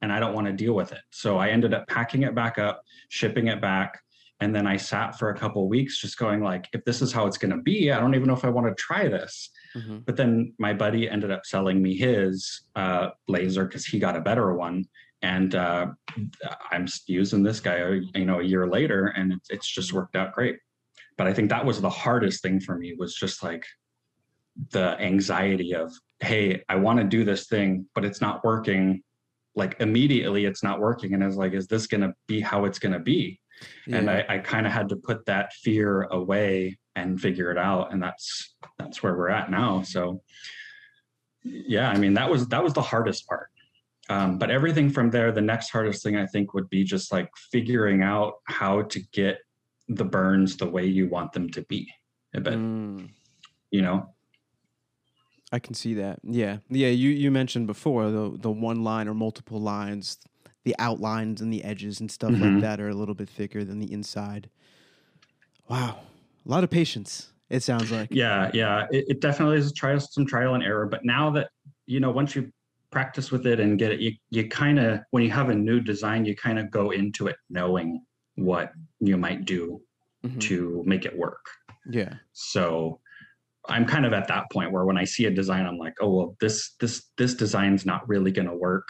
and 0.00 0.12
I 0.12 0.20
don't 0.20 0.32
want 0.32 0.46
to 0.46 0.52
deal 0.52 0.74
with 0.74 0.92
it. 0.92 1.00
So 1.10 1.38
I 1.38 1.48
ended 1.48 1.74
up 1.74 1.88
packing 1.88 2.22
it 2.22 2.36
back 2.36 2.56
up, 2.56 2.82
shipping 3.08 3.48
it 3.48 3.60
back 3.60 3.98
and 4.40 4.54
then 4.54 4.68
i 4.68 4.76
sat 4.76 5.18
for 5.18 5.30
a 5.30 5.36
couple 5.36 5.68
weeks 5.68 6.00
just 6.00 6.16
going 6.16 6.40
like 6.40 6.68
if 6.72 6.84
this 6.84 7.02
is 7.02 7.12
how 7.12 7.26
it's 7.26 7.38
going 7.38 7.50
to 7.50 7.60
be 7.60 7.90
i 7.90 7.98
don't 7.98 8.14
even 8.14 8.28
know 8.28 8.34
if 8.36 8.44
i 8.44 8.48
want 8.48 8.68
to 8.68 8.74
try 8.80 9.08
this 9.08 9.50
mm-hmm. 9.76 9.98
but 10.06 10.16
then 10.16 10.52
my 10.58 10.72
buddy 10.72 11.08
ended 11.08 11.30
up 11.30 11.44
selling 11.44 11.82
me 11.82 11.96
his 11.96 12.62
uh, 12.76 13.08
laser 13.28 13.64
because 13.64 13.84
he 13.84 13.98
got 13.98 14.16
a 14.16 14.20
better 14.20 14.54
one 14.54 14.84
and 15.22 15.54
uh, 15.54 15.86
i'm 16.70 16.86
using 17.06 17.42
this 17.42 17.60
guy 17.60 18.00
you 18.14 18.24
know 18.24 18.40
a 18.40 18.44
year 18.44 18.66
later 18.68 19.06
and 19.16 19.32
it's, 19.32 19.50
it's 19.50 19.68
just 19.68 19.92
worked 19.92 20.16
out 20.16 20.32
great 20.32 20.58
but 21.16 21.26
i 21.26 21.32
think 21.32 21.50
that 21.50 21.64
was 21.64 21.80
the 21.80 21.90
hardest 21.90 22.42
thing 22.42 22.60
for 22.60 22.76
me 22.76 22.94
was 22.94 23.14
just 23.14 23.42
like 23.42 23.64
the 24.70 24.98
anxiety 25.00 25.74
of 25.74 25.92
hey 26.20 26.62
i 26.68 26.76
want 26.76 26.98
to 26.98 27.04
do 27.04 27.24
this 27.24 27.46
thing 27.46 27.86
but 27.94 28.04
it's 28.04 28.20
not 28.20 28.44
working 28.44 29.02
like 29.54 29.76
immediately 29.80 30.44
it's 30.44 30.62
not 30.62 30.80
working 30.80 31.14
and 31.14 31.22
i 31.22 31.26
was 31.26 31.36
like 31.36 31.52
is 31.52 31.66
this 31.66 31.86
going 31.86 32.00
to 32.00 32.12
be 32.26 32.40
how 32.40 32.64
it's 32.64 32.78
going 32.78 32.92
to 32.92 33.00
be 33.00 33.40
yeah. 33.86 33.96
and 33.96 34.10
i, 34.10 34.24
I 34.28 34.38
kind 34.38 34.66
of 34.66 34.72
had 34.72 34.88
to 34.90 34.96
put 34.96 35.26
that 35.26 35.52
fear 35.52 36.02
away 36.04 36.78
and 36.96 37.20
figure 37.20 37.50
it 37.50 37.58
out 37.58 37.92
and 37.92 38.02
that's 38.02 38.54
that's 38.78 39.02
where 39.02 39.16
we're 39.16 39.28
at 39.28 39.50
now 39.50 39.82
so 39.82 40.20
yeah 41.44 41.90
i 41.90 41.96
mean 41.96 42.14
that 42.14 42.30
was 42.30 42.46
that 42.48 42.62
was 42.62 42.72
the 42.72 42.82
hardest 42.82 43.26
part 43.26 43.48
um, 44.10 44.38
but 44.38 44.50
everything 44.50 44.88
from 44.88 45.10
there 45.10 45.32
the 45.32 45.40
next 45.40 45.70
hardest 45.70 46.02
thing 46.02 46.16
i 46.16 46.26
think 46.26 46.54
would 46.54 46.68
be 46.70 46.84
just 46.84 47.12
like 47.12 47.28
figuring 47.50 48.02
out 48.02 48.34
how 48.44 48.82
to 48.82 49.00
get 49.12 49.38
the 49.88 50.04
burns 50.04 50.56
the 50.56 50.68
way 50.68 50.84
you 50.84 51.08
want 51.08 51.32
them 51.32 51.48
to 51.50 51.62
be 51.62 51.90
But 52.32 52.44
mm. 52.44 53.08
you 53.70 53.82
know 53.82 54.14
I 55.50 55.58
can 55.58 55.72
see 55.72 55.94
that. 55.94 56.18
Yeah, 56.22 56.58
yeah. 56.68 56.88
You 56.88 57.08
you 57.08 57.30
mentioned 57.30 57.66
before 57.66 58.10
the 58.10 58.36
the 58.38 58.50
one 58.50 58.84
line 58.84 59.08
or 59.08 59.14
multiple 59.14 59.58
lines 59.58 60.18
the 60.68 60.76
outlines 60.78 61.40
and 61.40 61.50
the 61.50 61.64
edges 61.64 61.98
and 61.98 62.10
stuff 62.10 62.32
mm-hmm. 62.32 62.56
like 62.56 62.60
that 62.60 62.78
are 62.78 62.90
a 62.90 62.94
little 62.94 63.14
bit 63.14 63.26
thicker 63.26 63.64
than 63.64 63.78
the 63.78 63.90
inside. 63.90 64.50
Wow, 65.66 66.00
a 66.44 66.50
lot 66.50 66.62
of 66.62 66.68
patience. 66.68 67.32
It 67.50 67.62
sounds 67.62 67.90
like. 67.90 68.08
Yeah, 68.10 68.50
yeah. 68.52 68.86
It, 68.90 69.06
it 69.08 69.20
definitely 69.20 69.58
is 69.58 69.72
trial, 69.72 70.00
some 70.00 70.26
trial 70.26 70.54
and 70.54 70.62
error. 70.62 70.86
But 70.86 71.04
now 71.04 71.30
that 71.30 71.50
you 71.86 72.00
know, 72.00 72.10
once 72.10 72.36
you 72.36 72.52
practice 72.90 73.30
with 73.30 73.46
it 73.46 73.60
and 73.60 73.78
get 73.78 73.92
it, 73.92 74.00
you 74.00 74.12
you 74.30 74.48
kind 74.48 74.78
of 74.78 75.00
when 75.10 75.22
you 75.22 75.30
have 75.30 75.48
a 75.48 75.54
new 75.54 75.80
design, 75.80 76.24
you 76.24 76.36
kind 76.36 76.58
of 76.58 76.70
go 76.70 76.90
into 76.90 77.26
it 77.26 77.36
knowing 77.48 78.04
what 78.36 78.72
you 79.00 79.16
might 79.16 79.44
do 79.44 79.80
mm-hmm. 80.24 80.38
to 80.38 80.82
make 80.86 81.04
it 81.04 81.16
work. 81.16 81.44
Yeah. 81.90 82.14
So 82.32 83.00
I'm 83.68 83.86
kind 83.86 84.06
of 84.06 84.12
at 84.12 84.28
that 84.28 84.50
point 84.50 84.72
where 84.72 84.84
when 84.84 84.98
I 84.98 85.04
see 85.04 85.24
a 85.24 85.30
design, 85.30 85.66
I'm 85.66 85.78
like, 85.78 85.94
oh 86.00 86.10
well, 86.10 86.36
this 86.40 86.74
this 86.80 87.10
this 87.16 87.34
design's 87.34 87.86
not 87.86 88.06
really 88.08 88.30
going 88.30 88.48
to 88.48 88.54
work. 88.56 88.88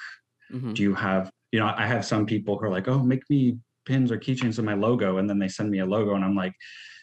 Mm-hmm. 0.52 0.72
Do 0.72 0.82
you 0.82 0.94
have 0.94 1.30
you 1.52 1.60
know, 1.60 1.72
I 1.76 1.86
have 1.86 2.04
some 2.04 2.26
people 2.26 2.58
who 2.58 2.66
are 2.66 2.70
like, 2.70 2.88
oh, 2.88 2.98
make 2.98 3.28
me 3.30 3.58
pins 3.86 4.12
or 4.12 4.18
keychains 4.18 4.58
of 4.58 4.64
my 4.64 4.74
logo. 4.74 5.18
And 5.18 5.28
then 5.28 5.38
they 5.38 5.48
send 5.48 5.70
me 5.70 5.78
a 5.78 5.86
logo 5.86 6.14
and 6.14 6.24
I'm 6.24 6.34
like, 6.34 6.52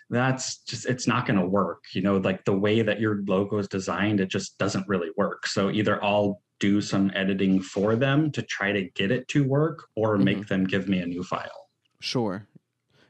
that's 0.09 0.57
just, 0.59 0.85
it's 0.85 1.07
not 1.07 1.25
going 1.25 1.39
to 1.39 1.45
work. 1.45 1.83
You 1.93 2.01
know, 2.01 2.17
like 2.17 2.45
the 2.45 2.57
way 2.57 2.81
that 2.81 2.99
your 2.99 3.23
logo 3.27 3.57
is 3.57 3.67
designed, 3.67 4.19
it 4.19 4.29
just 4.29 4.57
doesn't 4.57 4.87
really 4.87 5.09
work. 5.17 5.47
So 5.47 5.69
either 5.71 6.03
I'll 6.03 6.41
do 6.59 6.81
some 6.81 7.11
editing 7.15 7.61
for 7.61 7.95
them 7.95 8.31
to 8.31 8.41
try 8.41 8.71
to 8.71 8.83
get 8.91 9.11
it 9.11 9.27
to 9.29 9.43
work 9.43 9.87
or 9.95 10.15
mm-hmm. 10.15 10.23
make 10.23 10.47
them 10.47 10.63
give 10.63 10.87
me 10.87 10.99
a 10.99 11.05
new 11.05 11.23
file. 11.23 11.69
Sure. 11.99 12.47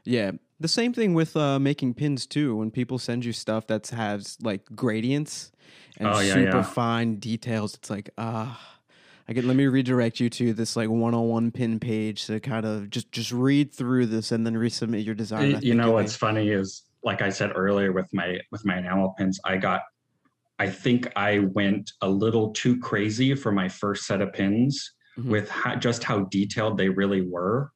Yeah. 0.04 0.32
The 0.58 0.68
same 0.68 0.92
thing 0.92 1.12
with 1.12 1.36
uh, 1.36 1.58
making 1.58 1.94
pins 1.94 2.26
too. 2.26 2.56
When 2.56 2.70
people 2.70 2.98
send 2.98 3.24
you 3.24 3.32
stuff 3.32 3.66
that 3.66 3.88
has 3.88 4.38
like 4.40 4.64
gradients 4.74 5.52
and 5.98 6.08
oh, 6.08 6.20
yeah, 6.20 6.34
super 6.34 6.56
yeah. 6.56 6.62
fine 6.62 7.16
details, 7.16 7.74
it's 7.74 7.90
like, 7.90 8.10
ah. 8.16 8.58
Uh, 8.58 8.72
I 9.28 9.32
can 9.32 9.48
let 9.48 9.56
me 9.56 9.66
redirect 9.66 10.20
you 10.20 10.30
to 10.30 10.52
this 10.52 10.76
like 10.76 10.88
one-on-one 10.88 11.50
pin 11.50 11.80
page 11.80 12.26
to 12.26 12.38
kind 12.38 12.64
of 12.64 12.90
just 12.90 13.10
just 13.10 13.32
read 13.32 13.74
through 13.74 14.06
this 14.06 14.30
and 14.30 14.46
then 14.46 14.54
resubmit 14.54 15.04
your 15.04 15.16
design. 15.16 15.58
You 15.62 15.74
know 15.74 15.90
what's 15.90 16.14
funny 16.14 16.50
is 16.50 16.84
like 17.06 17.22
I 17.22 17.30
said 17.30 17.52
earlier 17.54 17.92
with 17.92 18.12
my 18.12 18.40
with 18.50 18.66
my 18.66 18.78
enamel 18.78 19.14
pins, 19.16 19.40
I 19.44 19.56
got 19.56 19.82
I 20.58 20.68
think 20.68 21.10
I 21.16 21.38
went 21.38 21.92
a 22.02 22.08
little 22.08 22.50
too 22.50 22.78
crazy 22.80 23.34
for 23.34 23.52
my 23.52 23.68
first 23.68 24.06
set 24.06 24.20
of 24.20 24.32
pins 24.32 24.92
mm-hmm. 25.16 25.30
with 25.30 25.48
how, 25.48 25.76
just 25.76 26.02
how 26.02 26.20
detailed 26.24 26.76
they 26.76 26.88
really 26.88 27.22
were. 27.22 27.70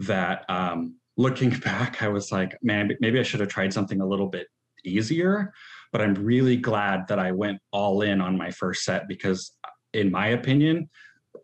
That 0.00 0.44
um, 0.50 0.96
looking 1.16 1.50
back, 1.64 2.02
I 2.02 2.08
was 2.08 2.30
like, 2.30 2.56
man, 2.62 2.90
maybe 3.00 3.18
I 3.18 3.22
should 3.22 3.40
have 3.40 3.48
tried 3.48 3.72
something 3.72 4.00
a 4.00 4.06
little 4.06 4.28
bit 4.28 4.46
easier. 4.84 5.52
But 5.90 6.02
I'm 6.02 6.14
really 6.14 6.56
glad 6.56 7.08
that 7.08 7.18
I 7.18 7.32
went 7.32 7.58
all 7.72 8.02
in 8.02 8.20
on 8.20 8.36
my 8.36 8.50
first 8.50 8.84
set 8.84 9.08
because 9.08 9.52
in 9.94 10.10
my 10.10 10.28
opinion, 10.28 10.90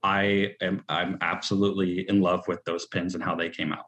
I 0.03 0.55
am 0.61 0.83
I'm 0.88 1.16
absolutely 1.23 2.07
in 2.09 2.21
love 2.21 2.47
with 2.49 2.62
those 2.64 2.87
pins 2.87 3.14
and 3.14 3.25
how 3.25 3.35
they 3.35 3.49
came 3.49 3.73
out. 3.73 3.87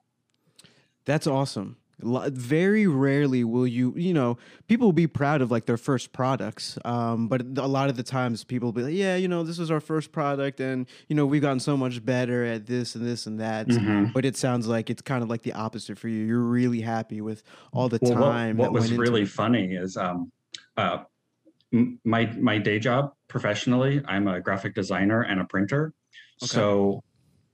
That's 1.05 1.27
awesome. 1.27 1.77
Very 2.01 2.87
rarely 2.87 3.45
will 3.45 3.67
you, 3.67 3.95
you 3.97 4.13
know, 4.13 4.37
people 4.69 4.89
will 4.89 4.93
be 4.93 5.07
proud 5.07 5.43
of 5.43 5.51
like 5.51 5.67
their 5.67 5.77
first 5.77 6.13
products, 6.13 6.79
um, 6.85 7.29
but 7.29 7.43
a 7.57 7.67
lot 7.67 7.89
of 7.89 7.97
the 7.97 8.03
times 8.03 8.45
people 8.45 8.69
will 8.69 8.73
be 8.73 8.83
like, 8.83 8.95
yeah, 8.95 9.17
you 9.17 9.29
know, 9.29 9.43
this 9.43 9.59
is 9.59 9.71
our 9.71 9.81
first 9.81 10.13
product, 10.13 10.61
and 10.61 10.87
you 11.09 11.17
know, 11.17 11.27
we've 11.27 11.43
gotten 11.43 11.61
so 11.61 11.77
much 11.77 12.05
better 12.05 12.45
at 12.45 12.67
this 12.67 12.95
and 12.95 13.07
this 13.07 13.27
and 13.27 13.41
that. 13.41 13.69
Mm-hmm. 13.69 14.13
But 14.13 14.25
it 14.25 14.37
sounds 14.37 14.67
like 14.67 14.91
it's 14.91 15.03
kind 15.03 15.23
of 15.23 15.31
like 15.31 15.43
the 15.43 15.53
opposite 15.53 15.99
for 15.99 16.09
you. 16.09 16.25
You're 16.25 16.41
really 16.41 16.81
happy 16.81 17.21
with 17.21 17.43
all 17.73 17.89
the 17.89 17.99
well, 18.03 18.15
time. 18.15 18.57
What, 18.57 18.73
what 18.73 18.83
was 18.83 18.93
really 18.93 19.25
funny 19.25 19.75
is 19.75 19.97
um, 19.97 20.33
uh, 20.77 21.05
my 22.05 22.27
my 22.39 22.59
day 22.59 22.79
job 22.79 23.13
professionally, 23.29 24.03
I'm 24.07 24.29
a 24.29 24.41
graphic 24.41 24.75
designer 24.75 25.23
and 25.23 25.41
a 25.41 25.45
printer. 25.45 25.93
Okay. 26.43 26.47
So 26.47 27.03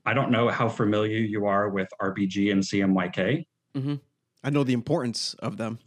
I 0.05 0.13
don't 0.13 0.31
know 0.31 0.49
how 0.49 0.69
familiar 0.69 1.17
you 1.17 1.45
are 1.45 1.69
with 1.69 1.89
RBG 2.01 2.51
and 2.51 2.61
CMYK. 2.61 3.45
Mm-hmm. 3.75 3.95
I 4.43 4.49
know 4.49 4.63
the 4.63 4.73
importance 4.73 5.35
of 5.39 5.57
them. 5.57 5.79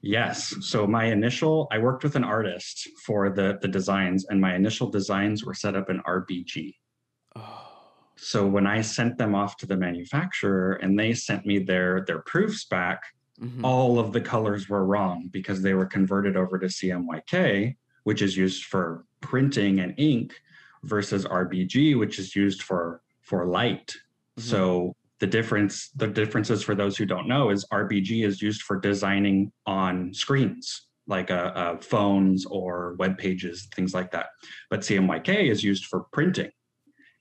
Yes. 0.00 0.54
So 0.60 0.86
my 0.86 1.06
initial, 1.06 1.66
I 1.70 1.78
worked 1.78 2.04
with 2.04 2.14
an 2.14 2.24
artist 2.24 2.88
for 3.06 3.30
the 3.30 3.58
the 3.62 3.68
designs, 3.68 4.26
and 4.28 4.38
my 4.40 4.54
initial 4.54 4.90
designs 4.90 5.44
were 5.44 5.54
set 5.54 5.74
up 5.74 5.88
in 5.88 6.00
RBG. 6.00 6.74
Oh. 7.36 7.70
So 8.16 8.46
when 8.46 8.66
I 8.66 8.80
sent 8.82 9.16
them 9.16 9.34
off 9.34 9.56
to 9.58 9.66
the 9.66 9.76
manufacturer 9.76 10.74
and 10.74 10.98
they 10.98 11.14
sent 11.14 11.46
me 11.46 11.58
their 11.58 12.04
their 12.06 12.20
proofs 12.20 12.66
back, 12.66 13.02
mm-hmm. 13.40 13.64
all 13.64 13.98
of 13.98 14.12
the 14.12 14.20
colors 14.20 14.68
were 14.68 14.84
wrong 14.84 15.28
because 15.32 15.62
they 15.62 15.74
were 15.74 15.86
converted 15.86 16.36
over 16.36 16.58
to 16.58 16.66
CMYK, 16.66 17.74
which 18.04 18.20
is 18.20 18.36
used 18.36 18.64
for 18.64 19.06
printing 19.22 19.80
and 19.80 19.94
ink, 19.96 20.34
versus 20.82 21.24
RBG, 21.24 21.98
which 21.98 22.18
is 22.18 22.36
used 22.36 22.62
for 22.62 23.00
for 23.22 23.46
light. 23.46 23.88
Mm-hmm. 24.38 24.50
So 24.50 24.96
the 25.24 25.30
difference, 25.30 25.88
the 25.96 26.06
differences 26.06 26.62
for 26.62 26.74
those 26.74 26.98
who 26.98 27.06
don't 27.06 27.26
know, 27.26 27.48
is 27.48 27.64
RBG 27.72 28.26
is 28.26 28.42
used 28.42 28.60
for 28.60 28.78
designing 28.78 29.50
on 29.64 30.12
screens 30.12 30.82
like 31.06 31.30
uh, 31.30 31.50
uh, 31.54 31.78
phones 31.78 32.44
or 32.44 32.94
web 32.98 33.16
pages, 33.16 33.66
things 33.74 33.94
like 33.94 34.10
that. 34.10 34.26
But 34.68 34.80
CMYK 34.80 35.50
is 35.50 35.64
used 35.64 35.86
for 35.86 36.00
printing 36.12 36.50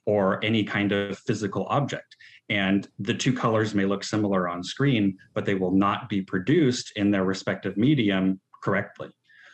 or 0.06 0.44
any 0.44 0.66
kind 0.66 0.92
of 0.92 1.18
physical 1.20 1.66
object. 1.70 2.18
And 2.50 2.86
the 3.00 3.14
two 3.14 3.32
colors 3.32 3.74
may 3.74 3.86
look 3.86 4.04
similar 4.04 4.50
on 4.50 4.66
screen, 4.66 5.18
but 5.34 5.46
they 5.46 5.56
will 5.56 5.72
not 5.72 6.10
be 6.10 6.22
produced 6.22 6.92
in 6.98 7.10
their 7.10 7.24
respective 7.24 7.78
medium 7.78 8.42
correctly. 8.62 9.12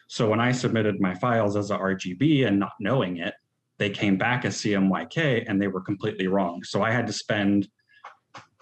So 0.07 0.27
when 0.27 0.39
I 0.39 0.53
submitted 0.53 0.99
my 0.99 1.13
files 1.13 1.55
as 1.55 1.69
a 1.69 1.77
RGB 1.77 2.47
and 2.47 2.59
not 2.59 2.73
knowing 2.79 3.17
it, 3.17 3.35
they 3.77 3.91
came 3.91 4.17
back 4.17 4.43
as 4.43 4.57
CMYK 4.57 5.45
and 5.47 5.61
they 5.61 5.67
were 5.67 5.81
completely 5.81 6.25
wrong. 6.25 6.63
So 6.63 6.81
I 6.81 6.89
had 6.89 7.05
to 7.05 7.13
spend 7.13 7.67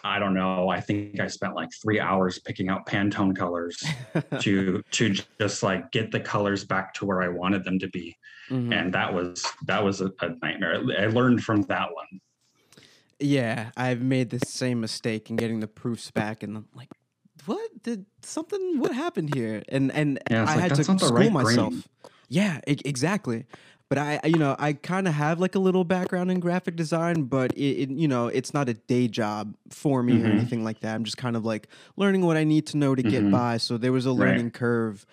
I 0.04 0.20
don't 0.20 0.34
know. 0.34 0.70
I 0.70 0.80
think 0.80 1.20
I 1.20 1.28
spent 1.28 1.56
like 1.56 1.70
three 1.82 2.00
hours 2.00 2.40
picking 2.40 2.70
out 2.70 2.86
Pantone 2.86 3.36
colors 3.36 3.84
to 4.40 4.82
to 4.92 5.16
just 5.40 5.64
like 5.64 5.92
get 5.92 6.12
the 6.12 6.20
colors 6.20 6.64
back 6.64 6.94
to 6.96 7.06
where 7.06 7.22
I 7.22 7.28
wanted 7.28 7.64
them 7.64 7.80
to 7.80 7.88
be, 7.90 8.16
mm-hmm. 8.50 8.72
and 8.74 8.94
that 8.94 9.14
was 9.14 9.46
that 9.66 9.84
was 9.84 10.02
a, 10.02 10.12
a, 10.22 10.30
nightmare. 10.42 10.82
I 11.00 11.08
learned 11.08 11.44
from 11.44 11.64
that 11.64 11.90
one. 11.94 12.22
Yeah, 13.20 13.72
I've 13.76 14.02
made 14.02 14.30
the 14.30 14.40
same 14.46 14.80
mistake 14.80 15.30
in 15.32 15.36
getting 15.36 15.60
the 15.60 15.68
proofs 15.68 16.12
back, 16.12 16.44
and 16.44 16.58
I'm 16.58 16.68
like, 16.76 16.90
what 17.46 17.82
did 17.82 18.06
something? 18.22 18.80
What 18.80 18.94
happened 18.94 19.34
here? 19.34 19.64
And 19.70 19.92
and 19.92 20.20
yeah, 20.30 20.44
I 20.44 20.46
like, 20.46 20.60
had 20.60 20.76
to 20.76 20.84
school 20.84 21.10
right 21.10 21.32
myself. 21.32 21.70
Green. 21.70 21.84
Yeah, 22.30 22.60
exactly 22.68 23.46
but 23.89 23.97
I, 23.97 24.19
you 24.26 24.38
know, 24.38 24.56
I 24.60 24.73
kind 24.73 25.08
of 25.08 25.13
have 25.13 25.39
like 25.39 25.56
a 25.56 25.60
little 25.60 25.84
background 25.84 26.30
in 26.30 26.39
graphic 26.39 26.76
design, 26.76 27.23
but 27.23 27.54
it, 27.54 27.62
it 27.62 27.89
you 27.89 28.08
know, 28.08 28.28
it's 28.28 28.54
not 28.54 28.67
a 28.67 28.73
day 28.73 29.08
job 29.08 29.56
for 29.69 30.04
me 30.04 30.13
mm-hmm. 30.13 30.26
or 30.26 30.30
anything 30.30 30.63
like 30.63 30.82
that. 30.82 30.93
I'm 30.93 31.06
just 31.06 31.17
kind 31.17 31.36
of 31.36 31.45
like 31.45 31.69
learning 31.95 32.26
what 32.26 32.36
I 32.36 32.43
need 32.43 32.67
to 32.67 32.78
know 32.78 32.95
to 32.95 33.02
mm-hmm. 33.02 33.12
get 33.12 33.32
by. 33.32 33.58
So 33.58 33.78
there 33.78 33.93
was 33.93 34.06
a 34.06 34.12
learning 34.12 34.45
right. 34.45 34.54
curve, 34.54 35.06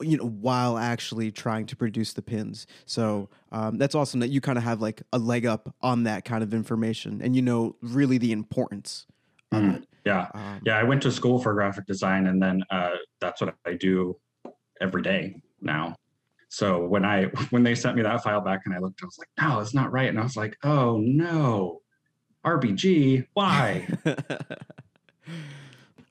you 0.00 0.18
know, 0.18 0.26
while 0.26 0.76
actually 0.76 1.30
trying 1.30 1.64
to 1.66 1.76
produce 1.76 2.12
the 2.12 2.22
pins. 2.22 2.66
So 2.84 3.30
um, 3.50 3.78
that's 3.78 3.94
awesome 3.94 4.20
that 4.20 4.28
you 4.28 4.42
kind 4.42 4.58
of 4.58 4.64
have 4.64 4.82
like 4.82 5.02
a 5.12 5.18
leg 5.18 5.46
up 5.46 5.74
on 5.80 6.04
that 6.04 6.26
kind 6.26 6.42
of 6.42 6.52
information, 6.52 7.22
and 7.22 7.34
you 7.34 7.42
know, 7.42 7.76
really 7.80 8.18
the 8.18 8.32
importance 8.32 9.06
mm-hmm. 9.52 9.70
of 9.70 9.76
it. 9.76 9.88
Yeah, 10.04 10.28
um, 10.34 10.60
yeah. 10.64 10.78
I 10.78 10.84
went 10.84 11.02
to 11.02 11.12
school 11.12 11.38
for 11.38 11.52
graphic 11.54 11.86
design, 11.86 12.26
and 12.26 12.42
then 12.42 12.62
uh, 12.70 12.96
that's 13.20 13.40
what 13.40 13.54
I 13.66 13.74
do 13.74 14.18
every 14.80 15.02
day 15.02 15.40
now. 15.60 15.96
So 16.48 16.84
when 16.84 17.04
I 17.04 17.24
when 17.50 17.62
they 17.62 17.74
sent 17.74 17.96
me 17.96 18.02
that 18.02 18.22
file 18.22 18.40
back 18.40 18.62
and 18.64 18.74
I 18.74 18.78
looked, 18.78 19.02
I 19.02 19.06
was 19.06 19.18
like, 19.18 19.28
no, 19.40 19.60
it's 19.60 19.74
not 19.74 19.92
right. 19.92 20.08
And 20.08 20.18
I 20.18 20.22
was 20.22 20.36
like, 20.36 20.56
oh 20.62 20.98
no, 20.98 21.82
RBG, 22.44 23.26
why? 23.34 23.88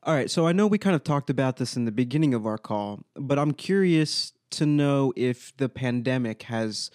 All 0.03 0.13
right. 0.13 0.31
So 0.31 0.47
I 0.47 0.53
know 0.53 0.67
we 0.67 0.77
kind 0.77 0.95
of 0.95 1.03
talked 1.03 1.29
about 1.29 1.57
this 1.57 1.75
in 1.75 1.83
the 1.83 1.91
beginning 1.91 2.33
of 2.33 2.45
our 2.45 2.57
call, 2.57 3.01
but 3.15 3.37
I'm 3.37 3.53
curious 3.53 4.31
to 4.51 4.65
know 4.65 5.11
if 5.17 5.55
the 5.57 5.67
pandemic 5.67 6.43
has 6.43 6.89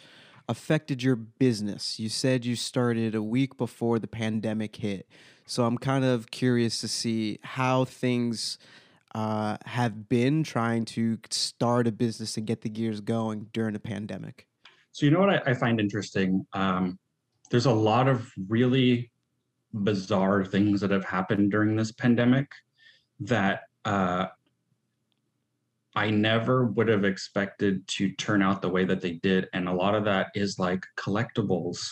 affected 0.48 1.02
your 1.02 1.16
business. 1.16 1.98
You 1.98 2.09
said 2.09 2.46
you 2.46 2.57
started 2.57 3.14
a 3.14 3.22
week 3.22 3.59
before 3.59 3.98
the 3.98 4.07
pandemic 4.07 4.76
hit. 4.76 5.07
So 5.46 5.64
I'm 5.64 5.76
kind 5.76 6.05
of 6.05 6.31
curious 6.31 6.81
to 6.81 6.88
see 6.88 7.38
how 7.42 7.85
things 7.85 8.59
uh, 9.14 9.57
have 9.66 10.09
been 10.09 10.42
trying 10.42 10.85
to 10.87 11.18
start 11.31 11.87
a 11.87 11.92
business 11.92 12.37
and 12.37 12.46
get 12.46 12.62
the 12.62 12.68
gears 12.68 13.01
going 13.01 13.48
during 13.53 13.75
a 13.75 13.81
pandemic? 13.81 14.46
So, 14.92 15.07
you 15.07 15.12
know 15.12 15.20
what 15.20 15.31
I, 15.31 15.51
I 15.51 15.55
find 15.55 15.81
interesting? 15.81 16.46
Um, 16.53 16.98
there's 17.51 17.66
a 17.66 17.72
lot 17.72 18.09
of 18.09 18.31
really 18.48 19.11
bizarre 19.72 20.44
things 20.44 20.81
that 20.81 20.90
have 20.90 21.05
happened 21.05 21.51
during 21.51 21.77
this 21.77 21.92
pandemic 21.92 22.51
that 23.20 23.62
uh, 23.85 24.27
I 25.94 26.11
never 26.11 26.66
would 26.66 26.88
have 26.88 27.05
expected 27.05 27.87
to 27.88 28.12
turn 28.12 28.42
out 28.42 28.62
the 28.62 28.68
way 28.68 28.85
that 28.85 29.01
they 29.01 29.12
did. 29.12 29.48
And 29.53 29.68
a 29.68 29.72
lot 29.72 29.94
of 29.94 30.05
that 30.05 30.29
is 30.35 30.59
like 30.59 30.85
collectibles 30.96 31.88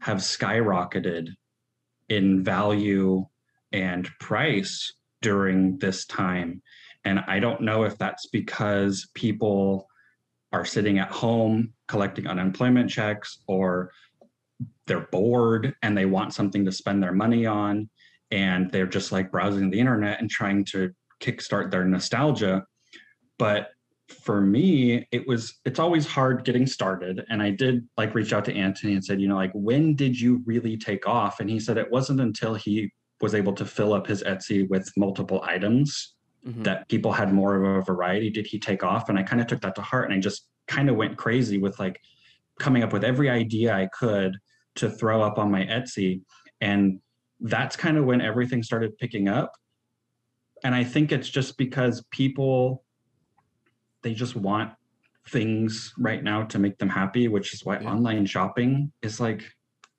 have 0.00 0.18
skyrocketed 0.18 1.28
in 2.08 2.42
value 2.44 3.24
and 3.72 4.08
price 4.20 4.92
during 5.22 5.78
this 5.78 6.04
time. 6.04 6.60
And 7.04 7.20
I 7.26 7.40
don't 7.40 7.62
know 7.62 7.84
if 7.84 7.96
that's 7.96 8.26
because 8.26 9.08
people 9.14 9.88
are 10.52 10.64
sitting 10.66 10.98
at 10.98 11.10
home 11.10 11.72
collecting 11.88 12.26
unemployment 12.26 12.90
checks 12.90 13.38
or 13.48 13.90
they're 14.86 15.08
bored 15.10 15.74
and 15.82 15.96
they 15.96 16.04
want 16.04 16.34
something 16.34 16.64
to 16.66 16.72
spend 16.72 17.02
their 17.02 17.12
money 17.12 17.46
on 17.46 17.88
and 18.30 18.70
they're 18.70 18.86
just 18.86 19.12
like 19.12 19.30
browsing 19.30 19.70
the 19.70 19.80
internet 19.80 20.20
and 20.20 20.30
trying 20.30 20.64
to 20.64 20.92
kickstart 21.20 21.70
their 21.70 21.84
nostalgia. 21.84 22.64
But 23.38 23.70
for 24.24 24.40
me, 24.40 25.06
it 25.10 25.26
was 25.26 25.60
it's 25.64 25.78
always 25.78 26.06
hard 26.06 26.44
getting 26.44 26.66
started. 26.66 27.24
And 27.30 27.42
I 27.42 27.50
did 27.50 27.86
like 27.96 28.14
reach 28.14 28.32
out 28.32 28.44
to 28.46 28.54
Anthony 28.54 28.94
and 28.94 29.04
said, 29.04 29.20
you 29.20 29.28
know, 29.28 29.36
like 29.36 29.52
when 29.54 29.94
did 29.94 30.20
you 30.20 30.42
really 30.44 30.76
take 30.76 31.06
off? 31.06 31.40
And 31.40 31.48
he 31.48 31.58
said 31.58 31.78
it 31.78 31.90
wasn't 31.90 32.20
until 32.20 32.54
he 32.54 32.92
was 33.22 33.34
able 33.34 33.52
to 33.54 33.64
fill 33.64 33.94
up 33.94 34.06
his 34.06 34.22
Etsy 34.24 34.68
with 34.68 34.92
multiple 34.96 35.42
items 35.44 36.14
mm-hmm. 36.46 36.62
that 36.62 36.88
people 36.88 37.12
had 37.12 37.32
more 37.32 37.56
of 37.56 37.78
a 37.78 37.82
variety 37.82 38.30
did 38.30 38.46
he 38.46 38.58
take 38.58 38.82
off 38.82 39.08
and 39.08 39.18
i 39.18 39.22
kind 39.22 39.40
of 39.40 39.46
took 39.46 39.60
that 39.60 39.74
to 39.74 39.82
heart 39.82 40.06
and 40.06 40.14
i 40.14 40.20
just 40.20 40.48
kind 40.66 40.88
of 40.88 40.96
went 40.96 41.16
crazy 41.16 41.58
with 41.58 41.78
like 41.78 42.00
coming 42.58 42.82
up 42.82 42.92
with 42.92 43.04
every 43.04 43.28
idea 43.28 43.74
i 43.74 43.88
could 43.98 44.36
to 44.74 44.90
throw 44.90 45.22
up 45.22 45.38
on 45.38 45.50
my 45.50 45.64
etsy 45.64 46.20
and 46.60 46.98
that's 47.40 47.76
kind 47.76 47.96
of 47.96 48.04
when 48.04 48.20
everything 48.20 48.62
started 48.62 48.96
picking 48.98 49.28
up 49.28 49.52
and 50.64 50.74
i 50.74 50.84
think 50.84 51.12
it's 51.12 51.28
just 51.28 51.56
because 51.56 52.04
people 52.10 52.84
they 54.02 54.14
just 54.14 54.36
want 54.36 54.72
things 55.28 55.92
right 55.98 56.24
now 56.24 56.42
to 56.42 56.58
make 56.58 56.78
them 56.78 56.88
happy 56.88 57.28
which 57.28 57.54
is 57.54 57.64
why 57.64 57.78
yeah. 57.78 57.90
online 57.90 58.26
shopping 58.26 58.92
is 59.02 59.20
like 59.20 59.44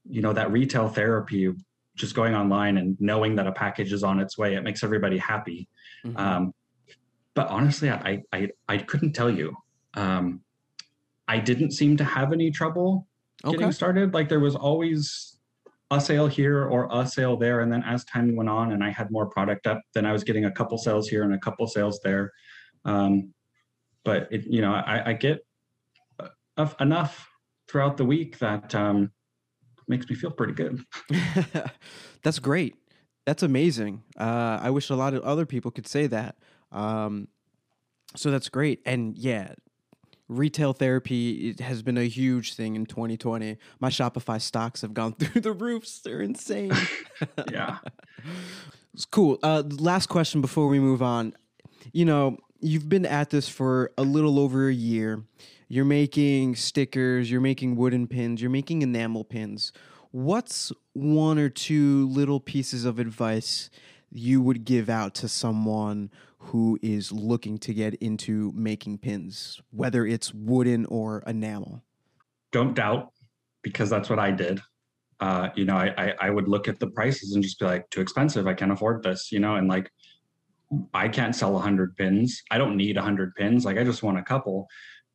you 0.10 0.22
know 0.22 0.34
that 0.34 0.52
retail 0.52 0.90
therapy 0.90 1.50
just 1.96 2.16
going 2.16 2.36
online 2.36 2.78
and 2.78 2.98
knowing 3.00 3.36
that 3.36 3.48
a 3.48 3.52
package 3.52 3.94
is 3.94 4.04
on 4.04 4.20
its 4.20 4.38
way 4.38 4.56
it 4.56 4.64
makes 4.64 4.84
everybody 4.84 5.18
happy. 5.18 5.68
Mm-hmm. 6.06 6.18
um, 6.18 6.54
but 7.36 7.48
honestly 7.48 7.90
I, 7.90 8.24
I 8.32 8.50
i 8.68 8.78
couldn't 8.78 9.14
tell 9.14 9.30
you. 9.30 9.56
Um, 9.96 10.42
i 11.28 11.38
didn't 11.38 11.72
seem 11.72 11.98
to 11.98 12.04
have 12.04 12.34
any 12.34 12.52
trouble 12.52 13.08
okay. 13.46 13.58
getting 13.58 13.72
started. 13.72 14.14
Like 14.14 14.30
there 14.30 14.40
was 14.40 14.56
always 14.56 15.38
a 15.92 16.02
sale 16.02 16.28
here 16.28 16.66
or 16.66 16.90
a 16.92 17.06
sale 17.06 17.38
there. 17.38 17.62
And 17.62 17.72
then 17.72 17.84
as 17.84 18.04
time 18.06 18.36
went 18.36 18.50
on 18.50 18.72
and 18.72 18.84
i 18.84 18.90
had 18.90 19.12
more 19.12 19.28
product 19.28 19.68
up 19.68 19.82
then 19.94 20.06
i 20.06 20.12
was 20.12 20.24
getting 20.24 20.46
a 20.46 20.52
couple 20.52 20.78
sales 20.78 21.08
here 21.08 21.24
and 21.24 21.34
a 21.34 21.40
couple 21.40 21.68
sales 21.68 22.00
there. 22.04 22.32
Um, 22.86 23.34
but 24.04 24.28
it, 24.32 24.46
you 24.46 24.62
know 24.62 24.74
i, 24.74 25.12
I 25.12 25.14
get 25.14 25.46
enough 26.80 27.28
throughout 27.68 27.98
the 27.98 28.06
week 28.06 28.38
that 28.40 28.74
um, 28.76 29.12
makes 29.88 30.10
me 30.10 30.16
feel 30.16 30.32
pretty 30.32 30.54
good. 30.54 30.84
That's 32.24 32.40
great. 32.40 32.76
That's 33.26 33.44
amazing. 33.44 34.04
Uh, 34.18 34.60
I 34.62 34.70
wish 34.70 34.90
a 34.90 34.96
lot 34.96 35.14
of 35.14 35.24
other 35.24 35.46
people 35.46 35.72
could 35.72 35.88
say 35.88 36.08
that. 36.08 36.36
Um, 36.72 37.30
so 38.16 38.32
that's 38.32 38.50
great. 38.50 38.82
And 38.86 39.18
yeah, 39.18 39.54
retail 40.28 40.74
therapy 40.74 41.56
has 41.60 41.82
been 41.82 41.98
a 41.98 42.08
huge 42.08 42.56
thing 42.56 42.76
in 42.76 42.86
2020. 42.86 43.58
My 43.80 43.90
Shopify 43.90 44.42
stocks 44.42 44.82
have 44.82 44.94
gone 44.94 45.14
through 45.20 45.42
the 45.42 45.54
roofs. 45.54 46.02
They're 46.02 46.22
insane. 46.22 46.74
yeah. 47.50 47.78
It's 48.94 49.06
cool. 49.06 49.40
Uh, 49.42 49.64
last 49.66 50.08
question 50.08 50.42
before 50.42 50.68
we 50.68 50.80
move 50.80 51.02
on. 51.02 51.34
You 51.92 52.06
know, 52.06 52.38
you've 52.60 52.90
been 52.90 53.06
at 53.06 53.30
this 53.30 53.50
for 53.50 53.92
a 53.98 54.04
little 54.04 54.40
over 54.40 54.68
a 54.68 54.74
year. 54.74 55.24
You're 55.74 55.86
making 55.86 56.54
stickers, 56.54 57.32
you're 57.32 57.42
making 57.42 57.78
wooden 57.78 58.06
pins, 58.06 58.40
you're 58.44 58.52
making 58.52 58.84
enamel 58.84 59.24
pins. 59.24 59.74
What's 60.12 60.72
one 60.94 61.40
or 61.40 61.50
two 61.50 62.08
little 62.10 62.40
pieces 62.40 62.86
of 62.86 63.00
advice 63.00 63.72
you 64.12 64.40
would 64.40 64.66
give 64.66 64.88
out 64.88 65.16
to 65.16 65.28
someone 65.28 66.12
who 66.38 66.78
is 66.84 67.12
looking 67.12 67.58
to 67.58 67.74
get 67.74 67.96
into 67.96 68.52
making 68.56 69.00
pins, 69.00 69.64
whether 69.72 70.06
it's 70.06 70.32
wooden 70.32 70.86
or 70.86 71.24
enamel? 71.26 71.82
Don't 72.52 72.76
doubt, 72.76 73.12
because 73.64 73.90
that's 73.90 74.12
what 74.12 74.20
I 74.20 74.30
did. 74.30 74.62
Uh, 75.20 75.50
you 75.56 75.66
know, 75.66 75.76
I, 75.76 75.92
I 75.98 76.14
I 76.22 76.30
would 76.30 76.48
look 76.48 76.68
at 76.68 76.80
the 76.80 76.92
prices 76.92 77.34
and 77.34 77.42
just 77.42 77.58
be 77.58 77.66
like, 77.66 77.90
too 77.90 78.02
expensive. 78.02 78.46
I 78.46 78.54
can't 78.54 78.72
afford 78.72 79.02
this. 79.02 79.32
You 79.32 79.40
know, 79.40 79.56
and 79.56 79.68
like 79.68 79.90
I 80.94 81.08
can't 81.08 81.36
sell 81.36 81.54
100 81.54 81.98
pins. 81.98 82.44
I 82.52 82.60
don't 82.60 82.78
need 82.78 82.96
100 82.96 83.34
pins. 83.34 83.66
Like 83.66 83.80
I 83.80 83.84
just 83.84 84.04
want 84.04 84.20
a 84.20 84.24
couple 84.24 84.68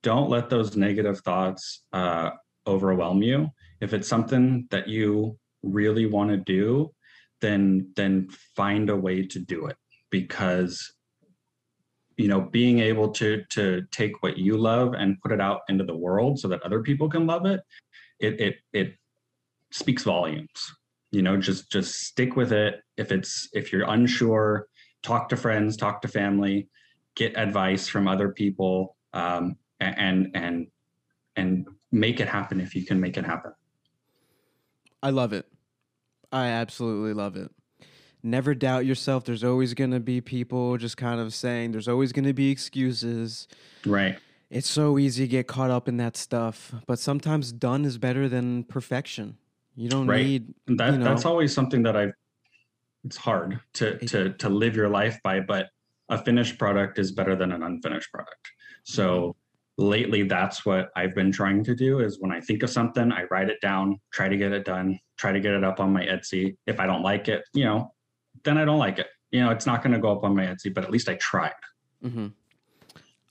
don't 0.02 0.30
let 0.30 0.48
those 0.48 0.76
negative 0.76 1.20
thoughts 1.20 1.84
uh, 1.92 2.30
overwhelm 2.66 3.22
you. 3.22 3.48
If 3.80 3.92
it's 3.92 4.08
something 4.08 4.66
that 4.70 4.88
you 4.88 5.38
really 5.62 6.06
want 6.06 6.30
to 6.30 6.36
do, 6.36 6.92
then 7.40 7.92
then 7.96 8.28
find 8.56 8.90
a 8.90 8.96
way 8.96 9.26
to 9.26 9.38
do 9.38 9.66
it 9.66 9.76
because 10.10 10.92
you 12.16 12.28
know 12.28 12.40
being 12.40 12.80
able 12.80 13.10
to 13.12 13.44
to 13.50 13.82
take 13.92 14.22
what 14.22 14.38
you 14.38 14.56
love 14.56 14.94
and 14.94 15.20
put 15.20 15.32
it 15.32 15.40
out 15.40 15.60
into 15.68 15.84
the 15.84 15.96
world 15.96 16.38
so 16.38 16.48
that 16.48 16.62
other 16.62 16.82
people 16.82 17.08
can 17.08 17.26
love 17.26 17.46
it 17.46 17.60
it 18.18 18.40
it 18.40 18.56
it 18.72 18.94
speaks 19.70 20.02
volumes 20.02 20.72
you 21.12 21.22
know 21.22 21.36
just 21.36 21.70
just 21.70 21.94
stick 21.94 22.34
with 22.36 22.52
it 22.52 22.80
if 22.96 23.12
it's 23.12 23.48
if 23.52 23.72
you're 23.72 23.88
unsure 23.88 24.66
talk 25.02 25.28
to 25.28 25.36
friends 25.36 25.76
talk 25.76 26.02
to 26.02 26.08
family 26.08 26.68
get 27.14 27.36
advice 27.36 27.86
from 27.86 28.08
other 28.08 28.30
people 28.30 28.96
um, 29.12 29.56
and 29.80 30.30
and 30.34 30.66
and 31.36 31.66
make 31.92 32.20
it 32.20 32.28
happen 32.28 32.60
if 32.60 32.74
you 32.74 32.84
can 32.84 33.00
make 33.00 33.16
it 33.16 33.24
happen. 33.24 33.52
I 35.02 35.10
love 35.10 35.32
it. 35.32 35.46
I 36.32 36.48
absolutely 36.48 37.14
love 37.14 37.36
it. 37.36 37.50
Never 38.22 38.54
doubt 38.54 38.84
yourself. 38.84 39.24
There's 39.24 39.44
always 39.44 39.74
going 39.74 39.92
to 39.92 40.00
be 40.00 40.20
people 40.20 40.76
just 40.76 40.96
kind 40.96 41.20
of 41.20 41.32
saying 41.32 41.72
there's 41.72 41.88
always 41.88 42.12
going 42.12 42.24
to 42.24 42.32
be 42.34 42.50
excuses. 42.50 43.46
Right. 43.86 44.18
It's 44.50 44.68
so 44.68 44.98
easy 44.98 45.24
to 45.24 45.28
get 45.28 45.46
caught 45.46 45.70
up 45.70 45.88
in 45.88 45.98
that 45.98 46.16
stuff, 46.16 46.74
but 46.86 46.98
sometimes 46.98 47.52
done 47.52 47.84
is 47.84 47.96
better 47.98 48.28
than 48.28 48.64
perfection. 48.64 49.36
You 49.76 49.88
don't 49.88 50.08
right. 50.08 50.26
need 50.26 50.54
that. 50.66 50.92
You 50.92 50.98
know, 50.98 51.04
that's 51.04 51.24
always 51.24 51.54
something 51.54 51.84
that 51.84 51.96
I've 51.96 52.12
it's 53.04 53.16
hard 53.16 53.60
to 53.74 53.98
to 53.98 54.30
to 54.34 54.48
live 54.48 54.74
your 54.74 54.88
life 54.88 55.18
by, 55.22 55.40
but 55.40 55.68
a 56.08 56.18
finished 56.18 56.58
product 56.58 56.98
is 56.98 57.12
better 57.12 57.36
than 57.36 57.52
an 57.52 57.62
unfinished 57.62 58.10
product. 58.12 58.50
So 58.84 59.06
mm-hmm. 59.08 59.30
Lately 59.78 60.24
that's 60.24 60.66
what 60.66 60.90
I've 60.96 61.14
been 61.14 61.32
trying 61.32 61.64
to 61.64 61.74
do 61.74 62.00
is 62.00 62.20
when 62.20 62.32
I 62.32 62.40
think 62.40 62.62
of 62.64 62.70
something, 62.70 63.12
I 63.12 63.24
write 63.30 63.48
it 63.48 63.60
down, 63.62 64.00
try 64.12 64.28
to 64.28 64.36
get 64.36 64.52
it 64.52 64.64
done, 64.64 64.98
try 65.16 65.32
to 65.32 65.40
get 65.40 65.54
it 65.54 65.64
up 65.64 65.80
on 65.80 65.92
my 65.92 66.04
Etsy. 66.04 66.56
If 66.66 66.80
I 66.80 66.86
don't 66.86 67.02
like 67.02 67.28
it, 67.28 67.44
you 67.54 67.64
know, 67.64 67.92
then 68.42 68.58
I 68.58 68.64
don't 68.64 68.78
like 68.78 68.98
it. 68.98 69.06
You 69.30 69.40
know, 69.40 69.50
it's 69.50 69.66
not 69.66 69.82
going 69.82 69.92
to 69.92 69.98
go 69.98 70.10
up 70.10 70.24
on 70.24 70.34
my 70.34 70.44
Etsy, 70.44 70.74
but 70.74 70.84
at 70.84 70.90
least 70.90 71.08
I 71.08 71.14
tried. 71.14 71.52
Mm-hmm. 72.04 72.28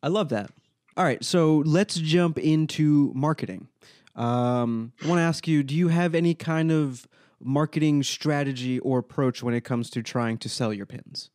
I 0.02 0.08
love 0.08 0.30
that. 0.30 0.50
All 0.96 1.04
right, 1.04 1.24
so 1.24 1.58
let's 1.66 1.96
jump 1.96 2.40
into 2.40 3.12
marketing. 3.14 3.68
Um, 4.16 4.94
I 5.04 5.08
want 5.08 5.20
to 5.20 5.24
ask 5.24 5.48
you: 5.48 5.62
Do 5.62 5.76
you 5.76 5.90
have 5.90 6.16
any 6.16 6.34
kind 6.34 6.72
of 6.72 7.08
marketing 7.40 8.02
strategy 8.02 8.80
or 8.80 8.98
approach 8.98 9.44
when 9.44 9.54
it 9.54 9.64
comes 9.64 9.92
to 9.92 10.02
trying 10.02 10.40
to 10.40 10.50
sell 10.50 10.74
your 10.74 10.88
pins? 10.88 11.30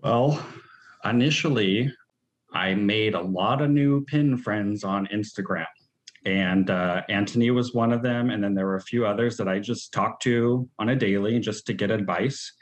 Well, 0.00 0.44
initially, 1.04 1.92
I 2.54 2.74
made 2.74 3.14
a 3.14 3.20
lot 3.20 3.62
of 3.62 3.70
new 3.70 4.04
pin 4.04 4.36
friends 4.36 4.84
on 4.84 5.06
Instagram, 5.12 5.66
and 6.24 6.70
uh, 6.70 7.02
Anthony 7.08 7.50
was 7.50 7.74
one 7.74 7.92
of 7.92 8.02
them. 8.02 8.30
And 8.30 8.42
then 8.42 8.54
there 8.54 8.66
were 8.66 8.76
a 8.76 8.82
few 8.82 9.06
others 9.06 9.36
that 9.38 9.48
I 9.48 9.58
just 9.58 9.92
talked 9.92 10.22
to 10.24 10.68
on 10.78 10.90
a 10.90 10.96
daily 10.96 11.40
just 11.40 11.66
to 11.66 11.72
get 11.72 11.90
advice. 11.90 12.52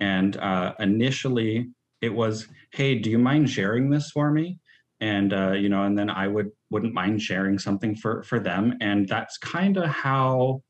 And 0.00 0.36
uh, 0.36 0.74
initially, 0.78 1.70
it 2.00 2.14
was, 2.14 2.46
"Hey, 2.72 2.98
do 2.98 3.10
you 3.10 3.18
mind 3.18 3.50
sharing 3.50 3.90
this 3.90 4.10
for 4.10 4.30
me?" 4.30 4.58
And 5.00 5.32
uh, 5.32 5.52
you 5.52 5.68
know, 5.68 5.84
and 5.84 5.98
then 5.98 6.10
I 6.10 6.28
would 6.28 6.50
wouldn't 6.70 6.94
mind 6.94 7.22
sharing 7.22 7.58
something 7.58 7.96
for 7.96 8.22
for 8.22 8.38
them, 8.38 8.74
and 8.80 9.08
that's 9.08 9.38
kind 9.38 9.76
of 9.76 9.88
how 9.88 10.62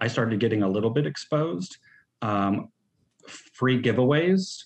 I 0.00 0.08
started 0.08 0.40
getting 0.40 0.62
a 0.62 0.68
little 0.68 0.90
bit 0.90 1.06
exposed. 1.06 1.78
Um, 2.22 2.68
free 3.54 3.80
giveaways, 3.80 4.64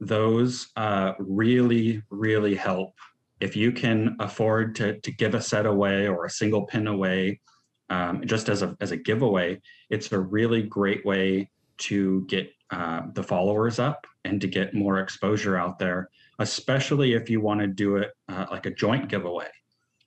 those 0.00 0.68
uh, 0.76 1.12
really 1.18 2.02
really 2.10 2.54
help 2.54 2.94
if 3.40 3.56
you 3.56 3.72
can 3.72 4.16
afford 4.20 4.74
to, 4.76 5.00
to 5.00 5.10
give 5.12 5.34
a 5.34 5.40
set 5.40 5.66
away 5.66 6.06
or 6.06 6.26
a 6.26 6.30
single 6.30 6.66
pin 6.66 6.86
away 6.86 7.40
um, 7.88 8.22
just 8.24 8.48
as 8.48 8.62
a, 8.62 8.76
as 8.80 8.92
a 8.92 8.96
giveaway, 8.96 9.60
it's 9.88 10.12
a 10.12 10.18
really 10.18 10.62
great 10.62 11.04
way 11.04 11.50
to 11.78 12.24
get 12.28 12.50
uh, 12.70 13.02
the 13.14 13.22
followers 13.22 13.78
up 13.78 14.06
and 14.24 14.40
to 14.40 14.46
get 14.46 14.74
more 14.74 15.00
exposure 15.00 15.56
out 15.56 15.78
there, 15.78 16.08
especially 16.38 17.14
if 17.14 17.28
you 17.30 17.40
want 17.40 17.60
to 17.60 17.66
do 17.66 17.96
it 17.96 18.10
uh, 18.28 18.46
like 18.50 18.66
a 18.66 18.70
joint 18.70 19.08
giveaway. 19.08 19.48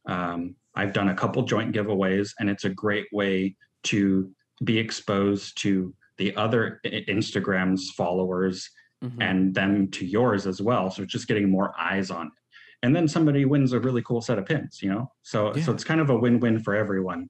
Um, 0.06 0.56
I've 0.76 0.93
done 0.93 1.10
a 1.10 1.15
couple 1.15 1.43
joint 1.43 1.76
giveaways, 1.76 2.34
and 2.39 2.50
it's 2.50 2.65
a 2.65 2.69
great 2.69 3.08
way 3.12 3.56
to 3.84 4.32
be 4.63 4.78
exposed 4.78 5.60
to 5.62 5.93
the 6.17 6.36
other 6.36 6.80
Instagram's 6.86 7.91
followers 7.91 8.69
mm-hmm. 9.04 9.22
and 9.22 9.54
them 9.54 9.89
to 9.91 10.06
yours 10.06 10.46
as 10.48 10.62
well. 10.62 10.89
So 10.91 11.06
just 11.06 11.28
getting 11.28 11.50
more 11.50 11.74
eyes 11.78 12.12
on 12.12 12.28
it 12.28 12.34
and 12.84 12.96
then 12.96 13.08
somebody 13.08 13.46
wins 13.46 13.74
a 13.74 13.80
really 13.80 14.02
cool 14.04 14.22
set 14.22 14.38
of 14.38 14.46
pins 14.46 14.82
you 14.82 14.89
know? 14.89 15.12
So 15.24 15.56
yeah. 15.56 15.63
so 15.63 15.72
it's 15.72 15.84
kind 15.84 16.00
of 16.00 16.10
a 16.10 16.15
win-win 16.15 16.60
for 16.60 16.76
everyone. 16.76 17.30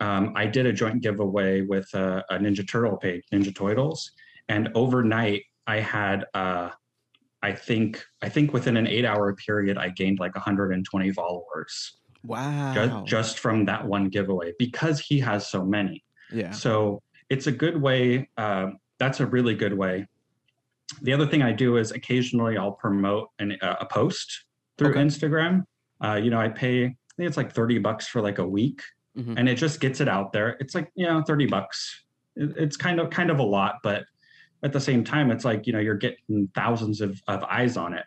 Um, 0.00 0.32
i 0.34 0.46
did 0.46 0.66
a 0.66 0.72
joint 0.72 1.02
giveaway 1.02 1.60
with 1.60 1.92
a, 1.94 2.24
a 2.30 2.38
ninja 2.38 2.66
turtle 2.66 2.96
page 2.96 3.22
ninja 3.32 3.54
turtles 3.54 4.10
and 4.48 4.70
overnight 4.74 5.42
i 5.66 5.78
had 5.78 6.24
uh, 6.32 6.70
i 7.42 7.52
think 7.52 8.02
i 8.22 8.28
think 8.28 8.54
within 8.54 8.78
an 8.78 8.86
eight 8.86 9.04
hour 9.04 9.34
period 9.34 9.76
i 9.76 9.90
gained 9.90 10.18
like 10.18 10.34
120 10.34 11.12
followers. 11.12 11.98
Wow. 12.22 12.74
just, 12.74 13.06
just 13.06 13.38
from 13.38 13.64
that 13.66 13.86
one 13.86 14.08
giveaway 14.08 14.52
because 14.58 15.00
he 15.00 15.20
has 15.20 15.46
so 15.46 15.64
many. 15.64 16.04
Yeah. 16.30 16.50
So 16.50 17.02
it's 17.30 17.46
a 17.46 17.52
good 17.52 17.80
way 17.80 18.28
uh, 18.36 18.66
that's 19.00 19.18
a 19.18 19.26
really 19.26 19.54
good 19.54 19.72
way. 19.72 20.06
The 21.02 21.12
other 21.12 21.26
thing 21.26 21.42
I 21.42 21.52
do 21.52 21.78
is 21.78 21.90
occasionally 21.90 22.58
I'll 22.58 22.72
promote 22.72 23.30
an, 23.38 23.56
uh, 23.62 23.76
a 23.80 23.86
post 23.86 24.44
through 24.80 24.90
okay. 24.90 25.00
Instagram. 25.00 25.64
Uh, 26.02 26.14
you 26.14 26.30
know, 26.30 26.40
I 26.40 26.48
pay, 26.48 26.84
I 26.84 27.12
think 27.16 27.28
it's 27.28 27.36
like 27.36 27.52
30 27.52 27.78
bucks 27.78 28.08
for 28.08 28.22
like 28.22 28.38
a 28.38 28.46
week 28.46 28.80
mm-hmm. 29.16 29.36
and 29.36 29.48
it 29.48 29.56
just 29.56 29.78
gets 29.78 30.00
it 30.00 30.08
out 30.08 30.32
there. 30.32 30.56
It's 30.58 30.74
like, 30.74 30.90
you 30.94 31.06
know, 31.06 31.22
30 31.22 31.46
bucks. 31.46 32.04
It, 32.34 32.56
it's 32.56 32.76
kind 32.76 32.98
of, 32.98 33.10
kind 33.10 33.30
of 33.30 33.38
a 33.38 33.42
lot, 33.42 33.76
but 33.82 34.04
at 34.62 34.72
the 34.72 34.80
same 34.80 35.04
time, 35.04 35.30
it's 35.30 35.44
like, 35.44 35.66
you 35.66 35.74
know, 35.74 35.78
you're 35.78 35.96
getting 35.96 36.48
thousands 36.54 37.02
of, 37.02 37.20
of 37.28 37.44
eyes 37.44 37.76
on 37.76 37.92
it. 37.92 38.06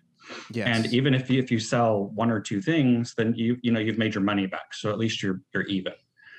Yes. 0.51 0.67
And 0.67 0.93
even 0.93 1.13
if 1.13 1.29
you, 1.29 1.39
if 1.39 1.51
you 1.51 1.59
sell 1.59 2.05
one 2.15 2.31
or 2.31 2.39
two 2.39 2.59
things, 2.59 3.13
then 3.15 3.35
you, 3.35 3.57
you 3.61 3.71
know, 3.71 3.79
you've 3.79 3.99
made 3.99 4.15
your 4.15 4.23
money 4.23 4.47
back. 4.47 4.73
So 4.73 4.89
at 4.89 4.97
least 4.97 5.21
you're, 5.21 5.41
you're 5.53 5.63
even. 5.63 5.93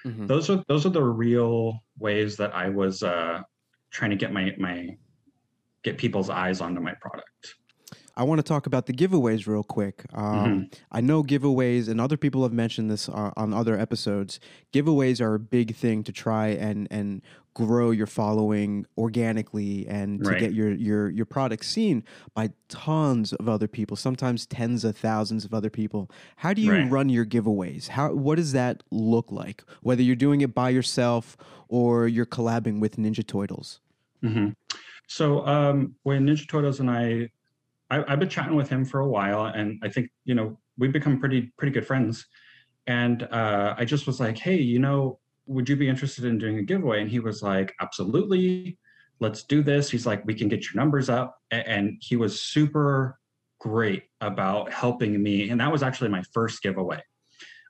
Mm-hmm. 0.04 0.26
Those 0.26 0.50
are, 0.50 0.64
those 0.66 0.84
are 0.84 0.90
the 0.90 1.02
real 1.02 1.80
ways 1.98 2.36
that 2.38 2.52
I 2.54 2.68
was, 2.70 3.04
uh, 3.04 3.42
trying 3.92 4.10
to 4.10 4.16
get 4.16 4.32
my, 4.32 4.52
my, 4.58 4.96
get 5.84 5.98
people's 5.98 6.30
eyes 6.30 6.60
onto 6.60 6.80
my 6.80 6.94
product. 6.94 7.54
I 8.16 8.22
want 8.22 8.38
to 8.38 8.42
talk 8.42 8.66
about 8.66 8.86
the 8.86 8.92
giveaways 8.92 9.46
real 9.46 9.64
quick. 9.64 10.04
Um, 10.12 10.24
mm-hmm. 10.24 10.62
I 10.92 11.00
know 11.00 11.22
giveaways, 11.22 11.88
and 11.88 12.00
other 12.00 12.16
people 12.16 12.42
have 12.44 12.52
mentioned 12.52 12.90
this 12.90 13.08
uh, 13.08 13.32
on 13.36 13.52
other 13.52 13.78
episodes. 13.78 14.38
Giveaways 14.72 15.20
are 15.20 15.34
a 15.34 15.38
big 15.38 15.74
thing 15.74 16.04
to 16.04 16.12
try 16.12 16.48
and 16.48 16.86
and 16.90 17.22
grow 17.54 17.92
your 17.92 18.06
following 18.06 18.84
organically 18.98 19.86
and 19.86 20.24
to 20.24 20.30
right. 20.30 20.40
get 20.40 20.52
your 20.52 20.72
your 20.72 21.08
your 21.08 21.24
product 21.24 21.64
seen 21.64 22.04
by 22.34 22.50
tons 22.68 23.32
of 23.32 23.48
other 23.48 23.68
people, 23.68 23.96
sometimes 23.96 24.46
tens 24.46 24.84
of 24.84 24.96
thousands 24.96 25.44
of 25.44 25.54
other 25.54 25.70
people. 25.70 26.10
How 26.36 26.52
do 26.52 26.62
you 26.62 26.72
right. 26.72 26.90
run 26.90 27.08
your 27.08 27.24
giveaways? 27.24 27.88
How 27.88 28.12
what 28.12 28.36
does 28.36 28.52
that 28.52 28.82
look 28.90 29.32
like? 29.32 29.64
Whether 29.82 30.02
you're 30.02 30.16
doing 30.16 30.40
it 30.40 30.54
by 30.54 30.70
yourself 30.70 31.36
or 31.68 32.06
you're 32.06 32.26
collabing 32.26 32.80
with 32.80 32.96
Ninja 32.96 33.26
Turtles. 33.26 33.80
Mm-hmm. 34.22 34.50
So 35.06 35.46
um, 35.46 35.94
when 36.02 36.26
Ninja 36.26 36.48
Turtles 36.48 36.80
and 36.80 36.90
I 36.90 37.30
I, 37.90 38.04
have 38.08 38.18
been 38.18 38.28
chatting 38.28 38.56
with 38.56 38.68
him 38.68 38.84
for 38.84 39.00
a 39.00 39.08
while, 39.08 39.46
and 39.46 39.80
I 39.82 39.88
think 39.88 40.10
you 40.24 40.34
know 40.34 40.58
we've 40.78 40.92
become 40.92 41.20
pretty 41.20 41.52
pretty 41.58 41.72
good 41.72 41.86
friends. 41.86 42.26
And 42.86 43.22
uh, 43.24 43.74
I 43.78 43.84
just 43.84 44.06
was 44.06 44.20
like, 44.20 44.36
hey, 44.36 44.56
you 44.56 44.78
know, 44.78 45.18
would 45.46 45.68
you 45.68 45.76
be 45.76 45.88
interested 45.88 46.24
in 46.24 46.38
doing 46.38 46.58
a 46.58 46.62
giveaway? 46.62 47.00
And 47.00 47.10
he 47.10 47.18
was 47.18 47.42
like, 47.42 47.72
absolutely, 47.80 48.78
let's 49.20 49.42
do 49.44 49.62
this. 49.62 49.90
He's 49.90 50.04
like, 50.04 50.24
we 50.26 50.34
can 50.34 50.48
get 50.48 50.64
your 50.64 50.82
numbers 50.82 51.08
up, 51.08 51.38
and 51.50 51.96
he 52.00 52.16
was 52.16 52.40
super 52.40 53.18
great 53.60 54.04
about 54.20 54.70
helping 54.70 55.22
me. 55.22 55.48
And 55.48 55.60
that 55.60 55.72
was 55.72 55.82
actually 55.82 56.10
my 56.10 56.22
first 56.32 56.62
giveaway. 56.62 57.02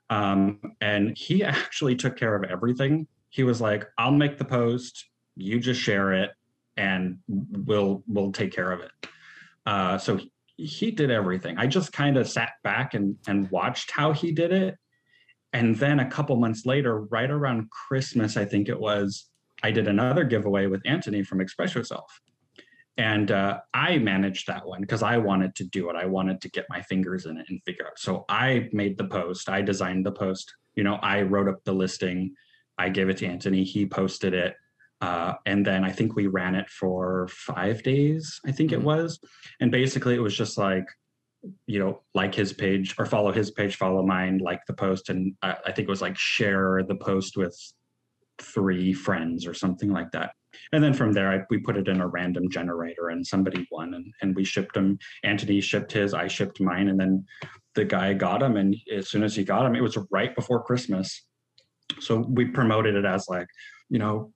Um, 0.09 0.59
and 0.81 1.17
he 1.17 1.43
actually 1.45 1.95
took 1.95 2.17
care 2.17 2.35
of 2.35 2.43
everything. 2.43 3.07
He 3.29 3.43
was 3.43 3.61
like, 3.61 3.85
I'll 3.97 4.11
make 4.11 4.37
the 4.37 4.45
post, 4.45 5.05
you 5.35 5.59
just 5.59 5.81
share 5.81 6.13
it, 6.13 6.31
and 6.77 7.17
we'll 7.27 8.03
we'll 8.07 8.31
take 8.31 8.53
care 8.53 8.71
of 8.71 8.81
it. 8.81 8.91
Uh, 9.65 9.97
so 9.97 10.19
he, 10.57 10.91
did 10.91 11.11
everything. 11.11 11.57
I 11.57 11.67
just 11.67 11.91
kind 11.91 12.17
of 12.17 12.29
sat 12.29 12.53
back 12.63 12.93
and 12.93 13.15
and 13.27 13.49
watched 13.51 13.91
how 13.91 14.13
he 14.13 14.31
did 14.31 14.51
it. 14.51 14.75
And 15.53 15.75
then 15.77 15.99
a 15.99 16.09
couple 16.09 16.35
months 16.35 16.65
later, 16.65 17.01
right 17.03 17.31
around 17.31 17.69
Christmas, 17.69 18.35
I 18.35 18.45
think 18.45 18.67
it 18.67 18.79
was, 18.79 19.29
I 19.63 19.71
did 19.71 19.87
another 19.87 20.25
giveaway 20.25 20.67
with 20.67 20.81
Anthony 20.85 21.23
from 21.23 21.39
Express 21.39 21.73
Yourself. 21.73 22.19
And 22.97 23.31
uh, 23.31 23.59
I 23.73 23.97
managed 23.97 24.47
that 24.47 24.65
one 24.65 24.81
because 24.81 25.03
I 25.03 25.17
wanted 25.17 25.55
to 25.55 25.65
do 25.65 25.89
it. 25.89 25.95
I 25.95 26.05
wanted 26.05 26.41
to 26.41 26.49
get 26.49 26.65
my 26.69 26.81
fingers 26.81 27.25
in 27.25 27.37
it 27.37 27.45
and 27.49 27.61
figure 27.65 27.87
out. 27.87 27.99
So 27.99 28.25
I 28.29 28.69
made 28.71 28.97
the 28.97 29.05
post, 29.05 29.49
I 29.49 29.61
designed 29.61 30.05
the 30.05 30.11
post. 30.11 30.53
You 30.75 30.83
know, 30.83 30.95
I 30.95 31.21
wrote 31.21 31.47
up 31.47 31.63
the 31.63 31.73
listing, 31.73 32.35
I 32.77 32.89
gave 32.89 33.09
it 33.09 33.17
to 33.17 33.25
Anthony, 33.25 33.63
he 33.63 33.85
posted 33.85 34.33
it. 34.33 34.55
Uh, 35.01 35.33
and 35.45 35.65
then 35.65 35.83
I 35.83 35.91
think 35.91 36.15
we 36.15 36.27
ran 36.27 36.55
it 36.55 36.69
for 36.69 37.27
five 37.29 37.83
days, 37.83 38.39
I 38.45 38.51
think 38.51 38.71
mm-hmm. 38.71 38.81
it 38.81 38.85
was. 38.85 39.19
And 39.59 39.71
basically, 39.71 40.15
it 40.15 40.21
was 40.21 40.35
just 40.35 40.57
like, 40.57 40.85
you 41.67 41.79
know, 41.79 42.01
like 42.13 42.33
his 42.33 42.53
page 42.53 42.95
or 42.97 43.05
follow 43.05 43.31
his 43.31 43.51
page, 43.51 43.75
follow 43.75 44.03
mine, 44.03 44.39
like 44.39 44.61
the 44.67 44.73
post. 44.73 45.09
And 45.09 45.35
I, 45.41 45.55
I 45.65 45.71
think 45.71 45.87
it 45.87 45.91
was 45.91 46.01
like 46.01 46.17
share 46.17 46.81
the 46.87 46.95
post 46.95 47.37
with 47.37 47.55
three 48.41 48.93
friends 48.93 49.45
or 49.45 49.53
something 49.53 49.91
like 49.91 50.11
that. 50.11 50.31
And 50.71 50.83
then 50.83 50.93
from 50.93 51.11
there, 51.11 51.31
I, 51.31 51.41
we 51.49 51.59
put 51.59 51.77
it 51.77 51.87
in 51.87 52.01
a 52.01 52.07
random 52.07 52.49
generator 52.49 53.09
and 53.09 53.25
somebody 53.25 53.67
won 53.71 53.93
and, 53.93 54.11
and 54.21 54.35
we 54.35 54.43
shipped 54.43 54.73
them. 54.73 54.97
Anthony 55.23 55.61
shipped 55.61 55.91
his, 55.91 56.13
I 56.13 56.27
shipped 56.27 56.61
mine. 56.61 56.87
And 56.87 56.99
then 56.99 57.25
the 57.75 57.85
guy 57.85 58.13
got 58.13 58.39
them. 58.39 58.57
And 58.57 58.75
as 58.91 59.09
soon 59.09 59.23
as 59.23 59.35
he 59.35 59.43
got 59.43 59.63
them, 59.63 59.75
it 59.75 59.83
was 59.83 59.97
right 60.11 60.33
before 60.33 60.63
Christmas. 60.63 61.25
So 61.99 62.25
we 62.27 62.45
promoted 62.45 62.95
it 62.95 63.05
as 63.05 63.27
like, 63.27 63.47
you 63.89 63.99
know, 63.99 64.31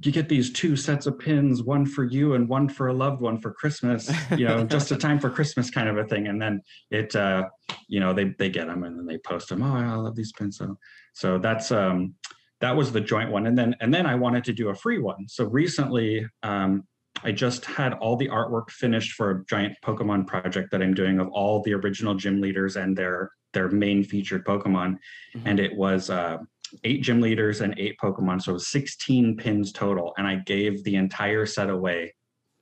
you 0.00 0.10
get 0.10 0.28
these 0.28 0.50
two 0.52 0.74
sets 0.76 1.06
of 1.06 1.18
pins, 1.18 1.62
one 1.62 1.84
for 1.86 2.04
you 2.04 2.34
and 2.34 2.48
one 2.48 2.68
for 2.68 2.88
a 2.88 2.92
loved 2.92 3.20
one 3.20 3.38
for 3.38 3.52
Christmas, 3.52 4.10
you 4.30 4.46
know, 4.46 4.64
just 4.64 4.90
a 4.90 4.96
time 5.06 5.18
for 5.18 5.30
Christmas 5.30 5.70
kind 5.70 5.88
of 5.88 5.98
a 5.98 6.04
thing. 6.04 6.28
And 6.28 6.40
then 6.40 6.62
it, 6.90 7.14
uh, 7.14 7.44
you 7.88 8.00
know, 8.00 8.12
they, 8.12 8.34
they 8.38 8.48
get 8.48 8.66
them 8.66 8.84
and 8.84 8.98
then 8.98 9.06
they 9.06 9.18
post 9.18 9.50
them. 9.50 9.62
Oh, 9.62 9.76
I 9.76 9.94
love 9.94 10.16
these 10.16 10.32
pins. 10.32 10.58
So, 10.58 10.78
so 11.14 11.38
that's, 11.38 11.70
um, 11.70 12.14
that 12.60 12.76
was 12.76 12.92
the 12.92 13.00
joint 13.00 13.30
one. 13.30 13.46
And 13.46 13.58
then, 13.58 13.76
and 13.80 13.92
then 13.92 14.06
I 14.06 14.14
wanted 14.14 14.44
to 14.44 14.52
do 14.52 14.70
a 14.70 14.74
free 14.74 14.98
one. 14.98 15.28
So 15.28 15.44
recently, 15.44 16.26
um, 16.42 16.84
I 17.22 17.32
just 17.32 17.64
had 17.64 17.92
all 17.94 18.16
the 18.16 18.28
artwork 18.28 18.70
finished 18.70 19.12
for 19.12 19.30
a 19.30 19.44
giant 19.44 19.76
Pokemon 19.84 20.26
project 20.26 20.70
that 20.70 20.82
I'm 20.82 20.94
doing 20.94 21.20
of 21.20 21.28
all 21.28 21.62
the 21.62 21.74
original 21.74 22.14
gym 22.14 22.40
leaders 22.40 22.76
and 22.76 22.96
their, 22.96 23.30
their 23.52 23.68
main 23.68 24.02
featured 24.02 24.44
Pokemon. 24.46 24.96
Mm-hmm. 25.36 25.46
And 25.46 25.60
it 25.60 25.76
was, 25.76 26.08
uh, 26.08 26.38
eight 26.84 27.02
gym 27.02 27.20
leaders 27.20 27.60
and 27.60 27.74
eight 27.78 27.96
Pokemon. 28.02 28.42
So 28.42 28.58
16 28.58 29.36
pins 29.36 29.72
total. 29.72 30.14
And 30.16 30.26
I 30.26 30.36
gave 30.36 30.84
the 30.84 30.96
entire 30.96 31.46
set 31.46 31.70
away 31.70 32.14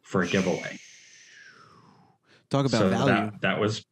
for 0.03 0.23
a 0.23 0.27
giveaway. 0.27 0.79
Talk 2.51 2.67
about 2.67 2.79
so 2.79 2.89
value. 2.91 3.07
That, 3.07 3.41
that 3.43 3.61
was, 3.61 3.85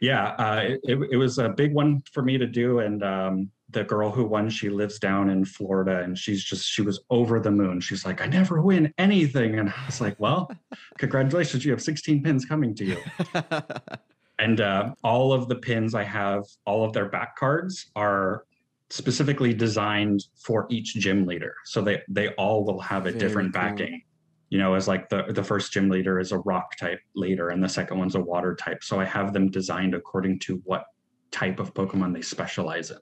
yeah, 0.00 0.30
uh, 0.32 0.60
it, 0.64 0.80
it, 0.84 0.98
it 1.12 1.16
was 1.16 1.38
a 1.38 1.48
big 1.48 1.72
one 1.72 2.02
for 2.12 2.22
me 2.22 2.36
to 2.38 2.46
do. 2.46 2.80
And 2.80 3.02
um, 3.02 3.50
the 3.70 3.84
girl 3.84 4.10
who 4.10 4.24
won, 4.24 4.50
she 4.50 4.68
lives 4.68 4.98
down 4.98 5.30
in 5.30 5.44
Florida 5.44 6.00
and 6.00 6.16
she's 6.16 6.44
just, 6.44 6.68
she 6.68 6.82
was 6.82 7.00
over 7.10 7.40
the 7.40 7.50
moon. 7.50 7.80
She's 7.80 8.04
like, 8.04 8.20
I 8.20 8.26
never 8.26 8.60
win 8.60 8.92
anything. 8.98 9.58
And 9.58 9.70
I 9.70 9.86
was 9.86 10.00
like, 10.00 10.18
well, 10.20 10.50
congratulations, 10.98 11.64
you 11.64 11.70
have 11.70 11.82
16 11.82 12.22
pins 12.22 12.44
coming 12.44 12.74
to 12.74 12.84
you. 12.84 12.96
and 14.38 14.60
uh, 14.60 14.94
all 15.02 15.32
of 15.32 15.48
the 15.48 15.56
pins 15.56 15.94
I 15.94 16.04
have, 16.04 16.44
all 16.66 16.84
of 16.84 16.92
their 16.92 17.08
back 17.08 17.36
cards 17.36 17.90
are 17.96 18.44
specifically 18.92 19.54
designed 19.54 20.22
for 20.44 20.66
each 20.70 20.94
gym 20.94 21.26
leader. 21.26 21.54
So 21.64 21.80
they, 21.80 22.02
they 22.08 22.28
all 22.34 22.64
will 22.64 22.80
have 22.80 23.06
a 23.06 23.10
Very 23.10 23.18
different 23.18 23.54
cool. 23.54 23.62
backing 23.62 24.02
you 24.52 24.58
know, 24.58 24.74
as 24.74 24.86
like 24.86 25.08
the 25.08 25.22
the 25.30 25.42
first 25.42 25.72
gym 25.72 25.88
leader 25.88 26.20
is 26.20 26.30
a 26.30 26.36
rock 26.40 26.76
type 26.76 27.00
leader 27.14 27.48
and 27.48 27.64
the 27.64 27.68
second 27.70 27.98
one's 27.98 28.16
a 28.16 28.20
water 28.20 28.54
type. 28.54 28.84
So 28.84 29.00
I 29.00 29.06
have 29.06 29.32
them 29.32 29.50
designed 29.50 29.94
according 29.94 30.40
to 30.40 30.60
what 30.64 30.84
type 31.30 31.58
of 31.58 31.72
Pokemon 31.72 32.12
they 32.12 32.20
specialize 32.20 32.90
in. 32.90 32.98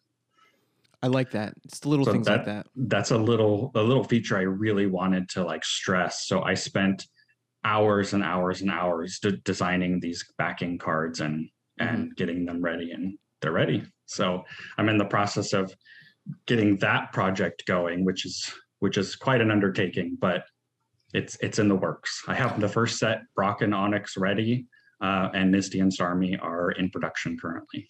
I 1.03 1.09
like 1.09 1.33
that. 1.33 1.55
It's 1.65 1.81
the 1.81 1.89
little 1.89 2.05
So 2.05 2.13
things 2.13 2.29
like 2.29 2.45
that. 2.45 2.69
That's 2.77 3.11
a 3.11 3.19
little 3.19 3.73
a 3.75 3.83
little 3.83 4.05
feature 4.05 4.39
I 4.39 4.43
really 4.43 4.87
wanted 4.87 5.29
to 5.31 5.43
like 5.43 5.65
stress. 5.65 6.29
So 6.29 6.41
I 6.45 6.55
spent 6.55 7.09
hours 7.65 8.13
and 8.13 8.23
hours 8.23 8.61
and 8.61 8.71
hours 8.71 9.19
de- 9.19 9.39
designing 9.39 9.99
these 9.99 10.25
backing 10.39 10.79
cards 10.79 11.19
and 11.19 11.49
and 11.81 11.99
mm-hmm. 11.99 12.15
getting 12.17 12.45
them 12.45 12.63
ready 12.63 12.93
and 12.93 13.19
they're 13.41 13.53
ready. 13.53 13.83
So 14.07 14.45
I'm 14.79 14.89
in 14.89 14.99
the 14.99 15.05
process 15.05 15.53
of 15.53 15.73
getting 16.47 16.77
that 16.79 17.13
project 17.13 17.65
going, 17.67 18.05
which 18.05 18.27
is 18.27 18.53
which 18.81 18.97
is 18.97 19.15
quite 19.15 19.41
an 19.41 19.51
undertaking, 19.51 20.17
but 20.21 20.45
it's 21.13 21.37
it's 21.41 21.59
in 21.59 21.69
the 21.69 21.77
works. 21.77 22.23
I 22.29 22.35
have 22.35 22.61
the 22.61 22.69
first 22.69 22.99
set, 22.99 23.23
Brock 23.35 23.63
and 23.63 23.73
Onix, 23.73 24.17
ready, 24.17 24.67
uh, 25.01 25.29
and 25.35 25.51
Misty 25.51 25.81
and 25.81 25.93
Starmie 25.93 26.43
are 26.43 26.73
in 26.73 26.91
production 26.91 27.37
currently. 27.41 27.89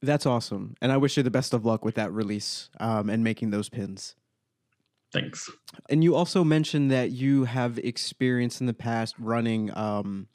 That's 0.00 0.26
awesome. 0.26 0.74
And 0.80 0.92
I 0.92 0.96
wish 0.96 1.16
you 1.16 1.22
the 1.22 1.30
best 1.30 1.52
of 1.52 1.64
luck 1.64 1.84
with 1.84 1.96
that 1.96 2.12
release 2.12 2.70
um, 2.78 3.10
and 3.10 3.24
making 3.24 3.50
those 3.50 3.68
pins. 3.68 4.14
Thanks. 5.12 5.50
And 5.88 6.04
you 6.04 6.14
also 6.14 6.44
mentioned 6.44 6.90
that 6.90 7.10
you 7.10 7.44
have 7.44 7.78
experience 7.78 8.60
in 8.60 8.66
the 8.66 8.74
past 8.74 9.16
running 9.18 9.76
um, 9.76 10.28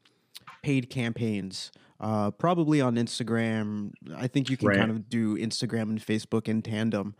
paid 0.63 0.89
campaigns, 0.89 1.71
uh, 2.03 2.29
probably 2.31 2.81
on 2.81 2.95
Instagram. 2.95 3.91
I 4.15 4.27
think 4.27 4.49
you 4.49 4.57
can 4.57 4.67
Right. 4.67 4.77
kind 4.77 4.91
of 4.91 5.07
do 5.09 5.37
Instagram 5.37 5.83
and 5.83 5.99
Facebook 6.05 6.47
in 6.49 6.61
tandem. 6.61 7.15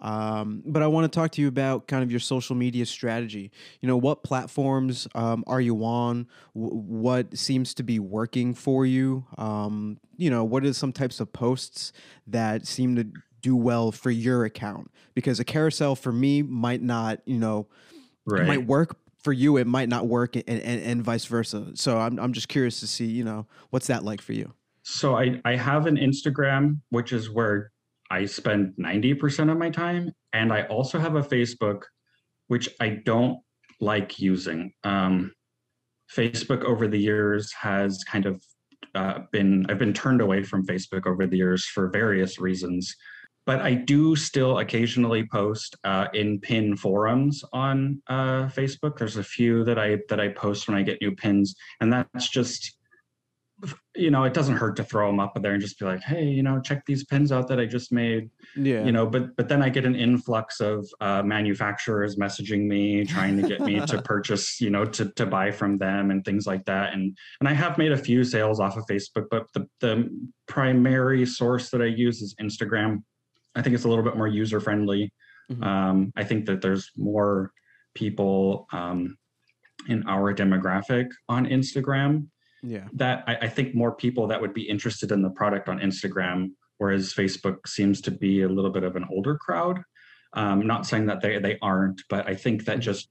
Um, 0.00 0.62
but 0.64 0.80
I 0.80 0.86
want 0.86 1.10
to 1.12 1.14
talk 1.18 1.32
to 1.32 1.42
you 1.42 1.48
about 1.48 1.88
kind 1.88 2.04
of 2.04 2.10
your 2.12 2.20
social 2.20 2.54
media 2.54 2.86
strategy. 2.86 3.50
You 3.80 3.88
know, 3.88 3.96
what 3.96 4.22
platforms 4.22 5.08
um, 5.16 5.42
are 5.48 5.60
you 5.60 5.84
on? 5.84 6.28
W- 6.54 6.72
what 6.72 7.36
seems 7.36 7.74
to 7.74 7.82
be 7.82 7.98
working 7.98 8.54
for 8.54 8.86
you? 8.86 9.24
Um, 9.36 9.98
you 10.16 10.30
know, 10.30 10.44
what 10.44 10.64
are 10.64 10.72
some 10.72 10.92
types 10.92 11.18
of 11.18 11.32
posts 11.32 11.92
that 12.28 12.64
seem 12.64 12.94
to 12.94 13.08
do 13.42 13.56
well 13.56 13.90
for 13.90 14.12
your 14.12 14.44
account? 14.44 14.88
Because 15.16 15.40
a 15.40 15.44
carousel 15.44 15.96
for 15.96 16.12
me 16.12 16.42
might 16.42 16.80
not, 16.80 17.18
you 17.26 17.38
know, 17.38 17.66
Right. 18.24 18.46
might 18.46 18.66
work 18.68 18.98
for 19.28 19.34
you, 19.34 19.58
it 19.58 19.66
might 19.66 19.90
not 19.90 20.06
work, 20.06 20.36
and, 20.36 20.44
and, 20.48 20.82
and 20.82 21.02
vice 21.02 21.26
versa. 21.26 21.66
So 21.74 21.98
I'm, 21.98 22.18
I'm 22.18 22.32
just 22.32 22.48
curious 22.48 22.80
to 22.80 22.86
see, 22.86 23.04
you 23.04 23.24
know, 23.24 23.46
what's 23.68 23.86
that 23.88 24.02
like 24.02 24.22
for 24.22 24.32
you? 24.32 24.54
So 24.84 25.18
I, 25.18 25.38
I 25.44 25.54
have 25.54 25.84
an 25.84 25.98
Instagram, 25.98 26.78
which 26.88 27.12
is 27.12 27.28
where 27.28 27.70
I 28.10 28.24
spend 28.24 28.72
90% 28.80 29.52
of 29.52 29.58
my 29.58 29.68
time. 29.68 30.12
And 30.32 30.50
I 30.50 30.62
also 30.62 30.98
have 30.98 31.16
a 31.16 31.20
Facebook, 31.20 31.82
which 32.46 32.70
I 32.80 33.02
don't 33.04 33.38
like 33.82 34.18
using. 34.18 34.72
Um, 34.82 35.34
Facebook 36.10 36.64
over 36.64 36.88
the 36.88 36.98
years 36.98 37.52
has 37.52 38.02
kind 38.04 38.24
of 38.24 38.42
uh, 38.94 39.18
been, 39.30 39.66
I've 39.68 39.78
been 39.78 39.92
turned 39.92 40.22
away 40.22 40.42
from 40.42 40.66
Facebook 40.66 41.06
over 41.06 41.26
the 41.26 41.36
years 41.36 41.66
for 41.66 41.90
various 41.90 42.38
reasons. 42.38 42.96
But 43.48 43.62
I 43.62 43.72
do 43.72 44.14
still 44.14 44.58
occasionally 44.58 45.26
post 45.26 45.74
uh, 45.82 46.08
in 46.12 46.38
pin 46.38 46.76
forums 46.76 47.42
on 47.54 48.02
uh, 48.06 48.48
Facebook. 48.48 48.98
There's 48.98 49.16
a 49.16 49.24
few 49.24 49.64
that 49.64 49.78
I 49.78 50.00
that 50.10 50.20
I 50.20 50.28
post 50.28 50.68
when 50.68 50.76
I 50.76 50.82
get 50.82 51.00
new 51.00 51.16
pins, 51.16 51.54
and 51.80 51.90
that's 51.90 52.28
just 52.28 52.76
you 53.96 54.10
know, 54.10 54.24
it 54.24 54.34
doesn't 54.34 54.56
hurt 54.56 54.76
to 54.76 54.84
throw 54.84 55.08
them 55.08 55.18
up 55.18 55.32
there 55.40 55.52
and 55.52 55.62
just 55.62 55.78
be 55.78 55.86
like, 55.86 56.02
hey, 56.02 56.24
you 56.24 56.42
know, 56.42 56.60
check 56.60 56.84
these 56.84 57.04
pins 57.04 57.32
out 57.32 57.48
that 57.48 57.58
I 57.58 57.64
just 57.64 57.90
made. 57.90 58.28
Yeah. 58.54 58.84
You 58.84 58.92
know, 58.92 59.06
but 59.06 59.34
but 59.34 59.48
then 59.48 59.62
I 59.62 59.70
get 59.70 59.86
an 59.86 59.96
influx 59.96 60.60
of 60.60 60.86
uh, 61.00 61.22
manufacturers 61.22 62.16
messaging 62.16 62.66
me, 62.66 63.06
trying 63.06 63.40
to 63.40 63.48
get 63.48 63.60
me 63.62 63.80
to 63.80 64.02
purchase, 64.12 64.60
you 64.60 64.68
know, 64.68 64.84
to 64.84 65.10
to 65.12 65.24
buy 65.24 65.52
from 65.52 65.78
them 65.78 66.10
and 66.10 66.22
things 66.22 66.46
like 66.46 66.66
that. 66.66 66.92
And 66.92 67.16
and 67.40 67.48
I 67.48 67.54
have 67.54 67.78
made 67.78 67.92
a 67.92 67.96
few 67.96 68.24
sales 68.24 68.60
off 68.60 68.76
of 68.76 68.84
Facebook, 68.84 69.24
but 69.30 69.46
the 69.54 69.66
the 69.80 70.08
primary 70.46 71.24
source 71.24 71.70
that 71.70 71.80
I 71.80 71.86
use 71.86 72.20
is 72.20 72.34
Instagram. 72.40 73.02
I 73.58 73.62
think 73.62 73.74
it's 73.74 73.84
a 73.84 73.88
little 73.88 74.04
bit 74.04 74.16
more 74.16 74.28
user 74.28 74.60
friendly. 74.60 75.12
Mhm. 75.50 75.64
Um, 75.66 76.12
I 76.16 76.22
think 76.24 76.46
that 76.46 76.62
there's 76.62 76.90
more 76.96 77.52
people 77.94 78.66
um, 78.72 79.18
in 79.88 80.06
our 80.06 80.32
demographic 80.32 81.08
on 81.28 81.46
Instagram 81.46 82.28
yeah. 82.62 82.86
that 82.92 83.24
I, 83.26 83.36
I 83.42 83.48
think 83.48 83.74
more 83.74 83.92
people 83.92 84.28
that 84.28 84.40
would 84.40 84.54
be 84.54 84.68
interested 84.68 85.10
in 85.10 85.22
the 85.22 85.30
product 85.30 85.68
on 85.68 85.80
Instagram, 85.80 86.50
whereas 86.76 87.12
Facebook 87.12 87.66
seems 87.66 88.00
to 88.02 88.10
be 88.12 88.42
a 88.42 88.48
little 88.48 88.70
bit 88.70 88.84
of 88.84 88.94
an 88.94 89.06
older 89.10 89.36
crowd. 89.36 89.82
Um, 90.34 90.66
not 90.66 90.86
saying 90.86 91.06
that 91.06 91.20
they 91.20 91.38
they 91.38 91.58
aren't, 91.60 92.02
but 92.08 92.28
I 92.28 92.34
think 92.36 92.64
that 92.66 92.78
Mhm. 92.78 92.82
just 92.82 93.10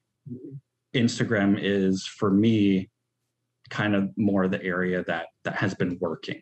Instagram 0.93 1.60
is 1.62 2.06
for 2.06 2.32
me 2.32 2.89
kind 3.70 3.95
of 3.95 4.16
more 4.16 4.48
the 4.48 4.64
area 4.64 5.04
that 5.06 5.28
that 5.43 5.56
has 5.56 5.74
been 5.74 5.98
working. 6.00 6.41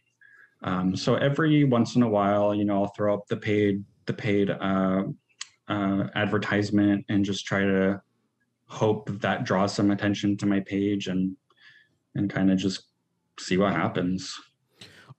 Um, 0.61 0.95
so 0.95 1.15
every 1.15 1.63
once 1.63 1.95
in 1.95 2.03
a 2.03 2.09
while, 2.09 2.53
you 2.53 2.65
know, 2.65 2.83
I'll 2.83 2.93
throw 2.95 3.13
up 3.15 3.27
the 3.27 3.37
paid 3.37 3.83
the 4.05 4.13
paid 4.13 4.49
uh, 4.49 5.03
uh, 5.67 6.07
advertisement 6.15 7.05
and 7.09 7.25
just 7.25 7.45
try 7.45 7.61
to 7.61 8.01
hope 8.67 9.09
that 9.21 9.43
draws 9.43 9.73
some 9.73 9.91
attention 9.91 10.37
to 10.37 10.45
my 10.45 10.59
page 10.61 11.07
and 11.07 11.35
and 12.15 12.29
kind 12.29 12.51
of 12.51 12.57
just 12.57 12.85
see 13.39 13.57
what 13.57 13.73
happens. 13.73 14.33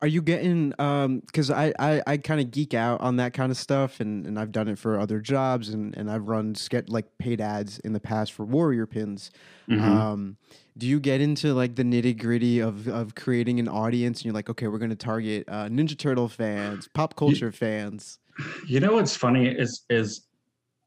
Are 0.03 0.09
you 0.09 0.21
getting 0.21 0.75
um 0.79 1.21
because 1.21 1.51
I 1.51 1.73
I, 1.79 2.03
I 2.07 2.17
kind 2.17 2.41
of 2.41 2.51
geek 2.51 2.75
out 2.75 3.01
on 3.01 3.17
that 3.17 3.33
kind 3.33 3.51
of 3.51 3.57
stuff 3.57 4.01
and, 4.01 4.27
and 4.27 4.39
I've 4.39 4.53
done 4.53 4.69
it 4.69 4.79
for 4.79 4.99
other 4.99 5.21
jobs 5.21 5.71
and, 5.71 5.97
and 5.97 6.11
I've 6.11 6.29
run 6.29 6.55
sketch 6.55 6.89
like 6.89 7.07
paid 7.19 7.41
ads 7.41 7.79
in 7.81 7.93
the 7.93 8.01
past 8.01 8.33
for 8.33 8.45
warrior 8.45 8.87
pins. 8.87 9.31
Mhm. 9.69 9.81
Um 9.81 10.37
do 10.77 10.87
you 10.87 11.01
get 11.01 11.21
into 11.21 11.55
like 11.55 11.75
the 11.75 11.83
nitty 11.83 12.19
gritty 12.19 12.61
of, 12.61 12.87
of 12.89 13.15
creating 13.15 13.59
an 13.61 13.69
audience 13.69 14.19
and 14.19 14.27
you're 14.27 14.35
like, 14.35 14.51
okay, 14.51 14.69
we're 14.69 14.79
gonna 14.79 14.95
target 14.95 15.45
uh, 15.49 15.67
Ninja 15.67 15.97
Turtle 15.97 16.29
fans, 16.29 16.89
pop 16.93 17.17
culture 17.17 17.53
fans? 17.53 18.19
you 18.67 18.81
know 18.81 18.95
what's 18.95 19.17
funny 19.17 19.49
is 19.49 19.85
is 19.89 20.27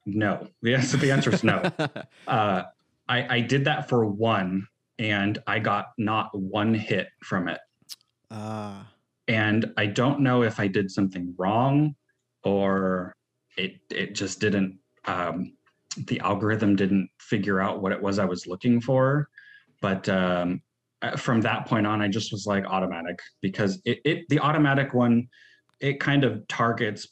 no. 0.05 0.47
The 0.61 0.75
answer 0.75 0.97
the 0.97 1.11
answer 1.11 1.31
is 1.31 1.43
no. 1.43 1.61
Uh, 2.27 2.63
I 3.07 3.37
I 3.37 3.39
did 3.41 3.65
that 3.65 3.89
for 3.89 4.05
one, 4.05 4.67
and 4.99 5.39
I 5.47 5.59
got 5.59 5.87
not 5.97 6.29
one 6.37 6.73
hit 6.73 7.07
from 7.23 7.47
it. 7.47 7.59
Ah, 8.29 8.87
and 9.27 9.73
I 9.77 9.87
don't 9.87 10.19
know 10.19 10.43
if 10.43 10.59
I 10.59 10.67
did 10.67 10.91
something 10.91 11.33
wrong 11.37 11.95
or 12.43 13.15
it 13.57 13.79
it 13.89 14.13
just 14.13 14.39
didn't 14.39 14.77
um, 15.05 15.53
the 16.07 16.19
algorithm 16.19 16.75
didn't 16.75 17.09
figure 17.19 17.59
out 17.59 17.81
what 17.81 17.91
it 17.91 18.01
was 18.01 18.19
I 18.19 18.25
was 18.25 18.47
looking 18.47 18.79
for. 18.79 19.29
But 19.81 20.07
um, 20.09 20.61
uh, 21.01 21.15
from 21.15 21.41
that 21.41 21.65
point 21.65 21.87
on, 21.87 22.01
I 22.01 22.07
just 22.07 22.31
was 22.31 22.45
like 22.45 22.65
automatic 22.65 23.19
because 23.41 23.81
it, 23.85 23.99
it 24.03 24.29
the 24.29 24.39
automatic 24.39 24.93
one 24.93 25.27
it 25.79 25.99
kind 25.99 26.23
of 26.23 26.45
targets 26.47 27.07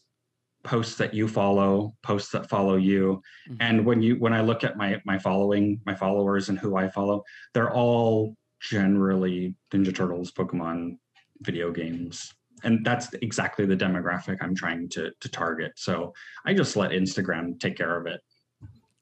posts 0.64 0.96
that 0.96 1.14
you 1.14 1.28
follow, 1.28 1.96
posts 2.04 2.32
that 2.32 2.50
follow 2.50 2.76
you, 2.76 3.22
mhm. 3.50 3.58
and 3.62 3.86
when 3.86 4.02
you 4.02 4.16
when 4.16 4.34
i 4.34 4.42
look 4.42 4.64
at 4.64 4.76
my 4.76 5.02
my 5.06 5.18
following 5.18 5.80
my 5.86 5.96
followers 5.96 6.50
and 6.50 6.60
who 6.60 6.76
i 6.76 6.88
follow 6.90 7.24
they're 7.54 7.74
all 7.74 8.36
generally 8.60 9.56
ninja 9.72 9.96
turtles 9.96 10.32
pokemon 10.32 10.98
video 11.42 11.72
games. 11.72 12.34
And 12.64 12.84
that's 12.84 13.14
exactly 13.22 13.66
the 13.66 13.78
demographic 13.78 14.38
i'm 14.42 14.56
trying 14.56 14.90
to 14.90 15.12
to 15.20 15.30
target. 15.30 15.74
So 15.76 16.14
i 16.46 16.54
just 16.54 16.76
let 16.76 16.92
instagram 16.92 17.60
take 17.60 17.78
care 17.78 17.96
of 17.98 18.08
it 18.08 18.20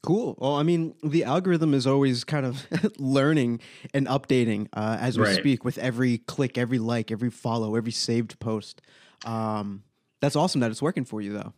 Cool. 0.06 0.36
Well, 0.38 0.54
I 0.54 0.62
mean, 0.62 0.94
the 1.02 1.24
algorithm 1.24 1.74
is 1.74 1.86
always 1.86 2.22
kind 2.24 2.46
of 2.46 2.64
learning 2.98 3.60
and 3.92 4.06
updating 4.06 4.68
uh, 4.72 4.96
as 5.00 5.18
we 5.18 5.24
Right. 5.24 5.34
speak 5.36 5.64
with 5.64 5.78
every 5.78 6.18
click, 6.18 6.56
every 6.56 6.78
like, 6.78 7.10
every 7.10 7.28
follow, 7.28 7.74
every 7.74 7.90
saved 7.92 8.38
post. 8.38 8.80
Um, 9.24 9.82
that's 10.20 10.36
awesome 10.36 10.60
that 10.60 10.70
it's 10.70 10.80
working 10.80 11.04
for 11.04 11.20
you, 11.20 11.32
though. 11.32 11.52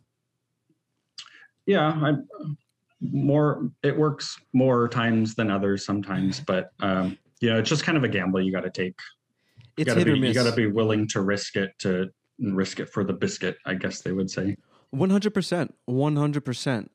yeah 1.65 1.89
i 2.01 2.13
more 3.01 3.69
it 3.83 3.95
works 3.95 4.37
more 4.53 4.87
times 4.89 5.35
than 5.35 5.51
others 5.51 5.85
sometimes 5.85 6.39
but 6.51 6.71
um 6.79 7.17
you 7.41 7.49
know 7.49 7.59
it's 7.59 7.69
just 7.69 7.83
kind 7.83 7.97
of 7.97 8.03
a 8.03 8.07
gamble 8.07 8.41
you 8.41 8.51
got 8.51 8.61
to 8.63 8.71
take 8.71 8.95
you 9.77 9.83
It's 9.83 9.85
got 9.85 9.93
to 9.93 9.99
hit 9.99 10.05
be 10.07 10.11
or 10.13 10.15
you 10.15 10.33
got 10.33 10.49
to 10.49 10.55
be 10.55 10.65
willing 10.67 11.07
to 11.09 11.21
risk 11.21 11.55
it 11.55 11.71
to 11.79 12.09
risk 12.39 12.79
it 12.79 12.89
for 12.89 13.03
the 13.03 13.13
biscuit 13.13 13.57
i 13.65 13.73
guess 13.75 14.01
they 14.01 14.11
would 14.11 14.29
say 14.31 14.57
One 14.89 15.11
hundred 15.11 15.33
percent, 15.35 15.75
one 15.85 16.15
hundred 16.15 16.43
percent. 16.43 16.89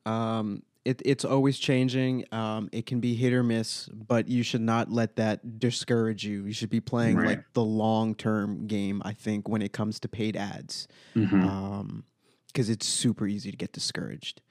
Um, 0.85 0.91
It, 0.91 1.01
it's 1.05 1.25
always 1.25 1.57
changing. 1.57 2.25
Um, 2.31 2.69
it 2.71 2.85
can 2.85 2.99
be 2.99 3.15
hit 3.15 3.33
or 3.33 3.43
miss, 3.43 3.87
but 3.89 4.27
you 4.27 4.43
should 4.43 4.61
not 4.61 4.91
let 4.91 5.15
that 5.15 5.59
discourage 5.59 6.23
you. 6.23 6.45
You 6.45 6.53
should 6.53 6.69
be 6.69 6.79
playing 6.81 7.17
Right. 7.17 7.25
like 7.37 7.53
the 7.53 7.63
long 7.63 8.15
term 8.15 8.67
game. 8.67 9.01
I 9.05 9.13
think 9.13 9.49
when 9.49 9.61
it 9.61 9.73
comes 9.73 9.99
to 10.01 10.07
paid 10.07 10.35
ads, 10.37 10.87
Mhm. 11.15 11.43
um, 11.43 12.03
because 12.47 12.69
it's 12.69 12.85
super 12.87 13.27
easy 13.27 13.51
to 13.51 13.57
get 13.57 13.73
discouraged. 13.73 14.41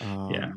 Um, 0.00 0.30
Yeah. 0.32 0.52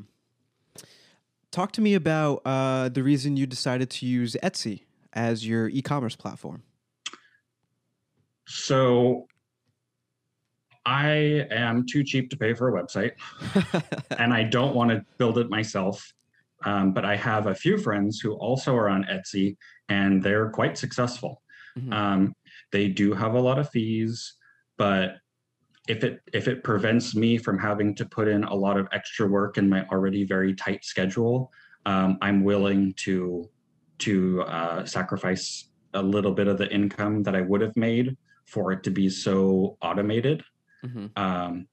Talk 1.52 1.72
to 1.74 1.82
me 1.82 1.94
about 1.94 2.42
uh, 2.46 2.90
the 2.90 3.04
reason 3.04 3.38
you 3.38 3.46
decided 3.46 3.90
to 3.92 4.06
use 4.08 4.36
Etsy 4.42 4.86
as 5.14 5.46
your 5.46 5.70
e-commerce 5.70 6.16
platform. 6.16 6.64
So 8.48 9.28
I 10.86 11.46
am 11.50 11.86
too 11.86 12.04
cheap 12.04 12.30
to 12.32 12.38
pay 12.38 12.54
for 12.54 12.70
a 12.76 12.84
website 12.84 13.14
and 14.18 14.34
I 14.34 14.44
don't 14.44 14.76
want 14.76 14.92
to 14.92 15.06
build 15.18 15.38
it 15.38 15.50
myself. 15.50 16.14
Um, 16.66 16.94
but 16.94 17.06
I 17.06 17.16
have 17.16 17.48
a 17.48 17.56
few 17.56 17.78
friends 17.78 18.20
who 18.20 18.34
also 18.34 18.76
are 18.76 18.90
on 18.90 19.04
Etsy 19.06 19.58
and 19.90 20.24
they're 20.24 20.50
quite 20.50 20.78
successful. 20.78 21.42
Mhm. 21.78 21.94
Um, 21.94 22.36
they 22.72 22.88
do 22.90 23.14
have 23.14 23.34
a 23.34 23.40
lot 23.40 23.60
of 23.60 23.70
fees, 23.70 24.36
but 24.78 25.18
if 25.88 26.04
it 26.04 26.22
if 26.34 26.48
it 26.48 26.64
prevents 26.64 27.16
me 27.16 27.38
from 27.38 27.60
having 27.60 27.94
to 27.96 28.06
put 28.06 28.28
in 28.28 28.44
a 28.46 28.54
lot 28.54 28.78
of 28.78 28.88
extra 28.92 29.28
work 29.28 29.58
in 29.58 29.70
my 29.70 29.86
already 29.88 30.24
very 30.24 30.54
tight 30.56 30.86
schedule, 30.86 31.52
um, 31.86 32.18
I'm 32.22 32.44
willing 32.44 32.94
to 33.06 33.50
to 34.00 34.42
uh, 34.44 34.86
sacrifice 34.86 35.70
a 35.94 36.02
little 36.02 36.32
bit 36.32 36.48
of 36.48 36.58
the 36.58 36.72
income 36.74 37.24
that 37.24 37.36
I 37.36 37.42
would 37.42 37.62
have 37.62 37.76
made 37.76 38.18
for 38.46 38.72
it 38.72 38.84
to 38.84 38.92
be 38.92 39.10
so 39.10 39.78
automated. 39.82 40.44
Mhm. 40.84 41.18
Um, 41.18 41.68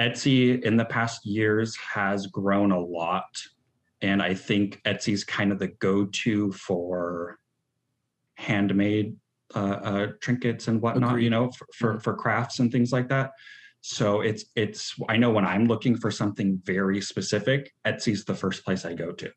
Etsy 0.00 0.62
in 0.62 0.76
the 0.76 0.84
past 0.84 1.26
years 1.26 1.76
has 1.76 2.26
grown 2.26 2.70
a 2.70 2.78
lot. 2.80 3.24
And 4.00 4.22
I 4.22 4.34
think 4.34 4.80
Etsy's 4.84 5.24
kind 5.24 5.50
of 5.50 5.58
the 5.58 5.68
go 5.68 6.06
to 6.06 6.52
for 6.52 7.38
handmade 8.36 9.16
uh, 9.56 9.58
uh, 9.58 10.06
trinkets 10.20 10.68
and 10.68 10.80
whatnot, 10.80 11.12
Agreed. 11.12 11.24
you 11.24 11.30
know, 11.30 11.50
for, 11.50 11.66
for, 11.74 12.00
for 12.00 12.14
crafts 12.14 12.60
and 12.60 12.70
things 12.70 12.92
like 12.92 13.08
that. 13.08 13.32
So 13.80 14.20
it's, 14.20 14.44
it's, 14.54 14.94
I 15.08 15.16
know 15.16 15.30
when 15.30 15.44
I'm 15.44 15.66
looking 15.66 15.96
for 15.96 16.10
something 16.10 16.60
very 16.64 17.00
specific, 17.00 17.72
Etsy's 17.84 18.24
the 18.24 18.34
first 18.34 18.64
place 18.64 18.84
I 18.84 18.94
go 18.94 19.12
to. 19.12 19.30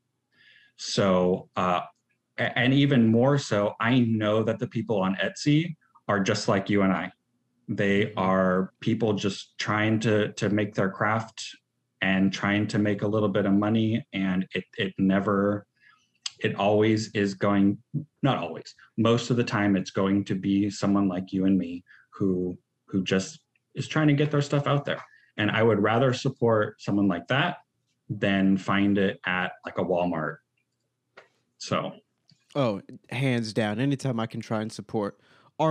So, 0.77 1.49
uh, 1.55 1.81
and 2.37 2.73
even 2.73 3.07
more 3.07 3.37
so, 3.37 3.73
I 3.79 3.99
know 3.99 4.43
that 4.43 4.59
the 4.59 4.67
people 4.67 4.99
on 4.99 5.15
Etsy 5.15 5.75
are 6.07 6.19
just 6.19 6.47
like 6.47 6.69
you 6.69 6.81
and 6.83 6.91
I 6.91 7.11
they 7.77 8.13
are 8.15 8.73
people 8.81 9.13
just 9.13 9.57
trying 9.57 9.99
to 9.99 10.33
to 10.33 10.49
make 10.49 10.75
their 10.75 10.89
craft 10.89 11.55
and 12.01 12.33
trying 12.33 12.67
to 12.67 12.77
make 12.77 13.01
a 13.01 13.07
little 13.07 13.29
bit 13.29 13.45
of 13.45 13.53
money 13.53 14.05
and 14.13 14.45
it 14.53 14.65
it 14.77 14.93
never 14.97 15.65
it 16.39 16.55
always 16.55 17.11
is 17.11 17.33
going 17.33 17.77
not 18.23 18.37
always 18.37 18.75
most 18.97 19.29
of 19.29 19.37
the 19.37 19.43
time 19.43 19.77
it's 19.77 19.91
going 19.91 20.25
to 20.25 20.35
be 20.35 20.69
someone 20.69 21.07
like 21.07 21.31
you 21.31 21.45
and 21.45 21.57
me 21.57 21.83
who 22.09 22.57
who 22.87 23.03
just 23.03 23.39
is 23.75 23.87
trying 23.87 24.07
to 24.07 24.13
get 24.13 24.31
their 24.31 24.41
stuff 24.41 24.67
out 24.67 24.83
there 24.83 25.01
and 25.37 25.49
i 25.49 25.63
would 25.63 25.81
rather 25.81 26.13
support 26.13 26.81
someone 26.81 27.07
like 27.07 27.27
that 27.27 27.57
than 28.09 28.57
find 28.57 28.97
it 28.97 29.17
at 29.25 29.53
like 29.65 29.77
a 29.77 29.83
walmart 29.83 30.37
so 31.57 31.93
Oh, 32.53 32.81
hands 33.09 33.53
down. 33.53 33.79
Anytime 33.79 34.19
I 34.19 34.25
can 34.25 34.41
try 34.41 34.61
and 34.61 34.71
support 34.71 35.17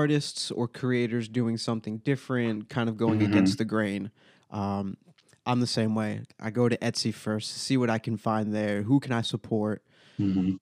artists 0.01 0.51
or 0.53 0.68
creators 0.68 1.28
doing 1.28 1.57
something 1.57 1.99
different, 1.99 2.68
kind 2.68 2.88
of 2.88 2.97
going 2.97 3.20
Mhm. 3.20 3.26
against 3.26 3.59
the 3.59 3.64
grain, 3.64 4.11
um, 4.51 4.97
I'm 5.45 5.59
the 5.61 5.66
same 5.66 5.95
way. 5.97 6.22
I 6.38 6.51
go 6.51 6.68
to 6.68 6.76
Etsy 6.78 7.12
first 7.12 7.53
to 7.53 7.59
see 7.59 7.76
what 7.76 7.91
I 7.91 7.99
can 7.99 8.16
find 8.16 8.55
there. 8.55 8.82
Who 8.82 9.01
can 9.01 9.11
I 9.12 9.22
support? 9.22 9.82
Mhm. 10.20 10.59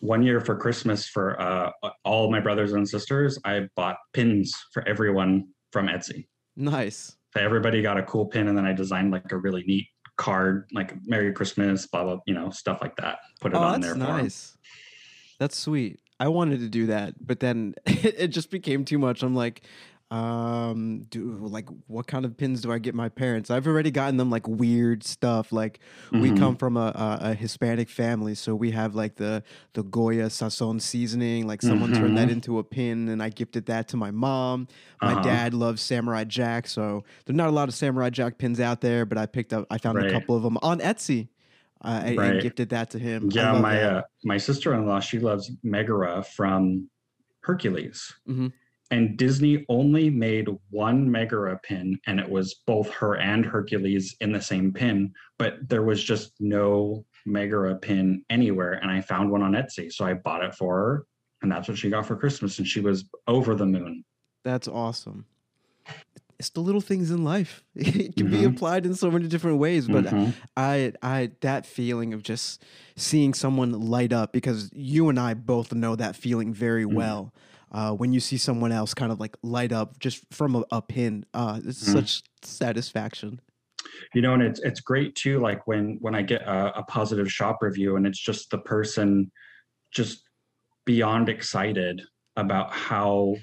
One 0.00 0.22
year 0.22 0.40
for 0.40 0.56
Christmas 0.56 1.08
for 1.08 1.40
uh, 1.40 1.70
all 2.04 2.30
my 2.30 2.40
brothers 2.40 2.72
and 2.74 2.86
sisters, 2.86 3.38
I 3.44 3.68
bought 3.76 3.96
pins 4.12 4.52
for 4.72 4.86
everyone 4.86 5.48
from 5.72 5.86
Etsy. 5.88 6.28
Nice. 6.54 7.16
So 7.34 7.40
everybody 7.42 7.80
got 7.80 7.96
a 7.98 8.02
cool 8.02 8.26
pin, 8.26 8.46
and 8.48 8.56
then 8.58 8.66
I 8.66 8.72
designed 8.74 9.10
like 9.10 9.32
a 9.32 9.38
really 9.38 9.62
neat 9.64 9.86
card, 10.16 10.68
like 10.72 10.94
"Merry 11.06 11.32
Christmas," 11.32 11.86
blah 11.86 12.04
blah, 12.04 12.18
you 12.26 12.34
know, 12.34 12.50
stuff 12.50 12.78
like 12.82 12.96
that. 12.96 13.18
Put 13.40 13.52
it 13.52 13.56
Oh, 13.56 13.62
on 13.62 13.80
that's 13.80 13.94
there 13.94 13.96
nice. 13.96 14.56
That's 15.38 15.56
sweet. 15.56 15.98
I 16.18 16.28
wanted 16.28 16.60
to 16.60 16.68
do 16.68 16.86
that, 16.86 17.14
but 17.24 17.40
then 17.40 17.74
it 17.86 18.28
just 18.28 18.50
became 18.50 18.84
too 18.84 18.98
much. 18.98 19.22
I'm 19.22 19.34
like, 19.34 19.62
um, 20.10 21.02
do 21.10 21.36
like 21.42 21.68
what 21.88 22.06
kind 22.06 22.24
of 22.24 22.36
pins 22.36 22.60
do 22.60 22.70
I 22.70 22.78
get 22.78 22.94
my 22.94 23.08
parents? 23.08 23.50
I've 23.50 23.66
already 23.66 23.90
gotten 23.90 24.16
them 24.16 24.30
like 24.30 24.46
weird 24.46 25.02
stuff. 25.02 25.50
Like 25.52 25.80
we 26.12 26.30
Mhm. 26.30 26.38
come 26.38 26.56
from 26.56 26.76
a, 26.76 26.92
a, 26.94 27.18
a 27.30 27.34
Hispanic 27.34 27.90
family, 27.90 28.34
so 28.36 28.54
we 28.54 28.70
have 28.70 28.94
like 28.94 29.16
the 29.16 29.42
the 29.74 29.82
Goya 29.82 30.26
Sazon 30.26 30.80
seasoning. 30.80 31.46
Like 31.48 31.60
someone 31.60 31.92
turned 31.92 32.16
that 32.16 32.28
Mhm. 32.28 32.32
into 32.32 32.58
a 32.60 32.64
pin, 32.64 33.08
and 33.08 33.20
I 33.22 33.30
gifted 33.30 33.66
that 33.66 33.88
to 33.88 33.96
my 33.96 34.12
mom. 34.12 34.68
My 35.02 35.12
Uh-huh. 35.12 35.22
dad 35.22 35.54
loves 35.54 35.82
Samurai 35.82 36.22
Jack, 36.24 36.68
so 36.68 37.02
there's 37.24 37.36
not 37.36 37.48
a 37.48 37.52
lot 37.52 37.68
of 37.68 37.74
Samurai 37.74 38.10
Jack 38.10 38.38
pins 38.38 38.60
out 38.60 38.80
there, 38.80 39.04
but 39.06 39.18
I 39.18 39.26
picked 39.26 39.52
up. 39.52 39.66
I 39.70 39.78
found 39.78 39.98
a 39.98 40.12
couple 40.12 40.36
of 40.36 40.44
them 40.44 40.56
on 40.62 40.78
Etsy. 40.78 41.28
Uh, 41.84 42.02
and- 42.04 42.18
and 42.18 42.42
gifted 42.42 42.68
that 42.70 42.90
to 42.90 42.98
him. 42.98 43.28
Yeah, 43.32 43.52
my 43.60 43.82
uh, 43.82 44.02
my 44.24 44.38
sister 44.38 44.74
in 44.74 44.86
law, 44.86 45.00
she 45.00 45.18
loves 45.18 45.50
Megara 45.62 46.22
from 46.22 46.88
Hercules. 47.42 48.12
Mhm. 48.28 48.52
And 48.90 49.16
Disney 49.18 49.64
only 49.68 50.10
made 50.10 50.48
one 50.70 51.10
Megara 51.10 51.58
pin, 51.62 51.98
and 52.06 52.20
it 52.20 52.28
was 52.28 52.54
both 52.66 52.88
her 52.90 53.16
and 53.16 53.44
Hercules 53.44 54.14
in 54.20 54.30
the 54.32 54.40
same 54.40 54.72
pin, 54.72 55.12
but 55.38 55.68
there 55.68 55.82
was 55.82 56.02
just 56.02 56.32
no 56.40 57.04
Megara 57.26 57.74
pin 57.76 58.24
anywhere. 58.30 58.74
And 58.74 58.90
I 58.90 59.00
found 59.00 59.30
one 59.30 59.42
on 59.42 59.52
Etsy. 59.52 59.92
So 59.92 60.04
I 60.04 60.14
bought 60.14 60.44
it 60.44 60.54
for 60.54 60.76
her, 60.76 61.06
and 61.42 61.50
that's 61.50 61.68
what 61.68 61.76
she 61.78 61.90
got 61.90 62.06
for 62.06 62.14
Christmas. 62.16 62.58
And 62.58 62.66
she 62.66 62.80
was 62.80 63.04
over 63.26 63.54
the 63.56 63.66
moon. 63.66 64.04
That's 64.44 64.68
awesome. 64.68 65.26
It's 66.38 66.50
the 66.50 66.60
little 66.60 66.80
things 66.82 67.10
in 67.10 67.24
life. 67.24 67.64
It 67.74 68.16
can 68.16 68.28
be 68.28 68.44
Mhm. 68.44 68.54
applied 68.54 68.84
in 68.86 68.94
so 68.94 69.10
many 69.10 69.26
different 69.28 69.58
ways, 69.58 69.88
but 69.88 70.04
Mhm. 70.06 70.34
I 70.56 70.92
I 71.02 71.30
that 71.40 71.64
feeling 71.66 72.12
of 72.14 72.22
just 72.22 72.62
seeing 72.96 73.34
someone 73.34 73.72
light 73.72 74.12
up 74.12 74.32
because 74.32 74.70
you 74.74 75.08
and 75.08 75.18
I 75.18 75.34
both 75.34 75.72
know 75.72 75.96
that 75.96 76.14
feeling 76.16 76.52
very 76.52 76.84
Mhm. 76.84 76.94
well. 76.94 77.34
Uh, 77.72 77.92
when 77.92 78.12
you 78.12 78.20
see 78.20 78.36
someone 78.38 78.70
else 78.72 78.94
kind 78.94 79.10
of 79.12 79.18
like 79.18 79.36
light 79.42 79.72
up 79.72 79.98
just 79.98 80.24
from 80.30 80.54
a, 80.56 80.64
a 80.70 80.80
pin, 80.82 81.24
uh, 81.34 81.60
it's 81.64 81.78
Mhm. 81.82 81.92
such 81.92 82.22
satisfaction. 82.42 83.40
you 84.14 84.22
know 84.22 84.34
and 84.34 84.42
it's 84.42 84.60
it's 84.60 84.80
great 84.80 85.14
too 85.14 85.38
like 85.40 85.66
when 85.66 85.98
when 86.00 86.14
i 86.14 86.22
get 86.22 86.42
a, 86.42 86.78
a 86.78 86.82
positive 86.84 87.30
shop 87.30 87.58
review 87.60 87.96
and 87.96 88.06
it's 88.06 88.18
just 88.20 88.50
the 88.50 88.58
person 88.58 89.30
just 89.92 90.22
beyond 90.86 91.28
excited 91.28 92.02
about 92.36 92.72
how 92.72 93.36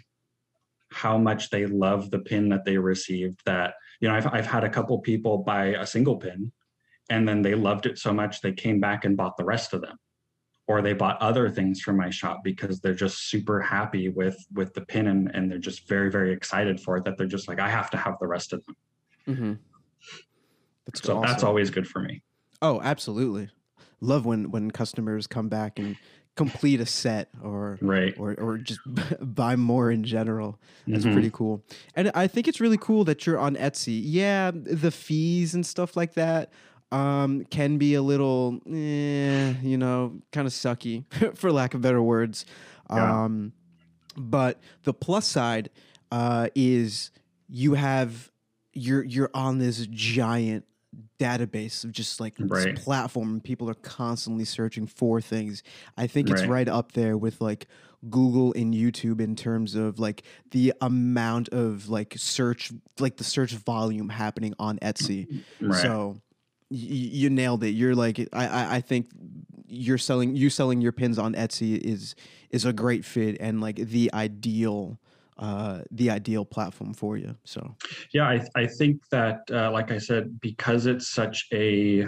how 0.94 1.18
much 1.18 1.50
they 1.50 1.66
love 1.66 2.12
the 2.12 2.20
pin 2.20 2.50
that 2.50 2.66
they 2.66 2.78
received 2.78 3.40
that 3.46 3.74
you 4.00 4.08
know 4.08 4.16
i've, 4.16 4.28
I've 4.28 4.46
had 4.48 4.64
a 4.64 4.70
couple 4.70 4.98
people 5.00 5.40
buy 5.40 5.66
a 5.68 5.86
single 5.86 6.18
pin 6.18 6.52
and 7.10 7.28
then 7.28 7.42
they 7.42 7.56
loved 7.56 7.86
it 7.86 7.98
so 7.98 8.14
much 8.14 8.42
they 8.42 8.54
came 8.54 8.80
back 8.80 9.06
and 9.06 9.18
bought 9.18 9.38
the 9.38 9.46
rest 9.46 9.74
of 9.74 9.82
them 9.82 9.98
or 10.68 10.82
they 10.82 10.94
bought 10.94 11.22
other 11.22 11.50
things 11.50 11.82
from 11.82 11.98
my 11.98 12.10
shop 12.10 12.42
because 12.44 12.80
they're 12.80 12.94
just 12.94 13.30
super 13.30 13.60
happy 13.60 14.10
with 14.10 14.38
with 14.54 14.74
the 14.74 14.82
pin 14.82 15.08
and, 15.08 15.30
and 15.34 15.52
they're 15.52 15.58
just 15.58 15.88
very 15.88 16.10
very 16.10 16.32
excited 16.32 16.80
for 16.80 16.98
it 16.98 17.06
that 17.06 17.18
they're 17.18 17.28
just 17.28 17.48
like 17.48 17.60
i 17.60 17.70
have 17.70 17.90
to 17.90 17.98
have 17.98 18.16
the 18.20 18.28
rest 18.28 18.54
of 18.54 18.64
them 18.66 18.76
Mm-hmm. 19.30 19.54
That's 20.86 21.02
so 21.02 21.14
awesome. 21.18 21.22
that's 21.22 21.44
always 21.44 21.70
good 21.70 21.88
for 21.88 22.02
me 22.02 22.22
Oh, 22.64 22.80
absolutely. 22.82 23.50
Love 24.00 24.26
when 24.26 24.50
when 24.50 24.72
customers 24.72 25.28
come 25.28 25.50
back 25.50 25.80
and 25.80 25.98
complete 26.36 26.80
a 26.82 26.86
set 26.86 27.30
or 27.44 27.78
right 27.82 28.16
or 28.18 28.34
or 28.40 28.58
just 28.58 28.80
buy 29.22 29.56
more 29.56 29.92
in 29.92 30.04
general. 30.04 30.60
That's 30.88 31.06
Mhm. 31.06 31.14
pretty 31.14 31.30
cool. 31.32 31.64
And 31.96 32.12
I 32.16 32.28
think 32.28 32.48
it's 32.48 32.60
really 32.60 32.78
cool 32.78 33.04
that 33.06 33.26
you're 33.26 33.40
on 33.40 33.56
Etsy. 33.56 34.02
Yeah, 34.04 34.52
the 34.54 34.92
fees 34.92 35.54
and 35.54 35.66
stuff 35.66 35.96
like 35.96 36.14
that 36.16 36.52
um, 36.92 37.44
can 37.46 37.78
be 37.78 37.96
a 37.96 38.02
little, 38.02 38.60
eh, 38.68 39.54
you 39.62 39.78
know, 39.78 40.22
kind 40.32 40.46
of 40.46 40.54
sucky, 40.54 41.06
for 41.38 41.52
lack 41.52 41.74
of 41.74 41.82
better 41.82 42.02
words. 42.02 42.46
Yeah. 42.90 43.24
Um, 43.26 43.54
but 44.16 44.60
the 44.84 44.94
plus 44.94 45.28
side 45.28 45.70
uh, 46.12 46.50
is 46.56 47.10
you 47.48 47.74
have 47.76 48.32
you're 48.74 49.04
you're 49.04 49.30
on 49.34 49.60
this 49.60 49.86
giant 49.88 50.66
database 51.20 51.84
of 51.84 51.92
just 51.92 52.20
like 52.20 52.36
this 52.38 52.48
platform 52.84 53.32
and 53.32 53.44
people 53.44 53.70
are 53.70 53.74
constantly 53.76 54.46
searching 54.46 54.88
for 54.88 55.22
things. 55.22 55.64
I 55.98 56.08
think 56.08 56.30
it's 56.30 56.42
Right. 56.42 56.50
right 56.50 56.70
up 56.70 56.92
there 56.94 57.18
with 57.18 57.40
like 57.42 57.68
google 58.10 58.52
and 58.58 58.74
youtube 58.74 59.22
in 59.22 59.34
terms 59.34 59.76
of 59.76 59.98
like 59.98 60.24
the 60.52 60.74
amount 60.82 61.48
of 61.54 61.88
like 61.88 62.14
search 62.18 62.74
like 63.00 63.16
the 63.16 63.24
search 63.24 63.54
volume 63.54 64.10
happening 64.10 64.54
on 64.60 64.78
etsy. 64.80 65.26
Mm, 65.28 65.30
mm, 65.30 65.42
mm. 65.62 65.70
Right 65.72 65.82
so 65.82 66.22
y- 66.70 66.78
y- 66.78 67.10
you 67.14 67.30
nailed 67.30 67.64
it. 67.64 67.70
You're 67.70 67.96
like 67.96 68.20
I, 68.34 68.48
I 68.48 68.76
i 68.76 68.82
think 68.82 69.08
you're 69.66 69.98
selling 69.98 70.36
you 70.36 70.50
selling 70.50 70.82
your 70.82 70.92
pins 70.92 71.18
on 71.18 71.34
etsy 71.34 71.78
is 71.78 72.14
is 72.52 72.66
a 72.66 72.74
great 72.74 73.06
fit 73.06 73.38
and 73.40 73.62
like 73.62 73.78
the 73.78 74.12
ideal 74.14 75.00
uh 75.44 75.82
the 75.92 76.10
ideal 76.10 76.46
platform 76.46 76.94
for 76.94 77.18
you 77.18 77.36
so 77.44 77.76
yeah 78.14 78.28
i, 78.28 78.42
I 78.56 78.66
think 78.66 79.02
that 79.12 79.42
uh, 79.52 79.72
like 79.72 79.92
i 79.92 79.98
said 79.98 80.40
because 80.40 80.86
it's 80.86 81.10
such 81.10 81.46
a 81.54 82.08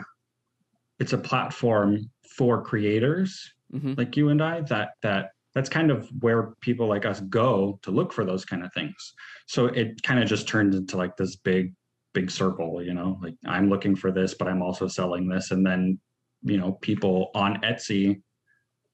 it's 1.00 1.14
a 1.14 1.18
platform 1.18 2.00
for 2.38 2.64
creators 2.64 3.56
hmm 3.72 3.94
like 3.98 4.16
you 4.18 4.30
and 4.30 4.42
I 4.42 4.62
that 4.62 4.90
that 5.02 5.32
that's 5.54 5.70
kind 5.70 5.90
of 5.90 6.10
where 6.20 6.54
people 6.62 6.88
like 6.88 7.06
us 7.06 7.22
go 7.22 7.80
to 7.84 7.92
look 7.92 8.12
for 8.12 8.26
those 8.26 8.44
kind 8.44 8.64
of 8.64 8.74
things. 8.74 9.14
So 9.48 9.68
it 9.68 10.04
kind 10.04 10.22
of 10.22 10.28
just 10.28 10.48
turned 10.50 10.74
into 10.76 10.98
like 10.98 11.16
this 11.16 11.38
big 11.38 11.74
big 12.14 12.30
circle, 12.30 12.84
you 12.84 12.94
know, 12.94 13.18
like 13.22 13.36
I'm 13.46 13.70
looking 13.70 13.96
for 13.96 14.12
this 14.12 14.34
but 14.34 14.48
I'm 14.48 14.62
also 14.62 14.88
selling 14.88 15.28
this 15.28 15.52
and 15.52 15.66
then 15.66 16.00
you 16.44 16.58
know 16.58 16.74
people 16.82 17.32
on 17.34 17.62
Etsy 17.62 18.22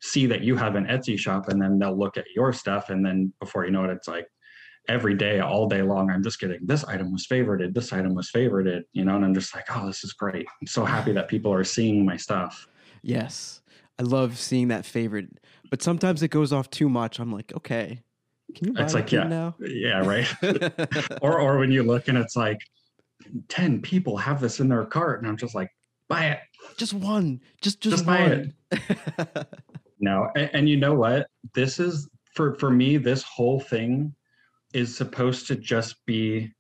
see 0.02 0.26
that 0.26 0.42
you 0.42 0.56
have 0.56 0.76
an 0.76 0.86
Etsy 0.86 1.18
shop 1.18 1.48
and 1.50 1.62
then 1.62 1.78
they'll 1.78 1.98
look 1.98 2.18
at 2.18 2.26
your 2.36 2.52
stuff 2.52 2.90
and 2.90 3.06
then 3.06 3.32
before 3.40 3.66
you 3.66 3.72
know 3.72 3.84
it 3.84 3.92
it's 3.92 4.08
like 4.08 4.28
every 4.90 5.14
day 5.14 5.40
all 5.40 5.68
day 5.68 5.84
long 5.84 6.10
I'm 6.10 6.24
just 6.24 6.40
getting 6.40 6.60
this 6.66 6.84
item 6.86 7.12
was 7.12 7.28
favorited, 7.28 7.74
this 7.74 7.94
item 7.94 8.16
was 8.16 8.32
favorited, 8.32 8.82
you 8.94 9.06
know, 9.06 9.16
and 9.16 9.24
I'm 9.24 9.34
just 9.34 9.54
like, 9.56 9.66
"Oh, 9.70 9.86
this 9.86 10.04
is 10.04 10.14
great. 10.14 10.48
I'm 10.60 10.68
so 10.68 10.84
happy 10.84 11.12
that 11.14 11.28
people 11.28 11.54
are 11.54 11.64
seeing 11.64 12.04
my 12.04 12.18
stuff." 12.18 12.68
Yes. 13.04 13.62
I 14.00 14.04
love 14.04 14.40
seeing 14.40 14.70
that 14.70 14.86
favorite, 14.86 15.30
but 15.70 15.84
sometimes 15.84 16.24
it 16.24 16.30
goes 16.30 16.52
off 16.52 16.72
too 16.72 16.90
much. 16.90 17.20
I'm 17.20 17.32
like, 17.32 17.54
okay, 17.56 18.02
can 18.56 18.68
you 18.70 18.74
buy 18.74 18.82
It's 18.84 18.96
like, 18.96 19.12
yeah, 19.12 19.26
now? 19.26 19.56
yeah, 19.60 20.00
right. 20.06 20.28
or 21.22 21.40
or 21.40 21.60
when 21.60 21.72
you 21.72 21.84
look 21.84 22.08
and 22.08 22.18
it's 22.18 22.36
like 22.36 22.58
10 23.50 23.82
people 23.82 24.18
have 24.18 24.42
this 24.42 24.60
in 24.60 24.68
their 24.68 24.84
cart 24.84 25.20
and 25.20 25.30
i'm 25.30 25.38
just 25.38 25.54
like 25.54 25.70
buy 26.08 26.26
it 26.26 26.40
just 26.78 26.94
one. 26.94 27.42
Just 27.62 27.82
just, 27.82 27.98
Just 27.98 28.06
buy 28.06 28.28
one. 28.30 28.54
no 30.02 30.30
and, 30.36 30.50
and 30.54 30.70
you 30.70 30.78
know 30.78 30.94
what 30.94 31.28
this 31.54 31.80
is 31.80 32.10
for 32.34 32.56
for 32.56 32.70
me 32.70 32.98
this 32.98 33.24
whole 33.24 33.60
thing 33.60 34.14
is 34.74 34.96
supposed 34.96 35.48
to 35.48 35.56
just 35.56 35.96
be 36.06 36.52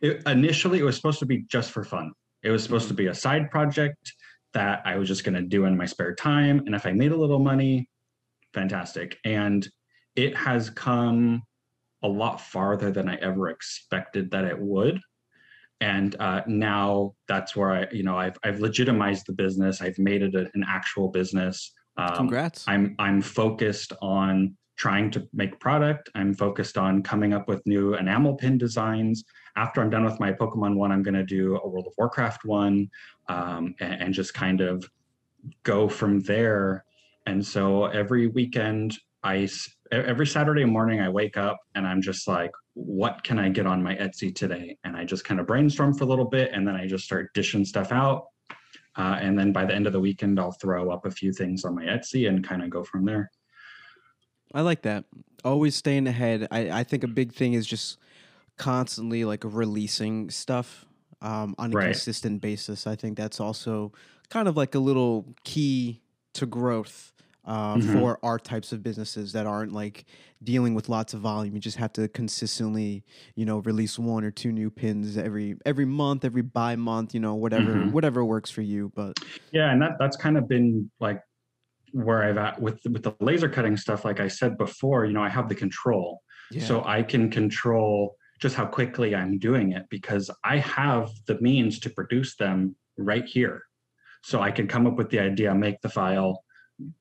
it, 0.00 0.22
initially 0.26 0.78
it 0.78 0.84
was 0.84 0.96
supposed 0.96 1.18
to 1.18 1.26
be 1.26 1.42
just 1.48 1.70
for 1.70 1.84
fun 1.84 2.12
it 2.42 2.50
was 2.50 2.62
supposed 2.62 2.88
to 2.88 2.94
be 2.94 3.06
a 3.06 3.14
side 3.14 3.50
project 3.50 4.12
that 4.52 4.82
i 4.84 4.96
was 4.96 5.08
just 5.08 5.24
going 5.24 5.34
to 5.34 5.42
do 5.42 5.64
in 5.64 5.76
my 5.76 5.86
spare 5.86 6.14
time 6.14 6.58
and 6.66 6.74
if 6.74 6.86
i 6.86 6.92
made 6.92 7.12
a 7.12 7.16
little 7.16 7.38
money 7.38 7.88
fantastic 8.52 9.18
and 9.24 9.68
it 10.16 10.36
has 10.36 10.68
come 10.68 11.42
a 12.02 12.08
lot 12.08 12.40
farther 12.40 12.90
than 12.90 13.08
i 13.08 13.14
ever 13.16 13.48
expected 13.48 14.30
that 14.30 14.44
it 14.44 14.58
would 14.58 15.00
and 15.82 16.14
uh, 16.20 16.42
now 16.46 17.12
that's 17.26 17.56
where 17.56 17.72
I, 17.72 17.86
you 17.90 18.04
know, 18.04 18.16
I've 18.16 18.38
I've 18.44 18.60
legitimized 18.60 19.26
the 19.26 19.32
business. 19.32 19.82
I've 19.82 19.98
made 19.98 20.22
it 20.22 20.36
a, 20.36 20.48
an 20.54 20.64
actual 20.64 21.08
business. 21.08 21.72
Um, 21.96 22.16
Congrats. 22.16 22.64
I'm 22.66 22.94
I'm 22.98 23.20
focused 23.20 23.92
on 24.00 24.56
trying 24.76 25.10
to 25.12 25.28
make 25.32 25.60
product. 25.60 26.10
I'm 26.14 26.34
focused 26.34 26.76
on 26.78 27.02
coming 27.02 27.32
up 27.32 27.46
with 27.46 27.64
new 27.66 27.94
enamel 27.94 28.34
pin 28.34 28.58
designs. 28.58 29.24
After 29.54 29.80
I'm 29.82 29.90
done 29.90 30.04
with 30.04 30.18
my 30.18 30.32
Pokemon 30.32 30.76
one, 30.76 30.90
I'm 30.90 31.02
going 31.02 31.14
to 31.14 31.24
do 31.24 31.60
a 31.62 31.68
World 31.68 31.86
of 31.86 31.92
Warcraft 31.98 32.44
one, 32.44 32.90
um, 33.28 33.74
and, 33.80 34.02
and 34.02 34.14
just 34.14 34.32
kind 34.32 34.60
of 34.60 34.88
go 35.62 35.88
from 35.88 36.20
there. 36.20 36.84
And 37.26 37.44
so 37.44 37.84
every 37.86 38.28
weekend, 38.28 38.98
I 39.22 39.48
every 39.92 40.26
Saturday 40.26 40.64
morning, 40.64 41.00
I 41.00 41.10
wake 41.10 41.36
up 41.36 41.58
and 41.74 41.86
I'm 41.86 42.00
just 42.00 42.26
like, 42.26 42.50
what 42.74 43.22
can 43.22 43.38
I 43.38 43.50
get 43.50 43.66
on 43.66 43.82
my 43.82 43.94
Etsy 43.94 44.34
today? 44.34 44.78
And 44.84 44.96
I 44.96 45.04
just 45.04 45.24
kind 45.24 45.38
of 45.38 45.46
brainstorm 45.46 45.94
for 45.94 46.04
a 46.04 46.06
little 46.06 46.24
bit, 46.24 46.50
and 46.52 46.66
then 46.66 46.74
I 46.74 46.86
just 46.86 47.04
start 47.04 47.32
dishing 47.34 47.64
stuff 47.64 47.92
out. 47.92 48.28
Uh, 48.96 49.18
and 49.20 49.38
then 49.38 49.52
by 49.52 49.64
the 49.64 49.74
end 49.74 49.86
of 49.86 49.92
the 49.92 50.00
weekend, 50.00 50.38
I'll 50.38 50.52
throw 50.52 50.90
up 50.90 51.06
a 51.06 51.10
few 51.10 51.32
things 51.32 51.64
on 51.64 51.74
my 51.74 51.84
Etsy 51.84 52.28
and 52.28 52.46
kind 52.46 52.62
of 52.62 52.70
go 52.70 52.84
from 52.84 53.04
there. 53.04 53.30
I 54.54 54.60
like 54.60 54.82
that. 54.82 55.04
Always 55.44 55.74
staying 55.76 56.06
ahead. 56.06 56.46
I, 56.50 56.70
I 56.70 56.84
think 56.84 57.02
a 57.04 57.08
big 57.08 57.32
thing 57.32 57.54
is 57.54 57.66
just 57.66 57.98
constantly 58.58 59.24
like 59.24 59.44
releasing 59.44 60.28
stuff 60.30 60.84
um, 61.22 61.54
on 61.58 61.72
a 61.72 61.76
Right. 61.76 61.84
consistent 61.86 62.42
basis. 62.42 62.86
I 62.86 62.94
think 62.96 63.16
that's 63.16 63.40
also 63.40 63.92
kind 64.28 64.46
of 64.48 64.56
like 64.56 64.74
a 64.74 64.78
little 64.78 65.34
key 65.44 66.02
to 66.34 66.46
growth 66.46 67.11
uh, 67.44 67.78
Mhm. 67.78 67.80
for 67.80 68.18
our 68.24 68.38
types 68.38 68.72
of 68.72 68.82
businesses 68.82 69.32
that 69.32 69.46
aren't 69.46 69.72
like 69.72 70.04
dealing 70.42 70.74
with 70.74 70.88
lots 70.88 71.14
of 71.14 71.20
volume. 71.20 71.54
You 71.54 71.60
just 71.60 71.76
have 71.78 71.92
to 71.94 72.08
consistently, 72.08 73.04
you 73.34 73.44
know, 73.44 73.58
release 73.60 73.98
one 73.98 74.24
or 74.24 74.30
two 74.30 74.52
new 74.52 74.70
pins 74.70 75.16
every 75.18 75.56
every 75.66 75.84
month, 75.86 76.24
every 76.24 76.42
bi 76.42 76.76
month. 76.76 77.14
You 77.14 77.20
know, 77.20 77.34
whatever 77.34 77.84
Mhm. 77.84 77.90
whatever 77.90 78.24
works 78.24 78.50
for 78.50 78.62
you. 78.62 78.92
But 78.94 79.16
Yeah, 79.52 79.70
and 79.72 79.80
that 79.82 79.92
that's 79.98 80.16
kind 80.16 80.36
of 80.38 80.48
been 80.48 80.90
like 81.00 81.20
where 81.92 82.22
I've 82.24 82.38
at 82.38 82.60
with 82.60 82.80
with 82.90 83.04
the 83.04 83.14
laser 83.20 83.48
cutting 83.48 83.76
stuff. 83.76 84.04
Like 84.04 84.20
I 84.20 84.28
said 84.28 84.58
before, 84.58 85.06
you 85.06 85.12
know, 85.12 85.22
I 85.22 85.30
have 85.30 85.48
the 85.48 85.54
control. 85.56 86.22
yeah, 86.50 86.66
so 86.68 86.84
i 86.84 87.02
can 87.02 87.30
control 87.30 88.16
just 88.40 88.54
how 88.56 88.66
quickly 88.66 89.14
i'm 89.16 89.38
doing 89.38 89.72
it 89.72 89.84
because 89.90 90.30
i 90.44 90.58
have 90.58 91.10
the 91.26 91.40
means 91.40 91.80
to 91.80 91.90
produce 91.90 92.36
them 92.36 92.76
right 92.98 93.24
here 93.26 93.62
so 94.22 94.40
i 94.42 94.50
can 94.50 94.68
come 94.68 94.86
up 94.86 94.96
with 94.96 95.10
the 95.10 95.18
idea 95.20 95.54
make 95.54 95.80
the 95.82 95.88
file 95.88 96.41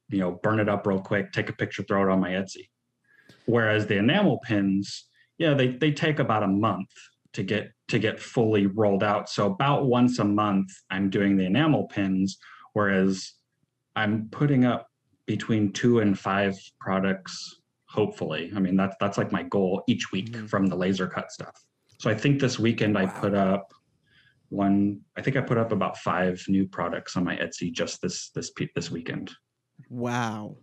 you 0.10 0.20
know 0.20 0.32
burn 0.44 0.60
it 0.60 0.70
up 0.70 0.86
real 0.88 1.00
quick 1.00 1.32
take 1.32 1.50
a 1.50 1.54
picture 1.54 1.84
throw 1.84 2.04
it 2.04 2.12
on 2.12 2.20
my 2.20 2.32
etsy. 2.32 2.70
Whereas 3.46 3.88
the 3.88 3.98
enamel 3.98 4.40
pins 4.40 5.08
yeah 5.38 5.54
they, 5.54 5.70
they 5.70 5.92
take 5.92 6.20
about 6.20 6.44
a 6.44 6.48
month 6.48 6.90
to 7.34 7.44
get 7.44 7.72
to 7.88 8.00
get 8.00 8.20
fully 8.20 8.68
rolled 8.68 9.04
out. 9.04 9.30
So 9.30 9.48
about 9.52 9.86
once 9.86 10.20
a 10.20 10.26
month 10.26 10.70
i'm 10.90 11.10
doing 11.10 11.38
the 11.38 11.46
enamel 11.46 11.88
pins 11.88 12.38
whereas 12.74 13.34
i'm 13.96 14.28
putting 14.32 14.66
up 14.66 14.88
between 15.26 15.72
two 15.72 16.00
and 16.00 16.18
five 16.18 16.56
products 16.80 17.34
hopefully. 17.86 18.52
I 18.56 18.60
mean 18.60 18.76
that's 18.78 18.96
that's 19.00 19.18
like 19.18 19.32
my 19.32 19.44
goal 19.44 19.84
each 19.88 20.12
week 20.12 20.32
Mhm. 20.32 20.50
from 20.50 20.66
the 20.68 20.76
laser 20.76 21.08
cut 21.08 21.32
stuff. 21.32 21.56
So 22.00 22.10
i 22.10 22.16
think 22.16 22.40
this 22.40 22.58
weekend 22.58 22.98
i 22.98 23.06
put 23.06 23.34
up 23.34 23.74
one 24.50 25.00
i 25.18 25.22
think 25.22 25.36
i 25.38 25.42
put 25.42 25.58
up 25.58 25.72
about 25.72 25.98
five 25.98 26.44
new 26.50 26.68
products 26.68 27.16
on 27.16 27.24
my 27.24 27.36
etsy 27.38 27.72
just 27.72 28.02
this 28.02 28.30
this 28.32 28.52
this 28.76 28.92
weekend 28.92 29.32
Wow. 29.92 30.56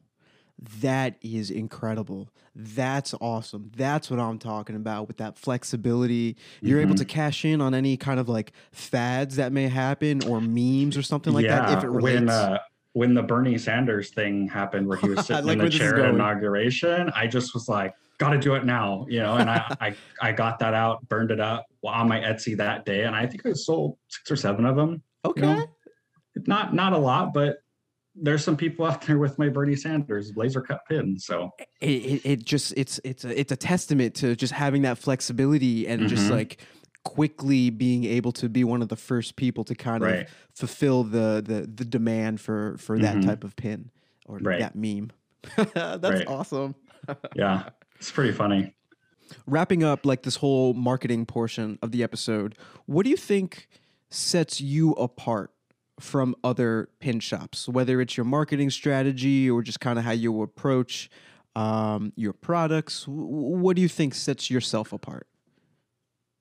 That 0.81 1.17
is 1.21 1.51
incredible. 1.53 2.31
That's 2.57 3.15
awesome. 3.21 3.71
That's 3.77 4.11
what 4.11 4.19
I'm 4.19 4.39
talking 4.39 4.75
about 4.75 5.07
with 5.07 5.19
that 5.19 5.39
flexibility. 5.39 6.37
You're 6.61 6.81
able 6.81 6.95
Mhm. 6.95 6.99
to 6.99 7.05
cash 7.05 7.45
in 7.45 7.61
on 7.61 7.75
any 7.75 7.97
kind 7.97 8.19
of 8.19 8.29
like 8.29 8.53
fads 8.73 9.37
that 9.37 9.53
may 9.53 9.69
happen 9.69 10.25
or 10.25 10.41
memes 10.41 10.97
or 10.97 11.03
something 11.03 11.33
like 11.33 11.47
that 11.47 11.79
if 11.79 11.85
it 11.85 11.89
relates. 11.89 12.21
when 12.21 12.29
uh 12.29 12.59
when 12.95 13.15
the 13.15 13.23
bernie 13.23 13.59
sanders 13.59 14.11
thing 14.11 14.49
happened 14.49 14.89
where 14.89 14.97
he 14.97 15.09
was 15.11 15.25
sitting 15.27 15.45
like 15.45 15.59
in 15.59 15.65
the 15.67 15.71
chair 15.71 16.03
at 16.05 16.13
inauguration 16.15 17.13
i 17.15 17.27
just 17.27 17.55
was 17.55 17.69
like 17.69 17.95
gotta 18.17 18.39
do 18.39 18.55
it 18.55 18.65
now 18.65 19.07
you 19.09 19.21
know 19.21 19.37
and 19.37 19.49
I, 19.49 19.77
I 19.81 19.95
i 20.23 20.33
got 20.33 20.59
that 20.61 20.75
out 20.75 21.07
burned 21.09 21.31
it 21.31 21.39
up 21.39 21.67
on 21.85 22.09
my 22.09 22.19
etsy 22.19 22.57
that 22.57 22.85
day 22.87 23.05
and 23.05 23.15
i 23.15 23.27
think 23.27 23.45
i 23.47 23.53
sold 23.53 23.99
six 24.09 24.31
or 24.31 24.37
seven 24.37 24.65
of 24.65 24.75
them 24.75 25.03
okay. 25.25 25.43
you 25.43 25.47
know, 25.47 25.67
not 26.47 26.75
not 26.75 26.93
a 26.95 26.99
lot, 26.99 27.35
but 27.35 27.59
there's 28.21 28.43
some 28.45 28.57
people 28.57 28.85
out 28.87 29.03
there 29.03 29.19
with 29.19 29.39
my 29.39 29.49
Bernie 29.49 29.77
Sanders 29.77 30.33
laser 30.37 30.61
cut 30.61 30.81
pin. 30.89 31.19
So 31.19 31.51
It, 31.81 31.89
it, 31.89 32.21
it 32.27 32.45
just 32.45 32.75
it's 32.77 33.01
it's 33.05 33.25
a 33.25 33.39
it's 33.39 33.53
a 33.53 33.57
testament 33.57 34.15
to 34.17 34.35
just 34.37 34.53
having 34.53 34.83
that 34.83 34.99
flexibility 34.99 35.87
and 35.87 36.09
just 36.09 36.27
Mhm. 36.29 36.31
like 36.31 36.61
quickly 37.05 37.71
being 37.71 38.05
able 38.05 38.33
to 38.33 38.49
be 38.49 38.65
one 38.65 38.83
of 38.83 38.89
the 38.89 38.97
first 38.97 39.37
people 39.37 39.65
to 39.65 39.75
kind 39.75 40.03
Right. 40.03 40.21
of 40.23 40.29
fulfill 40.55 41.05
the 41.05 41.43
the 41.45 41.69
the 41.73 41.85
demand 41.85 42.41
for 42.41 42.77
for 42.79 42.99
that 42.99 43.17
Mhm. 43.17 43.25
type 43.27 43.45
of 43.45 43.57
pin 43.57 43.91
or 44.27 44.39
Right. 44.39 44.61
that 44.61 44.75
meme. 44.75 45.11
That's 45.75 46.03
Right. 46.03 46.27
awesome. 46.27 46.75
yeah, 47.37 47.71
it's 47.97 48.11
pretty 48.11 48.33
funny. 48.33 48.75
wrapping 49.47 49.85
up 49.85 50.07
like 50.07 50.23
this 50.23 50.37
whole 50.37 50.73
marketing 50.73 51.27
portion 51.27 51.79
of 51.83 51.93
the 51.93 52.03
episode, 52.03 52.55
what 52.87 53.05
do 53.05 53.11
you 53.11 53.17
think 53.17 53.69
sets 54.09 54.59
you 54.59 54.93
apart 54.93 55.51
from 56.01 56.35
other 56.45 56.89
pin 57.01 57.21
shops? 57.21 57.69
Whether 57.69 58.01
it's 58.01 58.17
your 58.17 58.25
marketing 58.25 58.71
strategy 58.71 59.51
or 59.51 59.63
just 59.63 59.81
kind 59.81 59.99
of 59.99 60.05
how 60.05 60.13
you 60.13 60.43
approach 60.43 61.11
um, 61.57 62.13
your 62.17 62.33
products, 62.33 63.05
what 63.09 63.77
do 63.77 63.83
you 63.83 63.89
think 63.89 64.15
sets 64.15 64.51
yourself 64.51 64.93
apart? 64.93 65.27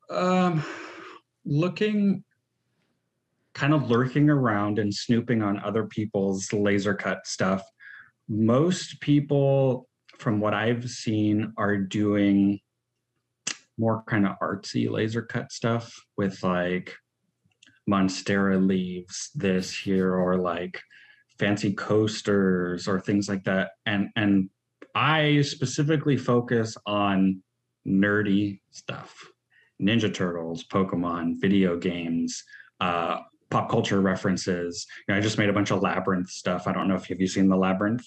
Um, 0.09 0.63
looking, 1.45 2.23
kind 3.53 3.73
of 3.73 3.89
lurking 3.89 4.29
around 4.29 4.79
and 4.79 4.93
snooping 4.93 5.41
on 5.41 5.59
other 5.59 5.85
people's 5.85 6.51
laser 6.53 6.93
cut 6.93 7.25
stuff. 7.25 7.63
Most 8.29 8.99
people, 9.01 9.87
from 10.17 10.39
what 10.39 10.53
I've 10.53 10.89
seen, 10.89 11.53
are 11.57 11.77
doing 11.77 12.59
more 13.77 14.03
kind 14.07 14.25
of 14.25 14.35
artsy 14.41 14.89
laser 14.89 15.21
cut 15.21 15.51
stuff 15.51 15.93
with 16.17 16.41
like 16.43 16.95
monstera 17.89 18.65
leaves 18.65 19.29
this 19.35 19.75
here 19.75 20.13
or 20.15 20.37
like 20.37 20.81
fancy 21.39 21.73
coasters 21.73 22.87
or 22.87 22.99
things 22.99 23.29
like 23.29 23.43
that. 23.45 23.71
And 23.85 24.09
and 24.15 24.49
i 24.95 25.41
specifically 25.41 26.17
focus 26.17 26.75
on 26.85 27.41
nerdy 27.87 28.59
stuff. 28.71 29.15
Ninja 29.81 30.11
turtles 30.13 30.63
pokemon 30.63 31.35
video 31.39 31.77
games 31.77 32.43
uh 32.81 33.17
pop 33.49 33.69
culture 33.69 34.01
references. 34.01 34.85
You 35.07 35.13
know, 35.13 35.19
i 35.19 35.21
just 35.21 35.37
made 35.37 35.49
a 35.49 35.53
bunch 35.53 35.71
of 35.71 35.81
labyrinth 35.81 36.29
stuff. 36.29 36.67
I 36.67 36.73
don't 36.73 36.87
know 36.87 36.95
if 36.95 37.05
have 37.07 37.21
you 37.21 37.27
seen 37.27 37.47
the 37.47 37.55
labyrinth? 37.55 38.05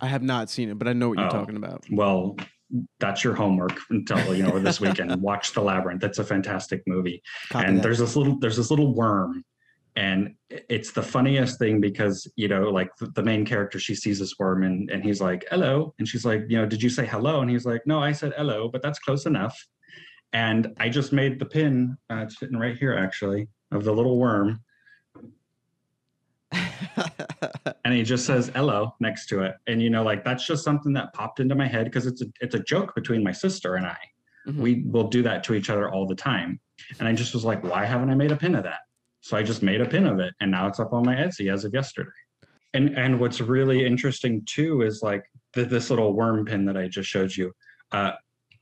I 0.00 0.06
have 0.06 0.22
not 0.22 0.48
seen 0.50 0.70
it, 0.70 0.78
but 0.78 0.88
I 0.88 0.92
know 0.94 1.08
what 1.10 1.18
you're 1.18 1.26
Oh. 1.26 1.30
talking 1.30 1.56
about. 1.56 1.84
well 1.90 2.36
that's 2.98 3.24
your 3.24 3.34
homework 3.34 3.78
until 3.90 4.34
you 4.34 4.42
know 4.42 4.58
this 4.58 4.80
weekend. 4.80 5.20
Watch 5.22 5.52
the 5.52 5.60
labyrinth. 5.60 6.04
It's 6.04 6.18
a 6.18 6.24
fantastic 6.24 6.82
movie. 6.86 7.22
Copy 7.50 7.66
and 7.66 7.78
that. 7.78 7.82
there's 7.82 7.98
this 7.98 8.16
little 8.16 8.38
there's 8.38 8.56
this 8.56 8.70
little 8.70 8.94
worm 8.94 9.44
and 9.96 10.34
it's 10.48 10.92
the 10.92 11.02
funniest 11.02 11.58
thing 11.58 11.80
because 11.80 12.30
you 12.36 12.48
know 12.48 12.70
like 12.70 12.90
the 13.14 13.22
main 13.22 13.44
character 13.44 13.78
she 13.78 13.94
sees 13.94 14.18
this 14.20 14.38
worm 14.38 14.62
and, 14.62 14.90
and 14.90 15.04
he's 15.04 15.20
like 15.20 15.44
hello. 15.50 15.94
And 15.98 16.06
she's 16.06 16.24
like 16.24 16.42
you 16.48 16.56
know 16.58 16.66
did 16.66 16.82
you 16.82 16.90
say 16.90 17.06
hello? 17.06 17.40
And 17.40 17.50
he's 17.50 17.66
like 17.66 17.82
no 17.86 18.00
i 18.00 18.12
said 18.12 18.32
hello 18.36 18.68
but 18.68 18.82
that's 18.82 18.98
close 18.98 19.26
enough. 19.26 19.58
And 20.32 20.68
i 20.78 20.88
just 20.88 21.12
made 21.12 21.38
the 21.38 21.46
pin 21.46 21.96
uh, 22.10 22.18
it's 22.18 22.38
sitting 22.38 22.56
right 22.56 22.76
here 22.76 22.94
actually 22.94 23.48
of 23.72 23.84
the 23.84 23.92
little 23.92 24.18
worm 24.18 24.60
and 27.84 27.94
he 27.94 28.02
just 28.02 28.26
says 28.26 28.50
hello 28.54 28.94
next 29.00 29.26
to 29.26 29.42
it. 29.42 29.56
And 29.66 29.80
you 29.80 29.90
know 29.90 30.02
like 30.02 30.24
that's 30.24 30.46
just 30.46 30.64
something 30.64 30.92
that 30.94 31.12
popped 31.12 31.40
into 31.40 31.54
my 31.54 31.66
head 31.66 31.84
because 31.84 32.06
it's 32.06 32.22
a 32.22 32.26
it's 32.40 32.54
a 32.54 32.60
joke 32.60 32.94
between 32.94 33.22
my 33.22 33.32
sister 33.32 33.76
and 33.76 33.86
i. 33.86 33.96
Mm-hmm. 34.46 34.62
we 34.62 34.82
will 34.86 35.08
do 35.08 35.22
that 35.22 35.44
to 35.44 35.54
each 35.54 35.68
other 35.68 35.90
all 35.90 36.06
the 36.06 36.14
time. 36.14 36.58
And 36.98 37.06
i 37.06 37.12
just 37.12 37.34
was 37.34 37.44
like 37.44 37.62
why 37.62 37.84
haven't 37.84 38.10
i 38.10 38.14
made 38.14 38.32
a 38.32 38.36
pin 38.36 38.54
of 38.54 38.64
that? 38.64 38.80
So 39.20 39.36
i 39.36 39.42
just 39.42 39.62
made 39.62 39.80
a 39.80 39.86
pin 39.86 40.06
of 40.06 40.18
it 40.18 40.34
and 40.40 40.50
now 40.50 40.66
it's 40.66 40.80
up 40.80 40.92
on 40.92 41.04
my 41.04 41.14
etsy 41.14 41.52
as 41.52 41.64
of 41.64 41.74
yesterday. 41.74 42.10
And 42.74 42.96
and 42.98 43.20
what's 43.20 43.40
really 43.40 43.84
interesting 43.84 44.42
too 44.46 44.82
is 44.82 45.02
like 45.02 45.24
the, 45.52 45.64
this 45.64 45.90
little 45.90 46.12
worm 46.12 46.44
pin 46.44 46.64
that 46.66 46.76
i 46.76 46.88
just 46.88 47.08
showed 47.08 47.34
you 47.36 47.52
uh, 47.92 48.12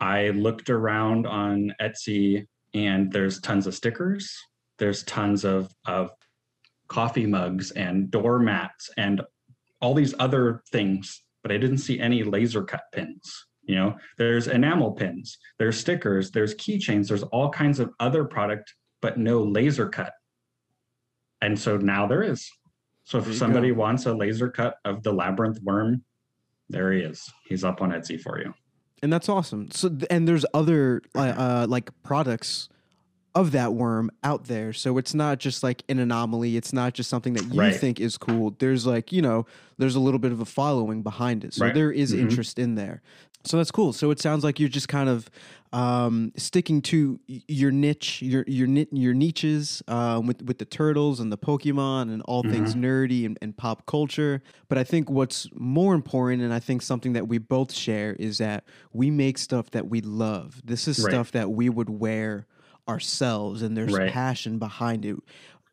i 0.01 0.29
looked 0.31 0.71
around 0.71 1.27
on 1.27 1.75
etsy 1.81 2.47
and 2.75 3.13
there's 3.13 3.41
tons 3.41 3.67
of 3.67 3.75
stickers. 3.75 4.37
There's 4.79 5.03
tons 5.05 5.45
of 5.45 5.75
of 5.87 6.11
coffee 6.89 7.27
mugs 7.27 7.71
and 7.73 8.11
doormats 8.11 8.91
and 8.97 9.23
all 9.81 9.95
these 9.95 10.15
other 10.19 10.63
things, 10.71 11.23
but 11.43 11.53
I 11.53 11.59
didn't 11.59 11.79
see 11.79 12.01
any 12.01 12.23
laser 12.25 12.65
cut 12.65 12.83
pins. 12.93 13.47
You 13.63 13.75
know, 13.75 13.97
there's 14.17 14.49
enamel 14.49 14.93
pins, 14.93 15.39
there's 15.59 15.79
stickers, 15.79 16.31
there's 16.31 16.55
keychains, 16.55 17.09
there's 17.09 17.23
all 17.25 17.51
kinds 17.51 17.81
of 17.81 17.91
other 18.01 18.25
product, 18.25 18.75
but 19.03 19.19
no 19.19 19.43
laser 19.43 19.89
cut. 19.89 20.13
And 21.43 21.59
so 21.59 21.77
now 21.77 22.07
there 22.07 22.23
is. 22.23 22.51
So 23.05 23.19
if 23.19 23.35
somebody 23.35 23.73
wants 23.73 24.07
a 24.07 24.15
laser 24.15 24.51
cut 24.51 24.77
of 24.85 25.03
the 25.03 25.13
labyrinth 25.13 25.61
worm, 25.63 26.03
there 26.69 26.93
he 26.93 27.01
is. 27.01 27.31
He's 27.47 27.65
up 27.65 27.81
on 27.81 27.91
Etsy 27.91 28.21
for 28.21 28.39
you. 28.39 28.53
And 29.03 29.13
that's 29.13 29.29
awesome. 29.29 29.71
So 29.71 29.97
and 30.11 30.27
there's 30.27 30.45
other 30.53 31.03
uh, 31.15 31.21
uh 31.21 31.67
like 31.69 31.91
products 32.03 32.69
of 33.39 33.53
that 33.53 33.73
worm 33.73 34.11
out 34.25 34.47
there. 34.47 34.73
So 34.73 34.99
it's 34.99 35.15
not 35.15 35.39
just 35.39 35.63
like 35.63 35.85
an 35.89 36.01
anomaly. 36.01 36.57
It's 36.57 36.73
not 36.73 36.93
just 36.93 37.09
something 37.09 37.35
that 37.35 37.45
you 37.55 37.61
right. 37.61 37.75
think 37.75 38.01
is 38.01 38.19
cool. 38.19 38.57
There's 38.59 38.85
like, 38.85 39.13
you 39.13 39.23
know, 39.23 39.47
there's 39.79 39.95
a 39.95 40.01
little 40.01 40.19
bit 40.19 40.33
of 40.33 40.41
a 40.41 40.45
following 40.45 41.03
behind 41.03 41.45
it. 41.45 41.55
So 41.55 41.67
right. 41.67 41.75
there 41.75 41.93
is 41.93 42.11
mm-hmm. 42.11 42.23
interest 42.29 42.59
in 42.59 42.75
there. 42.75 43.01
So 43.45 43.57
that's 43.57 43.71
cool. 43.71 43.93
So 43.93 44.11
it 44.11 44.19
sounds 44.19 44.43
like 44.43 44.59
you're 44.59 44.69
just 44.69 44.89
kind 44.89 45.09
of 45.09 45.31
um, 45.73 46.33
sticking 46.37 46.83
to 46.83 47.21
your 47.27 47.71
niche, 47.71 48.21
your 48.23 48.45
your 48.49 48.67
your 48.91 49.15
niches 49.15 49.85
um, 49.87 50.27
with 50.27 50.43
with 50.43 50.59
the 50.59 50.65
turtles 50.65 51.21
and 51.21 51.31
the 51.31 51.39
Pokemon 51.39 52.13
and 52.13 52.21
all 52.23 52.43
mm-hmm. 52.43 52.53
things 52.53 52.75
nerdy 52.75 53.25
and, 53.25 53.39
and 53.41 53.57
pop 53.57 53.87
culture. 53.87 54.43
But 54.69 54.79
I 54.79 54.85
think 54.85 55.09
what's 55.09 55.49
more 55.55 55.95
important, 55.95 56.43
and 56.43 56.53
I 56.53 56.59
think 56.59 56.83
something 56.83 57.13
that 57.13 57.29
we 57.29 57.39
both 57.39 57.73
share, 57.73 58.15
is 58.15 58.39
that 58.39 58.65
we 58.93 59.11
make 59.13 59.39
stuff 59.39 59.71
that 59.71 59.89
we 59.89 60.01
love. 60.01 60.61
This 60.65 60.89
is 60.89 60.99
right. 60.99 61.13
stuff 61.13 61.31
that 61.33 61.53
we 61.53 61.69
would 61.69 61.89
wear 61.89 62.49
ourselves 62.89 63.63
and 63.63 63.77
there's 63.77 63.93
right. 63.93 64.11
passion 64.11 64.59
behind 64.59 65.05
it. 65.05 65.17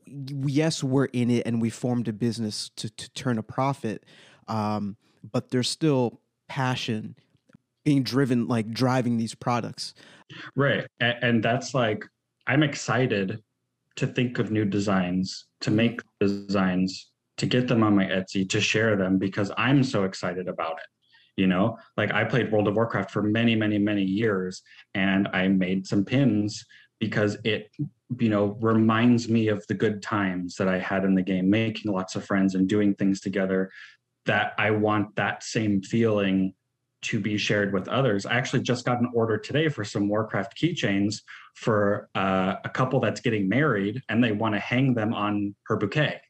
Yes 0.07 0.83
we're 0.83 1.05
in 1.05 1.29
it 1.29 1.47
and 1.47 1.61
we 1.61 1.69
formed 1.69 2.07
a 2.07 2.13
business 2.13 2.69
to, 2.75 2.89
to 2.89 3.09
turn 3.11 3.37
a 3.37 3.43
profit 3.43 4.03
um, 4.47 4.97
but 5.31 5.49
there's 5.49 5.69
still 5.69 6.21
passion 6.47 7.15
being 7.83 8.03
driven 8.03 8.47
like 8.47 8.69
driving 8.69 9.17
these 9.17 9.33
products. 9.33 9.93
Right 10.55 10.87
and, 10.99 11.17
and 11.21 11.43
that's 11.43 11.73
like 11.73 12.03
i'm 12.47 12.63
excited 12.63 13.41
to 13.95 14.07
think 14.07 14.39
of 14.39 14.51
new 14.51 14.65
designs 14.65 15.45
to 15.61 15.71
make 15.71 16.01
designs 16.19 17.11
to 17.37 17.45
get 17.45 17.67
them 17.67 17.83
on 17.83 17.95
my 17.95 18.05
etsy 18.05 18.47
to 18.49 18.61
share 18.61 18.95
them 18.95 19.17
because 19.17 19.51
i'm 19.57 19.83
so 19.83 20.03
excited 20.03 20.47
about 20.47 20.73
it 20.73 20.87
you 21.37 21.47
know? 21.47 21.77
Like 21.97 22.13
i 22.13 22.23
played 22.23 22.51
world 22.51 22.67
of 22.67 22.75
warcraft 22.75 23.11
for 23.11 23.21
many 23.21 23.55
many 23.55 23.77
many 23.77 24.03
years 24.03 24.61
and 24.93 25.27
i 25.33 25.47
made 25.47 25.85
some 25.85 26.05
pins 26.05 26.65
because 26.99 27.37
it 27.43 27.69
you 28.19 28.29
know 28.29 28.57
reminds 28.61 29.27
me 29.29 29.47
of 29.47 29.65
the 29.67 29.73
good 29.73 30.01
times 30.01 30.55
that 30.55 30.67
I 30.67 30.79
had 30.79 31.03
in 31.03 31.15
the 31.15 31.21
game, 31.21 31.49
making 31.49 31.91
lots 31.91 32.15
of 32.15 32.25
friends 32.25 32.55
and 32.55 32.67
doing 32.67 32.95
things 32.95 33.19
together. 33.19 33.71
That 34.25 34.53
I 34.57 34.71
want 34.71 35.15
that 35.17 35.43
same 35.43 35.81
feeling 35.81 36.53
to 37.03 37.19
be 37.19 37.37
shared 37.37 37.71
with 37.71 37.87
others. 37.87 38.25
I 38.25 38.33
actually 38.33 38.63
just 38.63 38.83
got 38.83 38.99
an 38.99 39.09
order 39.13 39.37
today 39.37 39.69
for 39.69 39.83
some 39.83 40.07
Warcraft 40.07 40.57
keychains 40.59 41.21
for 41.53 42.09
uh, 42.15 42.55
a 42.63 42.69
couple 42.69 42.99
that's 42.99 43.21
getting 43.21 43.47
married, 43.47 44.01
and 44.09 44.23
they 44.23 44.31
want 44.31 44.55
to 44.55 44.59
hang 44.59 44.95
them 44.95 45.13
on 45.13 45.55
her 45.67 45.77
bouquet 45.77 46.21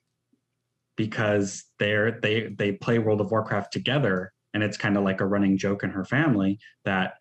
because 0.97 1.63
they're 1.79 2.19
they 2.21 2.47
they 2.57 2.73
play 2.73 2.99
World 2.99 3.21
of 3.21 3.31
Warcraft 3.31 3.71
together, 3.71 4.33
and 4.53 4.63
it's 4.63 4.77
kind 4.77 4.97
of 4.97 5.03
like 5.03 5.21
a 5.21 5.25
running 5.25 5.57
joke 5.57 5.83
in 5.83 5.91
her 5.91 6.05
family 6.05 6.59
that 6.83 7.15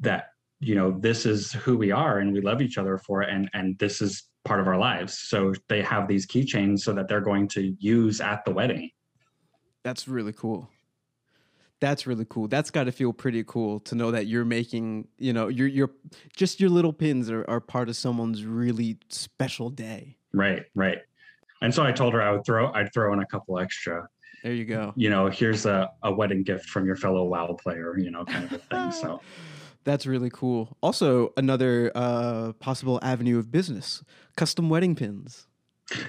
that 0.00 0.28
you 0.60 0.74
know 0.74 0.98
this 0.98 1.26
is 1.26 1.52
who 1.52 1.76
we 1.76 1.90
are 1.90 2.18
and 2.18 2.32
we 2.32 2.40
love 2.40 2.62
each 2.62 2.78
other 2.78 2.98
for 2.98 3.22
it 3.22 3.28
and 3.28 3.50
and 3.52 3.78
this 3.78 4.00
is 4.00 4.24
part 4.46 4.60
of 4.60 4.68
our 4.68 4.78
lives. 4.78 5.18
So 5.18 5.52
they 5.68 5.82
have 5.82 6.08
these 6.08 6.26
keychains 6.26 6.80
so 6.80 6.94
that 6.94 7.08
they're 7.08 7.20
going 7.20 7.48
to 7.48 7.76
use 7.78 8.20
at 8.20 8.44
the 8.44 8.52
wedding. 8.52 8.90
That's 9.82 10.08
really 10.08 10.32
cool. 10.32 10.70
That's 11.80 12.06
really 12.06 12.24
cool. 12.28 12.48
That's 12.48 12.70
got 12.70 12.84
to 12.84 12.92
feel 12.92 13.12
pretty 13.12 13.44
cool 13.44 13.80
to 13.80 13.94
know 13.94 14.10
that 14.12 14.26
you're 14.26 14.46
making 14.46 15.08
you 15.18 15.34
know 15.34 15.48
you're 15.48 15.68
you're 15.68 15.90
just 16.34 16.58
your 16.58 16.70
little 16.70 16.92
pins 16.92 17.28
are, 17.30 17.44
are 17.48 17.60
part 17.60 17.90
of 17.90 17.96
someone's 17.96 18.44
really 18.44 18.98
special 19.10 19.68
day. 19.68 20.16
Right 20.32 20.64
right. 20.74 20.98
And 21.60 21.74
so 21.74 21.82
i 21.82 21.92
told 21.92 22.14
her 22.14 22.22
i 22.22 22.30
would 22.30 22.44
throw 22.46 22.72
i'd 22.72 22.92
throw 22.94 23.12
in 23.12 23.18
a 23.18 23.26
couple 23.26 23.58
extra. 23.58 24.08
There 24.42 24.54
you 24.54 24.64
go. 24.64 24.94
You 24.96 25.10
know 25.10 25.28
here's 25.28 25.66
a, 25.66 25.90
a 26.02 26.12
wedding 26.12 26.44
gift 26.44 26.66
from 26.66 26.86
your 26.86 26.96
fellow 26.96 27.24
wow 27.24 27.54
player 27.60 27.98
you 27.98 28.10
know 28.10 28.24
kind 28.24 28.44
of 28.44 28.52
a 28.52 28.58
thing 28.58 28.90
so 28.90 29.20
That's 29.86 30.04
really 30.04 30.30
cool. 30.30 30.76
Also, 30.82 31.32
another 31.36 31.92
uh, 31.94 32.52
possible 32.54 32.98
avenue 33.02 33.38
of 33.38 33.52
business: 33.52 34.02
custom 34.36 34.68
wedding 34.68 34.96
pins. 34.96 35.46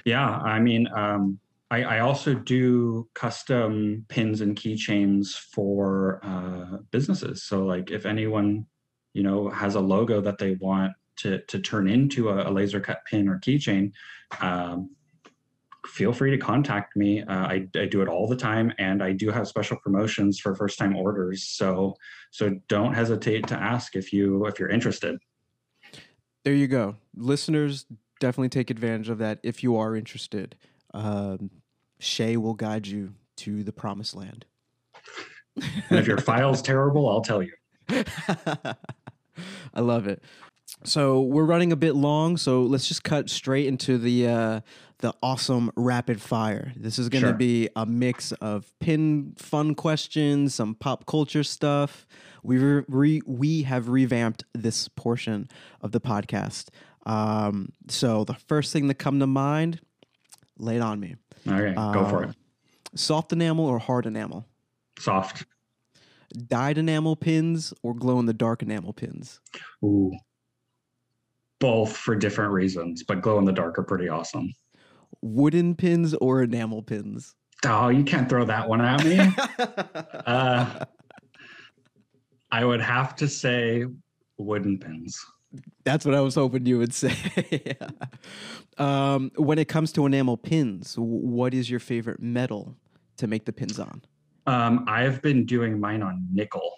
Yeah, 0.04 0.28
I 0.28 0.58
mean, 0.58 0.88
um, 0.92 1.38
I, 1.70 1.84
I, 1.84 1.98
also 2.00 2.34
do 2.34 3.08
custom 3.14 4.04
pins 4.08 4.40
and 4.40 4.56
keychains 4.56 5.28
for 5.28 6.18
uh, 6.24 6.78
businesses. 6.90 7.44
So, 7.44 7.64
like, 7.64 7.92
if 7.92 8.04
anyone, 8.04 8.66
you 9.14 9.22
know, 9.22 9.48
has 9.48 9.76
a 9.76 9.80
logo 9.80 10.20
that 10.22 10.38
they 10.38 10.56
want 10.56 10.94
to 11.18 11.38
to 11.42 11.60
turn 11.60 11.88
into 11.88 12.30
a, 12.30 12.50
a 12.50 12.50
laser 12.50 12.80
cut 12.80 13.04
pin 13.08 13.28
or 13.28 13.38
keychain, 13.38 13.92
um, 14.40 14.90
feel 15.98 16.12
free 16.12 16.30
to 16.30 16.38
contact 16.38 16.94
me. 16.96 17.22
Uh, 17.22 17.34
I, 17.34 17.66
I, 17.74 17.86
do 17.86 18.02
it 18.02 18.08
all 18.08 18.28
the 18.28 18.36
time, 18.36 18.72
and 18.78 19.02
I 19.02 19.10
do 19.10 19.30
have 19.30 19.48
special 19.48 19.76
promotions 19.78 20.38
for 20.38 20.54
first 20.54 20.78
time 20.78 20.94
orders. 20.94 21.42
So 21.48 21.96
so 22.30 22.56
don't 22.68 22.94
hesitate 22.94 23.48
to 23.48 23.56
ask 23.56 23.96
if 23.96 24.12
you 24.12 24.46
if 24.46 24.60
you're 24.60 24.70
interested. 24.70 25.18
There 26.44 26.54
you 26.54 26.68
go, 26.68 26.96
listeners. 27.16 27.84
Definitely 28.20 28.50
take 28.50 28.70
advantage 28.70 29.08
of 29.08 29.18
that 29.18 29.40
if 29.42 29.64
you 29.64 29.76
are 29.76 29.96
interested. 29.96 30.54
Um, 30.94 31.50
Shay 31.98 32.36
will 32.36 32.54
guide 32.54 32.86
you 32.86 33.14
to 33.38 33.64
the 33.64 33.72
promised 33.72 34.14
land. 34.14 34.44
and 35.56 35.98
if 35.98 36.06
your 36.06 36.18
file's 36.18 36.62
terrible, 36.62 37.08
I'll 37.08 37.22
tell 37.22 37.42
you. 37.42 37.52
I 39.74 39.80
love 39.80 40.06
it. 40.06 40.22
So 40.84 41.20
we're 41.20 41.44
running 41.44 41.72
a 41.72 41.76
bit 41.76 41.96
long, 41.96 42.36
so 42.36 42.62
let's 42.62 42.86
just 42.86 43.02
cut 43.02 43.28
straight 43.28 43.66
into 43.66 43.98
the 43.98 44.28
uh, 44.28 44.60
the 44.98 45.14
awesome 45.22 45.70
rapid 45.76 46.20
fire. 46.20 46.72
This 46.76 46.98
is 46.98 47.08
going 47.08 47.22
to 47.22 47.28
sure. 47.28 47.36
be 47.36 47.68
a 47.76 47.86
mix 47.86 48.32
of 48.32 48.72
pin 48.80 49.34
fun 49.38 49.74
questions, 49.74 50.54
some 50.54 50.74
pop 50.74 51.06
culture 51.06 51.44
stuff. 51.44 52.06
We 52.42 52.58
re- 52.58 53.22
we 53.24 53.62
have 53.62 53.88
revamped 53.88 54.44
this 54.54 54.88
portion 54.88 55.48
of 55.82 55.92
the 55.92 56.00
podcast. 56.00 56.68
Um, 57.06 57.72
so 57.88 58.24
the 58.24 58.34
first 58.34 58.72
thing 58.72 58.88
that 58.88 58.94
come 58.94 59.20
to 59.20 59.26
mind, 59.26 59.80
lay 60.58 60.76
it 60.76 60.82
on 60.82 61.00
me. 61.00 61.16
All 61.46 61.60
right, 61.60 61.74
go 61.74 62.08
for 62.08 62.24
it. 62.24 62.28
Um, 62.28 62.34
soft 62.94 63.32
enamel 63.32 63.66
or 63.66 63.78
hard 63.78 64.06
enamel? 64.06 64.46
Soft. 64.98 65.44
Dyed 66.48 66.76
enamel 66.76 67.16
pins 67.16 67.72
or 67.82 67.94
glow 67.94 68.18
in 68.18 68.26
the 68.26 68.34
dark 68.34 68.62
enamel 68.62 68.92
pins? 68.92 69.40
Ooh. 69.82 70.12
Both 71.60 71.96
for 71.96 72.14
different 72.14 72.52
reasons, 72.52 73.02
but 73.02 73.22
glow 73.22 73.38
in 73.38 73.44
the 73.44 73.52
dark 73.52 73.78
are 73.78 73.82
pretty 73.82 74.08
awesome 74.08 74.52
wooden 75.22 75.74
pins 75.74 76.14
or 76.14 76.42
enamel 76.42 76.82
pins? 76.82 77.34
Oh, 77.66 77.88
you 77.88 78.04
can't 78.04 78.28
throw 78.28 78.44
that 78.44 78.68
one 78.68 78.80
at 78.80 79.04
me. 79.04 79.18
uh, 80.26 80.84
I 82.50 82.64
would 82.64 82.80
have 82.80 83.16
to 83.16 83.28
say 83.28 83.84
wooden 84.36 84.78
pins. 84.78 85.24
That's 85.84 86.04
what 86.04 86.14
I 86.14 86.20
was 86.20 86.34
hoping 86.34 86.66
you 86.66 86.78
would 86.78 86.94
say. 86.94 87.14
um, 88.78 89.32
when 89.36 89.58
it 89.58 89.66
comes 89.68 89.92
to 89.92 90.06
enamel 90.06 90.36
pins, 90.36 90.94
what 90.96 91.54
is 91.54 91.70
your 91.70 91.80
favorite 91.80 92.20
metal 92.20 92.76
to 93.16 93.26
make 93.26 93.44
the 93.44 93.52
pins 93.52 93.78
on? 93.78 94.02
Um, 94.46 94.84
I've 94.88 95.20
been 95.20 95.44
doing 95.44 95.80
mine 95.80 96.02
on 96.02 96.26
nickel. 96.32 96.70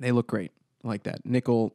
They 0.00 0.12
look 0.12 0.28
great. 0.28 0.52
I 0.84 0.88
like 0.88 1.02
that. 1.04 1.24
Nickel 1.24 1.72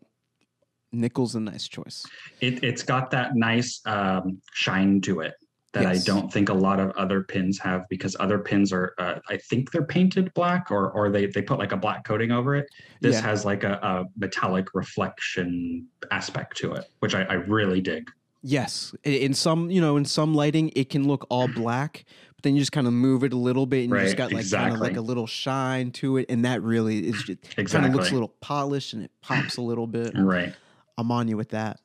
Nickel's 0.94 1.36
a 1.36 1.40
nice 1.40 1.68
choice. 1.68 2.06
It, 2.42 2.64
it's 2.64 2.84
got 2.84 3.12
that 3.12 3.36
nice 3.36 3.82
um, 3.86 4.42
shine 4.54 5.02
to 5.02 5.22
it 5.22 5.34
that 5.74 5.82
Yes. 5.92 6.08
I 6.08 6.14
don't 6.14 6.32
think 6.32 6.50
a 6.50 6.54
lot 6.54 6.80
of 6.80 6.92
other 6.92 7.24
pins 7.24 7.58
have 7.60 7.82
because 7.90 8.16
other 8.20 8.38
pins 8.38 8.72
are, 8.72 8.94
uh, 9.00 9.16
I 9.28 9.38
think 9.38 9.72
they're 9.72 9.84
painted 9.86 10.32
black 10.36 10.70
or 10.70 10.92
or 10.92 11.10
they 11.10 11.26
they 11.26 11.42
put 11.42 11.58
like 11.58 11.72
a 11.72 11.78
black 11.78 12.06
coating 12.06 12.32
over 12.32 12.56
it. 12.56 12.68
This 13.02 13.16
Yeah. 13.16 13.22
has 13.22 13.44
like 13.44 13.64
a, 13.64 13.74
a 13.82 14.06
metallic 14.16 14.68
reflection 14.76 15.88
aspect 16.12 16.58
to 16.58 16.74
it, 16.74 16.86
which 17.00 17.16
I, 17.16 17.24
I 17.24 17.34
really 17.34 17.82
dig. 17.82 18.10
Yes, 18.44 18.94
in 19.04 19.34
some 19.34 19.72
you 19.72 19.82
know 19.82 19.98
in 19.98 20.06
some 20.06 20.36
lighting 20.36 20.70
it 20.76 20.90
can 20.90 21.08
look 21.08 21.26
all 21.30 21.48
black, 21.48 22.04
but 22.36 22.44
then 22.44 22.56
you 22.56 22.62
just 22.62 22.74
kind 22.74 22.86
of 22.88 22.94
move 22.94 23.24
it 23.24 23.32
a 23.34 23.38
little 23.38 23.66
bit 23.66 23.86
and 23.90 23.94
you 23.94 24.00
just 24.02 24.18
got 24.18 24.32
like 24.34 24.50
kind 24.52 24.74
of 24.74 24.80
like 24.82 24.98
a 24.98 25.02
little 25.02 25.26
shine 25.26 25.92
to 25.94 26.18
it, 26.18 26.26
and 26.30 26.44
that 26.46 26.62
really 26.62 27.08
is 27.08 27.24
just 27.24 27.42
kind 27.42 27.54
of 27.54 27.58
Exactly. 27.60 27.92
looks 27.92 28.12
a 28.12 28.14
little 28.14 28.34
polished 28.42 28.94
and 28.94 29.02
it 29.04 29.12
pops 29.22 29.58
a 29.58 29.62
little 29.62 29.88
bit. 29.88 30.12
Right. 30.16 30.54
I'm 30.98 31.12
on 31.12 31.28
you 31.28 31.38
with 31.38 31.50
that. 31.50 31.80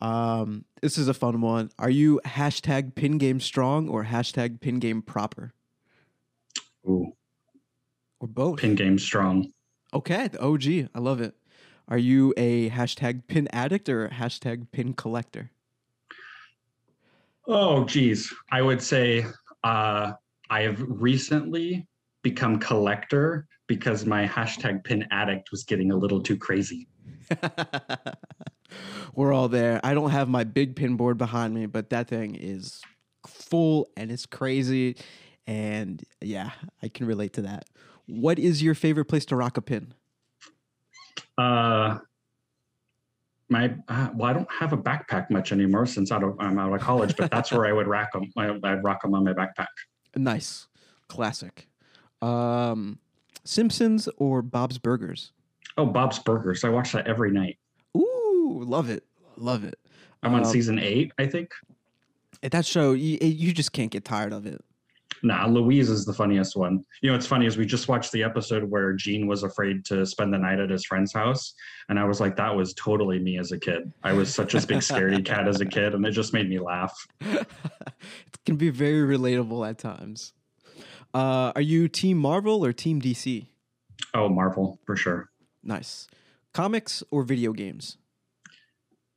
Um, 0.00 0.64
this 0.82 0.98
is 0.98 1.08
a 1.08 1.14
fun 1.14 1.40
one. 1.40 1.70
Are 1.78 1.90
you 1.90 2.20
hashtag 2.26 2.94
pin 2.94 3.18
game 3.18 3.40
strong 3.40 3.88
or 3.88 4.04
hashtag 4.04 4.60
pin 4.60 4.78
game 4.78 5.02
proper 5.02 5.52
Ooh, 6.86 7.12
or 8.20 8.28
both? 8.28 8.58
pin 8.58 8.74
game 8.74 8.98
strong. 8.98 9.52
Okay, 9.92 10.28
the 10.28 10.42
OG. 10.42 10.90
I 10.94 10.98
love 10.98 11.20
it. 11.20 11.34
Are 11.88 11.98
you 11.98 12.34
a 12.36 12.70
hashtag 12.70 13.26
pin 13.28 13.48
addict 13.52 13.88
or 13.88 14.06
a 14.06 14.10
hashtag 14.10 14.66
pin 14.72 14.94
collector? 14.94 15.50
Oh, 17.46 17.84
geez. 17.84 18.32
I 18.50 18.62
would 18.62 18.82
say 18.82 19.24
uh, 19.62 20.12
I 20.50 20.62
have 20.62 20.80
recently 20.80 21.86
become 22.22 22.58
collector 22.58 23.46
because 23.66 24.06
my 24.06 24.26
hashtag 24.26 24.82
pin 24.84 25.06
addict 25.10 25.50
was 25.50 25.64
getting 25.64 25.92
a 25.92 25.96
little 25.96 26.22
too 26.22 26.36
crazy. 26.36 26.88
We're 29.14 29.32
all 29.32 29.48
there. 29.48 29.80
I 29.84 29.94
don't 29.94 30.10
have 30.10 30.28
my 30.28 30.44
big 30.44 30.76
pin 30.76 30.96
board 30.96 31.18
behind 31.18 31.54
me, 31.54 31.66
but 31.66 31.90
that 31.90 32.08
thing 32.08 32.34
is 32.34 32.80
full 33.26 33.88
and 33.96 34.10
it's 34.10 34.26
crazy. 34.26 34.96
And 35.46 36.02
yeah, 36.20 36.50
I 36.82 36.88
can 36.88 37.06
relate 37.06 37.34
to 37.34 37.42
that. 37.42 37.64
What 38.06 38.38
is 38.38 38.62
your 38.62 38.74
favorite 38.74 39.06
place 39.06 39.24
to 39.26 39.36
rock 39.36 39.56
a 39.56 39.62
pin? 39.62 39.94
Uh, 41.38 41.98
my 43.48 43.74
uh, 43.88 44.08
well, 44.14 44.30
I 44.30 44.32
don't 44.32 44.50
have 44.50 44.72
a 44.72 44.76
backpack 44.76 45.30
much 45.30 45.52
anymore 45.52 45.86
since 45.86 46.10
out 46.10 46.22
of, 46.22 46.36
I'm 46.40 46.58
out 46.58 46.72
of 46.72 46.80
college, 46.80 47.14
but 47.16 47.30
that's 47.30 47.52
where 47.52 47.66
I 47.66 47.72
would 47.72 47.86
rack 47.86 48.12
them. 48.12 48.30
I, 48.36 48.58
I'd 48.62 48.82
rock 48.82 49.02
them 49.02 49.14
on 49.14 49.24
my 49.24 49.32
backpack. 49.32 49.66
Nice. 50.16 50.66
Classic. 51.08 51.68
Um, 52.22 52.98
Simpsons 53.44 54.08
or 54.16 54.42
Bob's 54.42 54.78
Burgers? 54.78 55.32
Oh, 55.76 55.86
Bob's 55.86 56.18
Burgers. 56.18 56.64
I 56.64 56.70
watch 56.70 56.92
that 56.92 57.06
every 57.06 57.30
night. 57.30 57.58
Ooh, 58.54 58.62
love 58.62 58.88
it. 58.88 59.04
Love 59.36 59.64
it. 59.64 59.78
I'm 60.22 60.32
on 60.34 60.40
Um, 60.40 60.44
season 60.46 60.78
eight, 60.78 61.12
I 61.18 61.26
think. 61.26 61.50
At 62.42 62.52
That 62.52 62.64
show, 62.66 62.92
you, 62.92 63.18
you 63.20 63.52
just 63.52 63.72
can't 63.72 63.90
get 63.90 64.04
tired 64.04 64.32
of 64.32 64.46
it. 64.46 64.62
Nah, 65.22 65.46
Louise 65.46 65.88
is 65.88 66.04
the 66.04 66.12
funniest 66.12 66.54
one. 66.54 66.84
You 67.00 67.08
know, 67.08 67.14
what's 67.14 67.26
funny 67.26 67.46
is 67.46 67.56
we 67.56 67.64
just 67.64 67.88
watched 67.88 68.12
the 68.12 68.22
episode 68.22 68.64
where 68.64 68.92
Gene 68.92 69.26
was 69.26 69.42
afraid 69.42 69.82
to 69.86 70.04
spend 70.04 70.34
the 70.34 70.38
night 70.38 70.60
at 70.60 70.68
his 70.68 70.84
friend's 70.84 71.14
house. 71.14 71.54
And 71.88 71.98
I 71.98 72.04
was 72.04 72.20
like, 72.20 72.36
that 72.36 72.54
was 72.54 72.74
totally 72.74 73.18
me 73.18 73.38
as 73.38 73.50
a 73.50 73.58
kid. 73.58 73.90
I 74.02 74.12
was 74.12 74.32
such 74.32 74.54
a 74.54 74.66
big 74.66 74.78
scaredy 74.78 75.24
cat 75.24 75.48
as 75.48 75.62
a 75.62 75.66
kid, 75.66 75.94
and 75.94 76.04
it 76.04 76.10
just 76.10 76.34
made 76.34 76.48
me 76.50 76.58
laugh. 76.58 76.94
it 77.20 77.46
can 78.44 78.56
be 78.56 78.68
very 78.68 79.16
relatable 79.18 79.66
at 79.66 79.78
times. 79.78 80.34
Uh, 81.14 81.52
are 81.54 81.62
you 81.62 81.88
Team 81.88 82.18
Marvel 82.18 82.62
or 82.64 82.74
Team 82.74 83.00
DC? 83.00 83.46
Oh, 84.12 84.28
Marvel, 84.28 84.78
for 84.84 84.94
sure. 84.96 85.30
Nice. 85.62 86.06
Comics 86.52 87.02
or 87.10 87.22
video 87.22 87.52
games? 87.52 87.96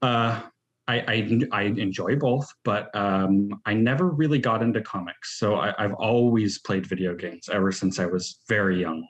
Uh, 0.01 0.41
I, 0.87 0.99
I, 0.99 1.41
I 1.51 1.61
enjoy 1.63 2.15
both, 2.15 2.47
but 2.63 2.95
um, 2.95 3.59
I 3.65 3.73
never 3.73 4.07
really 4.07 4.39
got 4.39 4.63
into 4.63 4.81
comics. 4.81 5.37
So 5.37 5.55
I, 5.55 5.73
I've 5.77 5.93
always 5.93 6.59
played 6.59 6.85
video 6.85 7.13
games 7.13 7.49
ever 7.49 7.71
since 7.71 7.99
I 7.99 8.05
was 8.05 8.39
very 8.47 8.79
young. 8.79 9.05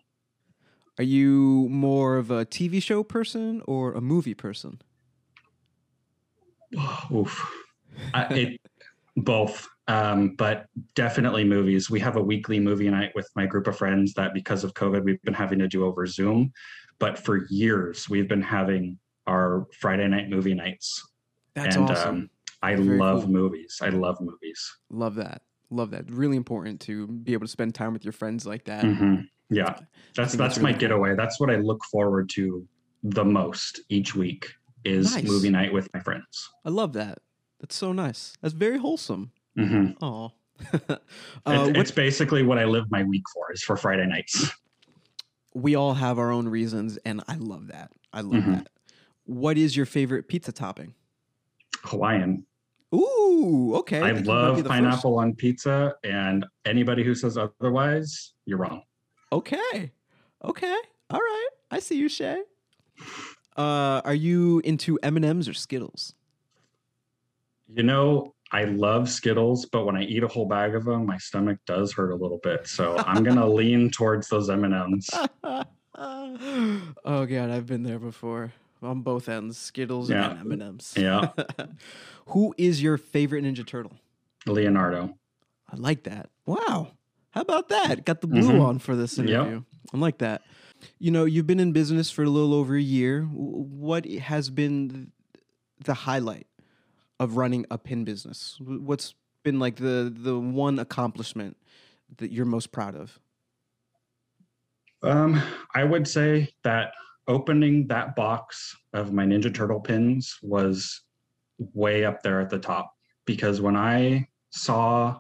Are 0.98 1.04
you 1.04 1.68
more 1.70 2.18
of 2.18 2.32
a 2.32 2.46
TV 2.46 2.82
show 2.82 3.04
person 3.04 3.62
or 3.68 3.94
a 3.94 4.02
movie 4.02 4.34
person? 4.34 4.82
Oof. 7.14 7.54
I, 8.14 8.24
it, 8.34 8.62
both, 9.16 9.68
um, 9.88 10.36
but 10.36 10.66
definitely 10.96 11.44
movies. 11.44 11.90
We 11.90 12.00
have 12.00 12.16
a 12.16 12.22
weekly 12.22 12.60
movie 12.60 12.90
night 12.90 13.12
with 13.14 13.30
my 13.36 13.46
group 13.46 13.68
of 13.68 13.78
friends 13.78 14.14
that 14.16 14.34
because 14.34 14.64
of 14.64 14.74
COVID, 14.74 15.04
we've 15.04 15.22
been 15.22 15.34
having 15.34 15.60
to 15.60 15.68
do 15.68 15.86
over 15.86 16.08
Zoom. 16.08 16.52
But 17.00 17.20
for 17.20 17.46
years, 17.50 18.10
we've 18.10 18.28
been 18.28 18.42
having 18.42 18.98
our 19.28 19.68
Friday 19.80 20.08
night 20.08 20.30
movie 20.30 20.54
nights. 20.54 21.06
That's 21.54 21.76
and 21.76 21.90
awesome. 21.90 22.16
um, 22.16 22.30
I 22.64 22.76
Very 22.76 22.98
love 22.98 23.22
cool. 23.24 23.32
movies. 23.32 23.78
I 23.82 23.90
love 23.90 24.20
movies. 24.22 24.60
Love 24.90 25.16
that. 25.16 25.42
Love 25.70 25.92
that. 25.92 26.10
Really 26.10 26.38
important 26.38 26.80
to 26.82 27.08
be 27.08 27.34
able 27.34 27.46
to 27.46 27.52
spend 27.52 27.76
time 27.76 27.94
with 27.94 28.04
your 28.06 28.14
friends 28.14 28.46
like 28.46 28.64
that. 28.66 28.84
Mhm. 28.84 29.28
Yeah, 29.50 29.66
that's 29.74 29.86
that's, 30.16 30.36
that's 30.36 30.58
my 30.58 30.70
really 30.70 30.74
cool. 30.74 30.80
getaway. 30.80 31.16
That's 31.16 31.40
what 31.40 31.50
I 31.50 31.56
look 31.58 31.84
forward 31.92 32.30
to 32.32 32.68
the 33.04 33.24
most 33.24 33.82
each 33.90 34.16
week 34.16 34.50
is 34.86 35.14
Nice. 35.16 35.24
movie 35.26 35.50
night 35.50 35.72
with 35.72 35.88
my 35.94 36.00
friends. 36.00 36.50
I 36.66 36.70
love 36.70 36.94
that. 36.94 37.20
That's 37.60 37.76
so 37.76 37.92
nice. 37.92 38.34
That's 38.42 38.54
very 38.54 38.78
wholesome. 38.78 39.32
hmm 39.58 39.92
Oh. 40.02 40.32
Uh, 41.46 41.72
it's 41.76 41.92
basically 41.92 42.44
what 42.44 42.58
I 42.58 42.66
live 42.66 42.86
my 42.90 43.04
week 43.04 43.24
for 43.34 43.52
is 43.54 43.64
for 43.64 43.78
Friday 43.78 44.06
nights. 44.08 44.50
we 45.54 45.76
all 45.76 45.94
have 45.94 46.18
our 46.20 46.32
own 46.32 46.48
reasons, 46.48 46.98
and 47.06 47.22
I 47.28 47.36
love 47.36 47.68
that. 47.68 47.92
I 48.12 48.22
love 48.22 48.44
Mhm. 48.44 48.56
that. 48.58 48.70
What 49.28 49.58
is 49.58 49.76
your 49.76 49.86
favorite 49.86 50.30
pizza 50.30 50.54
topping? 50.54 50.94
Hawaiian. 51.84 52.46
Ooh, 52.96 53.74
okay. 53.76 54.02
I 54.02 54.14
think 54.14 54.26
you 54.26 54.32
might 54.32 54.40
be 54.42 54.46
love 54.46 54.58
the 54.58 54.64
first. 54.64 54.70
pineapple 54.70 55.20
on 55.20 55.36
pizza, 55.36 55.96
and 56.06 56.46
anybody 56.66 57.04
who 57.04 57.14
says 57.14 57.38
otherwise, 57.38 58.34
you're 58.46 58.58
wrong. 58.58 58.84
Okay. 59.34 59.92
Okay. 60.46 60.76
All 61.10 61.20
right. 61.20 61.48
I 61.70 61.80
see 61.80 61.98
you, 61.98 62.08
Shay. 62.08 62.42
Uh, 63.58 64.02
are 64.06 64.14
you 64.14 64.62
into 64.64 64.98
M 65.04 65.18
and 65.18 65.26
M's 65.26 65.50
or 65.50 65.54
Skittles? 65.54 66.14
You 67.68 67.84
know, 67.84 68.34
I 68.54 68.64
love 68.64 69.10
Skittles, 69.10 69.66
but 69.66 69.84
when 69.84 69.98
I 69.98 70.04
eat 70.04 70.24
a 70.24 70.28
whole 70.28 70.46
bag 70.46 70.74
of 70.74 70.86
them, 70.86 71.06
my 71.06 71.18
stomach 71.18 71.60
does 71.66 71.92
hurt 71.92 72.12
a 72.12 72.16
little 72.16 72.40
bit. 72.42 72.66
So 72.66 72.96
I'm 73.00 73.26
gonna 73.26 73.46
lean 73.54 73.92
towards 73.92 74.30
those 74.30 74.50
M 74.50 74.64
and 74.64 74.74
M's. 74.74 75.10
oh 75.44 77.26
god, 77.26 77.50
I've 77.50 77.66
been 77.66 77.84
there 77.84 78.00
before 78.00 78.54
on 78.82 79.02
both 79.02 79.28
ends, 79.30 79.58
Skittles 79.58 80.10
Yeah. 80.10 80.32
and 80.32 80.40
M 80.40 80.52
and 80.52 80.62
M's. 80.64 80.94
Yeah. 80.98 81.32
Who 82.28 82.54
is 82.58 82.82
your 82.82 82.98
favorite 82.98 83.44
Ninja 83.44 83.66
Turtle? 83.66 83.94
Leonardo. 84.46 85.18
I 85.72 85.76
like 85.76 86.04
that. 86.04 86.30
Wow. 86.46 86.92
How 87.32 87.42
about 87.42 87.70
that? 87.70 88.06
Got 88.06 88.22
the 88.22 88.28
blue 88.28 88.54
Mhm. 88.54 88.62
on 88.62 88.80
for 88.80 88.96
this 88.96 89.18
Yep. 89.18 89.28
interview. 89.28 89.64
I 89.94 89.98
like 89.98 90.18
that. 90.20 90.44
You 91.00 91.12
know, 91.12 91.26
you've 91.26 91.48
been 91.48 91.60
in 91.60 91.72
business 91.72 92.10
for 92.12 92.24
a 92.24 92.30
little 92.30 92.54
over 92.54 92.76
a 92.76 92.82
year. 92.82 93.24
What 93.24 94.06
has 94.06 94.50
been 94.50 95.12
the 95.84 95.94
highlight 95.94 96.48
of 97.20 97.36
running 97.38 97.66
a 97.72 97.78
pin 97.78 98.04
business? 98.06 98.58
What's 98.62 99.14
been 99.44 99.60
like 99.60 99.78
the 99.78 100.14
the 100.16 100.38
one 100.40 100.78
accomplishment 100.80 101.58
that 102.18 102.32
you're 102.32 102.46
most 102.46 102.72
proud 102.72 102.96
of? 102.96 103.20
Um, 105.04 105.42
I 105.76 105.84
would 105.84 106.08
say 106.08 106.50
that 106.64 106.92
opening 107.28 107.88
that 107.88 108.16
box 108.16 108.76
of 108.94 109.14
my 109.14 109.26
Ninja 109.26 109.54
Turtle 109.54 109.80
pins 109.80 110.38
was 110.42 111.02
way 111.74 112.06
up 112.06 112.22
there 112.24 112.40
at 112.40 112.50
the 112.50 112.60
top 112.60 112.96
because 113.26 113.62
when 113.62 113.76
I 113.76 114.28
saw 114.50 115.20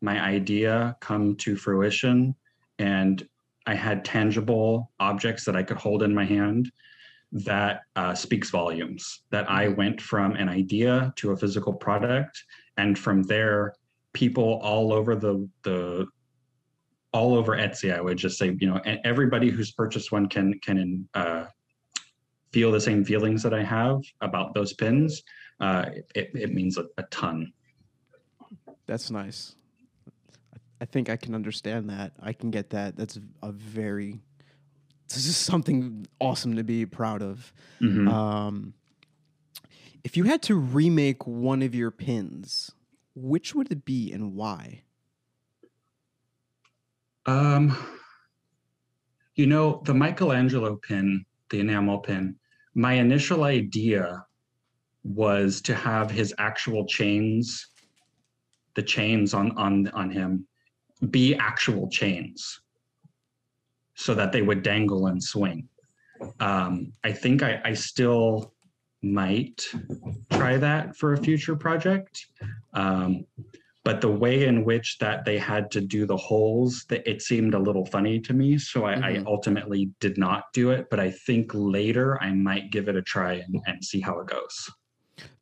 my 0.00 0.20
idea 0.20 0.96
come 1.00 1.36
to 1.36 1.56
fruition 1.56 2.34
and 2.78 3.26
I 3.66 3.74
had 3.74 4.04
tangible 4.04 4.92
objects 5.00 5.44
that 5.44 5.56
I 5.56 5.62
could 5.62 5.76
hold 5.76 6.02
in 6.02 6.14
my 6.14 6.24
hand, 6.24 6.70
that 7.32 7.82
uh, 7.96 8.14
speaks 8.14 8.48
volumes. 8.50 9.22
That 9.30 9.50
I 9.50 9.68
went 9.68 10.00
from 10.00 10.32
an 10.36 10.48
idea 10.48 11.12
to 11.16 11.32
a 11.32 11.36
physical 11.36 11.74
product, 11.74 12.42
and 12.78 12.98
from 12.98 13.24
there, 13.24 13.74
people 14.14 14.60
all 14.62 14.92
over 14.92 15.14
the 15.14 15.46
the 15.64 16.06
all 17.18 17.34
over 17.34 17.56
Etsy, 17.56 17.92
I 17.92 18.00
would 18.00 18.16
just 18.16 18.38
say, 18.38 18.56
you 18.60 18.68
know, 18.68 18.80
everybody 19.04 19.50
who's 19.50 19.72
purchased 19.72 20.12
one 20.12 20.28
can 20.28 20.58
can 20.60 21.08
uh, 21.14 21.46
feel 22.52 22.70
the 22.70 22.80
same 22.80 23.04
feelings 23.04 23.42
that 23.42 23.52
I 23.52 23.62
have 23.64 24.00
about 24.20 24.54
those 24.54 24.72
pins. 24.72 25.22
Uh, 25.60 25.86
it, 26.14 26.30
it 26.34 26.54
means 26.54 26.78
a, 26.78 26.84
a 26.96 27.02
ton. 27.10 27.52
That's 28.86 29.10
nice. 29.10 29.56
I 30.80 30.84
think 30.84 31.10
I 31.10 31.16
can 31.16 31.34
understand 31.34 31.90
that. 31.90 32.12
I 32.22 32.32
can 32.32 32.52
get 32.52 32.70
that. 32.70 32.96
That's 32.96 33.18
a 33.42 33.50
very 33.50 34.20
this 35.08 35.26
is 35.26 35.36
something 35.36 36.06
awesome 36.20 36.54
to 36.56 36.62
be 36.62 36.86
proud 36.86 37.22
of. 37.22 37.52
Mhm. 37.80 38.08
Um, 38.08 38.74
if 40.04 40.16
you 40.16 40.24
had 40.24 40.42
to 40.42 40.54
remake 40.54 41.26
one 41.26 41.62
of 41.62 41.74
your 41.74 41.90
pins, 41.90 42.70
which 43.16 43.54
would 43.54 43.72
it 43.72 43.84
be 43.84 44.12
and 44.12 44.34
why? 44.34 44.82
Um, 47.28 47.76
you 49.34 49.46
know, 49.46 49.82
the 49.84 49.92
Michelangelo 49.92 50.76
pin, 50.76 51.26
the 51.50 51.60
enamel 51.60 51.98
pin, 51.98 52.36
my 52.74 52.94
initial 52.94 53.44
idea 53.44 54.24
was 55.04 55.60
to 55.62 55.74
have 55.74 56.10
his 56.10 56.32
actual 56.38 56.86
chains, 56.86 57.68
the 58.76 58.82
chains 58.82 59.34
on 59.34 59.52
on 59.58 59.88
on 59.88 60.10
him, 60.10 60.46
be 61.10 61.34
actual 61.34 61.90
chains, 61.90 62.62
so 63.94 64.14
that 64.14 64.32
they 64.32 64.40
would 64.40 64.62
dangle 64.62 65.08
and 65.08 65.22
swing. 65.22 65.68
Um, 66.40 66.92
I 67.04 67.12
think 67.12 67.42
I, 67.42 67.60
I 67.62 67.74
still 67.74 68.54
might 69.02 69.66
try 70.32 70.56
that 70.56 70.96
for 70.96 71.12
a 71.12 71.18
future 71.18 71.56
project. 71.56 72.24
Um, 72.72 73.26
but 73.88 74.02
the 74.02 74.10
way 74.24 74.44
in 74.44 74.64
which 74.66 74.98
that 74.98 75.24
they 75.24 75.38
had 75.38 75.70
to 75.70 75.80
do 75.80 76.04
the 76.04 76.14
holes 76.30 76.84
that 76.90 77.00
it 77.08 77.22
seemed 77.22 77.54
a 77.54 77.58
little 77.58 77.86
funny 77.86 78.20
to 78.20 78.34
me 78.34 78.58
so 78.58 78.84
I, 78.84 78.94
Mhm. 78.96 79.04
I 79.10 79.12
ultimately 79.34 79.90
did 79.98 80.18
not 80.18 80.40
do 80.52 80.64
it 80.76 80.82
but 80.90 81.00
i 81.00 81.10
think 81.26 81.44
later 81.54 82.06
i 82.22 82.30
might 82.48 82.70
give 82.70 82.86
it 82.90 82.96
a 82.96 83.04
try 83.14 83.32
and, 83.44 83.54
and 83.66 83.82
see 83.82 84.00
how 84.08 84.14
it 84.20 84.26
goes 84.36 84.56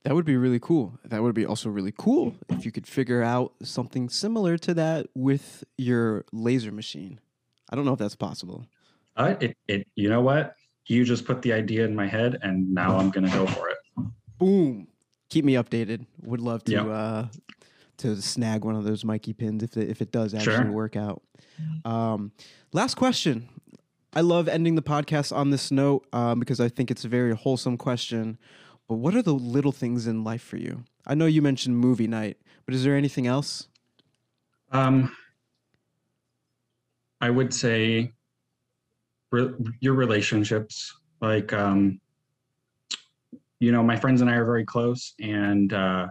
That 0.04 0.14
would 0.14 0.24
be 0.24 0.36
really 0.36 0.60
cool. 0.68 0.84
That 1.10 1.20
would 1.24 1.34
be 1.34 1.44
also 1.52 1.68
really 1.78 1.92
cool 2.04 2.24
if 2.56 2.64
you 2.64 2.70
could 2.76 2.86
figure 2.86 3.22
out 3.34 3.48
something 3.76 4.04
similar 4.08 4.56
to 4.66 4.72
that 4.74 5.00
with 5.28 5.64
your 5.76 6.24
laser 6.32 6.70
machine. 6.70 7.18
I 7.70 7.74
don't 7.74 7.84
know 7.84 7.92
if 7.98 7.98
that's 8.04 8.14
possible. 8.28 8.58
uh, 9.16 9.34
it, 9.44 9.52
it 9.66 9.80
you 10.02 10.08
know 10.12 10.22
what 10.30 10.44
you 10.92 10.98
just 11.12 11.24
put 11.30 11.38
the 11.42 11.52
idea 11.62 11.82
in 11.90 11.94
my 12.02 12.06
head 12.16 12.32
and 12.46 12.56
now 12.82 12.90
i'm 13.00 13.10
gonna 13.14 13.34
go 13.40 13.44
for 13.56 13.64
it 13.74 13.78
Boom. 14.38 14.86
Keep 15.32 15.44
me 15.50 15.54
updated. 15.62 16.00
Would 16.30 16.40
love 16.50 16.60
to 16.64 16.72
Yep. 16.76 16.86
uh 17.02 17.22
to 17.98 18.20
snag 18.20 18.64
one 18.64 18.74
of 18.76 18.84
those 18.84 19.04
Mikey 19.04 19.32
pins 19.32 19.62
if 19.62 19.76
it, 19.76 19.88
if 19.88 20.00
it 20.02 20.10
does 20.12 20.34
actually 20.34 20.52
Sure. 20.52 20.72
work 20.72 20.96
out. 20.96 21.22
Um, 21.84 22.32
last 22.72 22.94
question. 22.96 23.48
I 24.12 24.20
love 24.20 24.48
ending 24.48 24.74
the 24.76 24.82
podcast 24.82 25.34
on 25.34 25.50
this 25.50 25.70
note 25.70 26.06
um, 26.12 26.40
because 26.40 26.60
I 26.60 26.68
think 26.68 26.90
it's 26.90 27.04
a 27.04 27.08
very 27.08 27.34
wholesome 27.34 27.76
question. 27.76 28.38
But 28.88 28.94
what 28.96 29.14
are 29.14 29.22
the 29.22 29.34
little 29.34 29.72
things 29.72 30.06
in 30.06 30.24
life 30.24 30.42
for 30.42 30.56
you? 30.56 30.84
I 31.06 31.14
know 31.14 31.26
you 31.26 31.42
mentioned 31.42 31.76
movie 31.76 32.06
night, 32.06 32.38
but 32.64 32.74
is 32.74 32.82
there 32.84 32.96
anything 32.96 33.26
else? 33.26 33.68
Um, 34.72 35.14
I 37.20 37.30
would 37.30 37.52
say 37.52 38.12
re- 39.32 39.52
your 39.80 39.94
relationships, 39.94 40.94
like, 41.20 41.52
um, 41.52 42.00
you 43.60 43.72
know, 43.72 43.82
my 43.82 43.96
friends 43.96 44.20
and 44.20 44.30
I 44.30 44.34
are 44.34 44.44
very 44.44 44.64
close, 44.64 45.14
and 45.20 45.72
uh, 45.72 46.08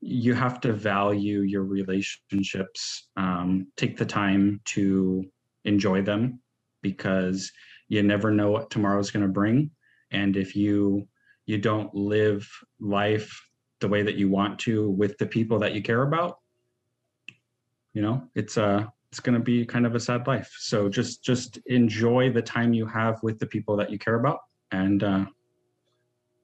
you 0.00 0.34
have 0.34 0.60
to 0.60 0.72
value 0.72 1.40
your 1.40 1.64
relationships. 1.64 3.08
Um, 3.16 3.66
take 3.76 3.96
the 3.96 4.06
time 4.06 4.60
to 4.66 5.24
enjoy 5.64 6.02
them 6.02 6.40
because 6.82 7.52
you 7.88 8.02
never 8.02 8.30
know 8.30 8.50
what 8.50 8.70
tomorrow's 8.70 9.10
going 9.10 9.26
to 9.26 9.32
bring, 9.32 9.70
and 10.10 10.36
if 10.36 10.56
you 10.56 11.06
you 11.46 11.58
don't 11.58 11.92
live 11.94 12.48
life 12.78 13.40
the 13.80 13.88
way 13.88 14.02
that 14.02 14.14
you 14.14 14.30
want 14.30 14.58
to 14.60 14.90
with 14.90 15.16
the 15.18 15.26
people 15.26 15.58
that 15.58 15.74
you 15.74 15.82
care 15.82 16.02
about 16.02 16.36
you 17.94 18.02
know 18.02 18.22
it's 18.34 18.58
uh 18.58 18.84
it's 19.10 19.18
going 19.18 19.34
to 19.34 19.42
be 19.42 19.64
kind 19.64 19.86
of 19.86 19.94
a 19.94 20.00
sad 20.00 20.26
life 20.26 20.54
so 20.58 20.88
just 20.88 21.24
just 21.24 21.58
enjoy 21.66 22.30
the 22.30 22.42
time 22.42 22.72
you 22.72 22.86
have 22.86 23.20
with 23.22 23.38
the 23.38 23.46
people 23.46 23.76
that 23.76 23.90
you 23.90 23.98
care 23.98 24.16
about 24.16 24.38
and 24.70 25.02
uh 25.02 25.24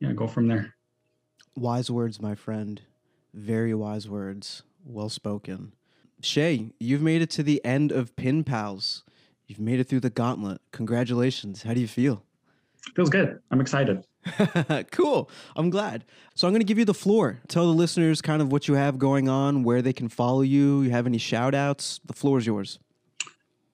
yeah 0.01 0.13
go 0.13 0.27
from 0.27 0.49
there 0.49 0.75
Wise 1.57 1.91
words, 1.91 2.21
my 2.21 2.35
friend. 2.35 2.83
Very 3.37 3.75
wise 3.75 4.09
words. 4.09 4.63
Well 4.85 5.11
spoken. 5.11 5.73
Shay, 6.23 6.73
you've 6.81 7.03
made 7.03 7.21
it 7.21 7.29
to 7.31 7.43
the 7.43 7.63
end 7.65 7.93
of 7.93 8.17
Pin 8.17 8.43
Pals. 8.45 9.05
You've 9.47 9.61
made 9.61 9.79
it 9.79 9.85
through 9.85 10.01
the 10.01 10.11
gauntlet. 10.11 10.61
Congratulations. 10.73 11.63
How 11.63 11.75
do 11.75 11.81
you 11.81 11.87
feel? 11.89 12.23
feels 12.95 13.11
good 13.11 13.41
i'm 13.51 13.61
excited 13.61 14.05
cool. 14.91 15.31
I'm 15.55 15.71
glad. 15.71 16.05
So 16.35 16.49
I'm 16.49 16.53
going 16.53 16.61
to 16.61 16.65
give 16.67 16.79
you 16.81 16.85
the 16.85 16.93
floor. 16.95 17.39
Tell 17.47 17.65
the 17.67 17.73
listeners 17.73 18.21
kind 18.21 18.43
of 18.43 18.51
what 18.51 18.67
you 18.67 18.75
have 18.75 18.99
going 18.99 19.29
on, 19.29 19.63
where 19.63 19.83
they 19.83 19.93
can 19.93 20.09
follow 20.09 20.43
you. 20.43 20.83
You 20.83 20.91
have 20.91 21.07
any 21.07 21.19
shout 21.19 21.55
outs? 21.55 22.01
The 22.05 22.13
floor 22.13 22.39
is 22.39 22.47
yours. 22.47 22.81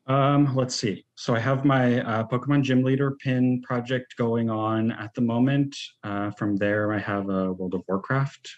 um 0.08 0.54
let's 0.56 0.74
see 0.74 1.04
so 1.14 1.34
i 1.34 1.38
have 1.38 1.64
my 1.64 2.00
uh, 2.00 2.24
pokemon 2.26 2.60
gym 2.62 2.82
leader 2.82 3.12
pin 3.22 3.62
project 3.62 4.16
going 4.16 4.50
on 4.50 4.90
at 4.92 5.14
the 5.14 5.20
moment 5.20 5.76
uh, 6.02 6.28
from 6.32 6.56
there 6.56 6.92
i 6.92 6.98
have 6.98 7.28
a 7.28 7.52
world 7.52 7.72
of 7.74 7.82
warcraft 7.88 8.50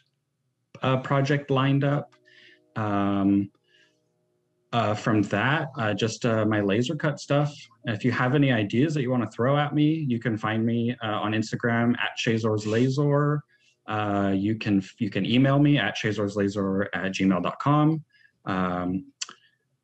uh, 0.82 0.98
project 0.98 1.50
lined 1.50 1.84
up 1.84 2.14
um 2.76 3.50
uh, 4.74 4.92
from 4.92 5.22
that, 5.22 5.68
uh, 5.78 5.94
just 5.94 6.26
uh, 6.26 6.44
my 6.44 6.60
laser 6.60 6.96
cut 6.96 7.20
stuff. 7.20 7.54
If 7.84 8.04
you 8.04 8.10
have 8.10 8.34
any 8.34 8.50
ideas 8.50 8.92
that 8.94 9.02
you 9.02 9.10
want 9.10 9.22
to 9.22 9.30
throw 9.30 9.56
at 9.56 9.72
me, 9.72 10.04
you 10.08 10.18
can 10.18 10.36
find 10.36 10.66
me 10.66 10.96
uh, 11.00 11.20
on 11.20 11.30
Instagram 11.30 11.94
at 12.00 12.18
Shazor's 12.18 12.66
Laser. 12.66 13.40
Uh, 13.86 14.32
you 14.34 14.56
can 14.56 14.82
you 14.98 15.10
can 15.10 15.24
email 15.24 15.60
me 15.60 15.78
at 15.78 15.96
shazorslaser 15.96 16.86
at 16.92 17.12
gmail.com. 17.12 18.04
Um, 18.46 19.12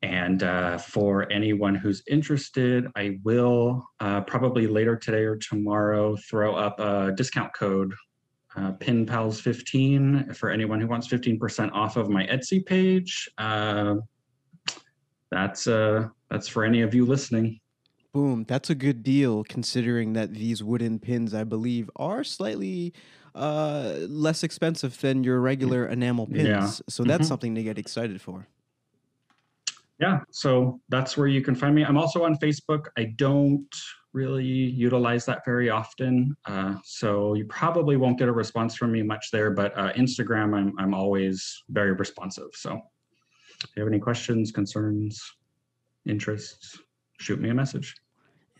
and 0.01 0.43
uh, 0.43 0.77
for 0.77 1.31
anyone 1.31 1.75
who's 1.75 2.03
interested, 2.09 2.87
I 2.95 3.19
will 3.23 3.87
uh, 4.01 4.21
probably 4.21 4.67
later 4.67 4.97
today 4.97 5.23
or 5.23 5.37
tomorrow 5.37 6.17
throw 6.29 6.55
up 6.55 6.79
a 6.81 7.13
discount 7.15 7.53
code, 7.53 7.93
uh, 8.55 8.73
PinPals15, 8.73 10.35
for 10.35 10.49
anyone 10.49 10.79
who 10.81 10.87
wants 10.87 11.07
15% 11.07 11.71
off 11.71 11.97
of 11.97 12.09
my 12.09 12.25
Etsy 12.27 12.65
page. 12.65 13.29
Uh, 13.37 13.95
that's 15.29 15.65
uh 15.65 16.09
that's 16.29 16.49
for 16.49 16.65
any 16.65 16.81
of 16.81 16.93
you 16.93 17.05
listening. 17.05 17.61
Boom. 18.13 18.43
That's 18.45 18.69
a 18.69 18.75
good 18.75 19.01
deal 19.01 19.45
considering 19.45 20.11
that 20.13 20.33
these 20.33 20.61
wooden 20.61 20.99
pins, 20.99 21.33
I 21.33 21.45
believe, 21.45 21.89
are 21.95 22.25
slightly 22.25 22.93
uh, 23.33 23.95
less 24.09 24.43
expensive 24.43 24.99
than 24.99 25.23
your 25.23 25.39
regular 25.39 25.87
enamel 25.87 26.27
pins. 26.27 26.45
Yeah. 26.45 26.65
So 26.89 27.05
that's 27.05 27.23
Mhm. 27.23 27.27
something 27.29 27.55
to 27.55 27.63
get 27.63 27.77
excited 27.77 28.19
for. 28.19 28.45
Yeah, 30.01 30.19
so 30.31 30.81
that's 30.89 31.15
where 31.15 31.27
you 31.27 31.41
can 31.41 31.55
find 31.55 31.73
me. 31.73 31.85
I'm 31.85 31.95
also 31.95 32.25
on 32.25 32.35
Facebook. 32.39 32.87
I 32.97 33.05
don't 33.15 33.73
really 34.13 34.45
utilize 34.45 35.25
that 35.25 35.43
very 35.45 35.69
often, 35.69 36.35
uh, 36.45 36.75
so 36.83 37.33
you 37.33 37.45
probably 37.45 37.97
won't 37.97 38.19
get 38.19 38.27
a 38.27 38.31
response 38.31 38.75
from 38.75 38.91
me 38.91 39.01
much 39.01 39.31
there. 39.31 39.51
But 39.51 39.77
uh, 39.77 39.93
Instagram, 39.93 40.55
I'm 40.55 40.73
I'm 40.77 40.93
always 40.93 41.63
very 41.69 41.93
responsive. 41.93 42.49
So 42.53 42.79
if 43.63 43.69
you 43.75 43.83
have 43.83 43.87
any 43.91 43.99
questions, 43.99 44.51
concerns, 44.51 45.21
interests, 46.05 46.79
shoot 47.19 47.39
me 47.39 47.49
a 47.49 47.53
message. 47.53 47.95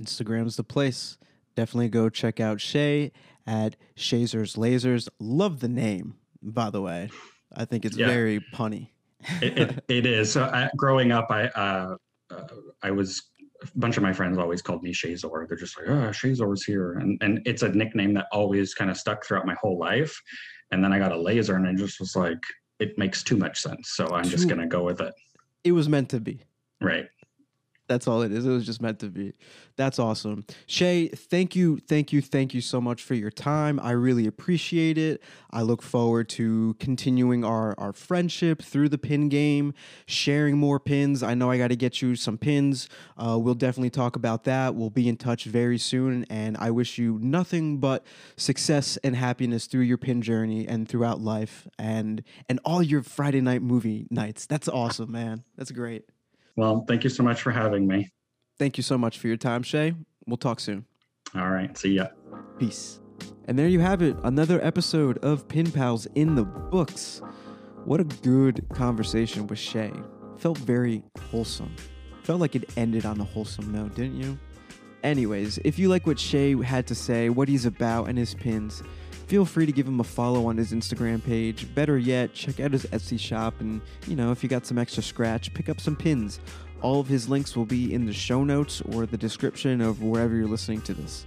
Instagram's 0.02 0.56
the 0.56 0.64
place. 0.64 1.18
Definitely 1.56 1.90
go 1.90 2.10
check 2.10 2.40
out 2.40 2.62
Shay 2.62 3.12
at 3.46 3.76
Shazor's 3.98 4.56
Lasers. 4.56 5.10
Love 5.20 5.60
the 5.60 5.68
name, 5.68 6.16
by 6.42 6.70
the 6.70 6.82
way. 6.82 7.10
I 7.54 7.66
think 7.66 7.84
it's 7.84 7.98
Yeah. 7.98 8.08
very 8.08 8.40
punny. 8.54 8.90
it, 9.42 9.58
it, 9.58 9.84
it 9.90 10.06
is. 10.06 10.32
So 10.32 10.46
I, 10.46 10.70
growing 10.78 11.12
up, 11.12 11.28
I 11.30 11.48
uh, 11.48 11.96
uh, 12.32 12.48
I 12.82 12.92
was 12.92 13.24
a 13.64 13.68
bunch 13.80 13.98
of 13.98 14.04
my 14.04 14.14
friends 14.14 14.38
always 14.38 14.62
called 14.62 14.84
me 14.84 14.94
Shazor. 14.94 15.48
They're 15.48 15.58
just 15.58 15.78
like, 15.78 15.88
oh, 15.90 16.10
Shazor's 16.10 16.64
here, 16.64 16.94
and 16.94 17.18
and 17.22 17.42
it's 17.46 17.64
a 17.64 17.70
nickname 17.70 18.14
that 18.16 18.28
always 18.32 18.74
kind 18.74 18.90
of 18.90 18.98
stuck 18.98 19.26
throughout 19.26 19.46
my 19.46 19.56
whole 19.62 19.78
life. 19.78 20.20
And 20.72 20.84
then 20.84 20.94
I 20.94 21.00
got 21.00 21.12
a 21.12 21.22
laser, 21.22 21.56
and 21.56 21.68
I 21.68 21.74
just 21.74 22.00
was 22.00 22.16
like, 22.16 22.40
it 22.80 22.98
makes 22.98 23.24
too 23.24 23.38
much 23.38 23.62
sense. 23.62 23.92
So 23.92 24.08
I'm 24.08 24.24
just 24.24 24.48
gonna 24.48 24.68
go 24.68 24.84
with 24.84 25.02
it. 25.02 25.14
it 25.64 25.74
was 25.74 25.88
meant 25.90 26.10
to 26.10 26.20
be. 26.20 26.42
Right. 26.80 27.08
That's 27.92 28.08
all 28.08 28.22
it 28.22 28.32
is. 28.32 28.46
It 28.46 28.50
was 28.50 28.66
just 28.66 28.82
meant 28.82 29.00
to 29.00 29.08
be. 29.08 29.34
That's 29.76 30.00
awesome. 30.00 30.46
Shay, 30.66 31.10
thank 31.10 31.58
you, 31.58 31.78
thank 31.78 32.14
you, 32.14 32.22
thank 32.22 32.54
you 32.54 32.62
so 32.62 32.80
much 32.80 33.04
for 33.04 33.16
your 33.16 33.32
time. 33.32 33.82
I 33.82 33.92
really 33.92 34.28
appreciate 34.28 34.98
it. 34.98 35.22
I 35.52 35.64
look 35.64 35.82
forward 35.82 36.30
to 36.30 36.78
continuing 36.80 37.44
our, 37.44 37.76
our 37.78 37.92
friendship 37.92 38.62
through 38.62 38.88
the 38.88 38.98
pin 38.98 39.28
game, 39.28 39.74
sharing 40.06 40.58
more 40.58 40.80
pins. 40.80 41.22
I 41.22 41.34
know 41.34 41.52
I 41.52 41.58
got 41.58 41.68
to 41.68 41.76
get 41.76 42.02
you 42.02 42.16
some 42.16 42.38
pins. 42.38 42.88
Uh, 43.18 43.38
we'll 43.38 43.56
definitely 43.56 43.90
talk 43.90 44.16
about 44.16 44.46
that. 44.46 44.74
We'll 44.74 44.90
be 44.90 45.10
in 45.10 45.18
touch 45.18 45.44
very 45.44 45.78
soon. 45.78 46.24
And 46.30 46.56
I 46.56 46.72
wish 46.72 46.98
you 46.98 47.20
nothing 47.22 47.80
but 47.80 48.06
success 48.38 48.96
and 49.04 49.18
happiness 49.18 49.66
through 49.66 49.82
your 49.82 49.98
pin 49.98 50.22
journey 50.22 50.66
and 50.66 50.88
throughout 50.88 51.20
life 51.20 51.68
and 51.78 52.24
and 52.48 52.62
all 52.64 52.82
your 52.82 53.04
Friday 53.04 53.42
night 53.42 53.62
movie 53.62 54.08
nights. 54.10 54.46
That's 54.46 54.70
awesome, 54.70 55.12
man. 55.12 55.44
That's 55.58 55.72
great. 55.72 56.06
Well, 56.56 56.86
thank 56.88 57.04
you 57.04 57.10
so 57.10 57.24
much 57.24 57.42
for 57.42 57.52
having 57.52 57.88
me. 57.88 58.10
Thank 58.60 58.78
you 58.78 58.84
so 58.84 58.98
much 58.98 59.18
for 59.18 59.28
your 59.28 59.38
time, 59.38 59.64
Shay. 59.64 59.94
We'll 60.28 60.38
talk 60.38 60.60
soon. 60.60 60.86
All 61.36 61.50
right. 61.50 61.76
See 61.78 61.94
ya. 61.94 62.08
Peace. 62.60 63.00
And 63.46 63.58
there 63.58 63.68
you 63.68 63.80
have 63.80 64.02
it, 64.02 64.16
another 64.24 64.64
episode 64.64 65.18
of 65.20 65.48
Pin 65.48 65.72
Pals 65.72 66.06
in 66.16 66.36
the 66.36 66.44
books. 66.44 67.22
What 67.86 68.00
a 68.00 68.04
good 68.04 68.66
conversation 68.74 69.48
with 69.48 69.60
Shay. 69.60 69.92
Felt 70.38 70.58
very 70.60 71.04
wholesome. 71.30 71.76
Felt 72.24 72.40
like 72.40 72.56
it 72.56 72.70
ended 72.78 73.06
on 73.06 73.20
a 73.20 73.24
wholesome 73.24 73.72
note, 73.72 73.96
didn't 73.96 74.22
you? 74.22 74.38
Anyways, 75.04 75.58
if 75.66 75.80
you 75.80 75.90
like 75.90 76.06
what 76.06 76.20
Shay 76.20 76.56
had 76.62 76.86
to 76.88 76.96
say, 76.96 77.30
what 77.30 77.50
he's 77.50 77.66
about, 77.66 78.10
and 78.10 78.18
his 78.18 78.36
pins, 78.36 78.84
feel 79.32 79.46
free 79.46 79.66
to 79.66 79.72
give 79.72 79.88
him 79.88 80.02
a 80.02 80.04
follow 80.04 80.48
on 80.48 80.58
his 80.58 80.74
Instagram 80.74 81.24
page. 81.24 81.74
Better 81.74 81.98
yet, 81.98 82.34
check 82.34 82.60
out 82.60 82.74
his 82.74 82.86
Etsy 82.88 83.18
shop 83.18 83.62
and, 83.62 83.80
you 84.06 84.14
know, 84.14 84.30
if 84.34 84.44
you 84.44 84.50
got 84.50 84.66
some 84.66 84.78
extra 84.78 85.02
scratch, 85.02 85.54
pick 85.54 85.70
up 85.70 85.80
some 85.80 85.96
pins. 85.96 86.42
All 86.82 87.00
of 87.00 87.08
his 87.08 87.30
links 87.30 87.56
will 87.56 87.66
be 87.66 87.94
in 87.94 88.06
the 88.06 88.12
show 88.12 88.44
notes 88.44 88.82
or 88.92 89.06
the 89.06 89.16
description 89.16 89.80
of 89.80 90.04
wherever 90.04 90.36
you're 90.36 90.50
listening 90.50 90.82
to 90.82 90.94
this. 90.94 91.26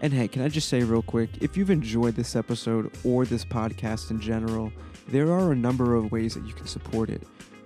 And 0.00 0.14
hey, 0.14 0.28
can 0.28 0.40
I 0.40 0.48
just 0.48 0.70
say 0.70 0.82
real 0.82 1.02
quick 1.02 1.28
if 1.42 1.54
you've 1.54 1.68
enjoyed 1.68 2.14
this 2.14 2.36
episode 2.36 2.90
or 3.04 3.26
this 3.26 3.44
podcast 3.44 4.10
in 4.10 4.18
general, 4.18 4.72
there 5.08 5.30
are 5.30 5.52
a 5.52 5.56
number 5.56 5.94
of 5.94 6.10
ways 6.10 6.32
that 6.32 6.46
you 6.46 6.54
can 6.54 6.66
support 6.66 7.10
it. 7.10 7.22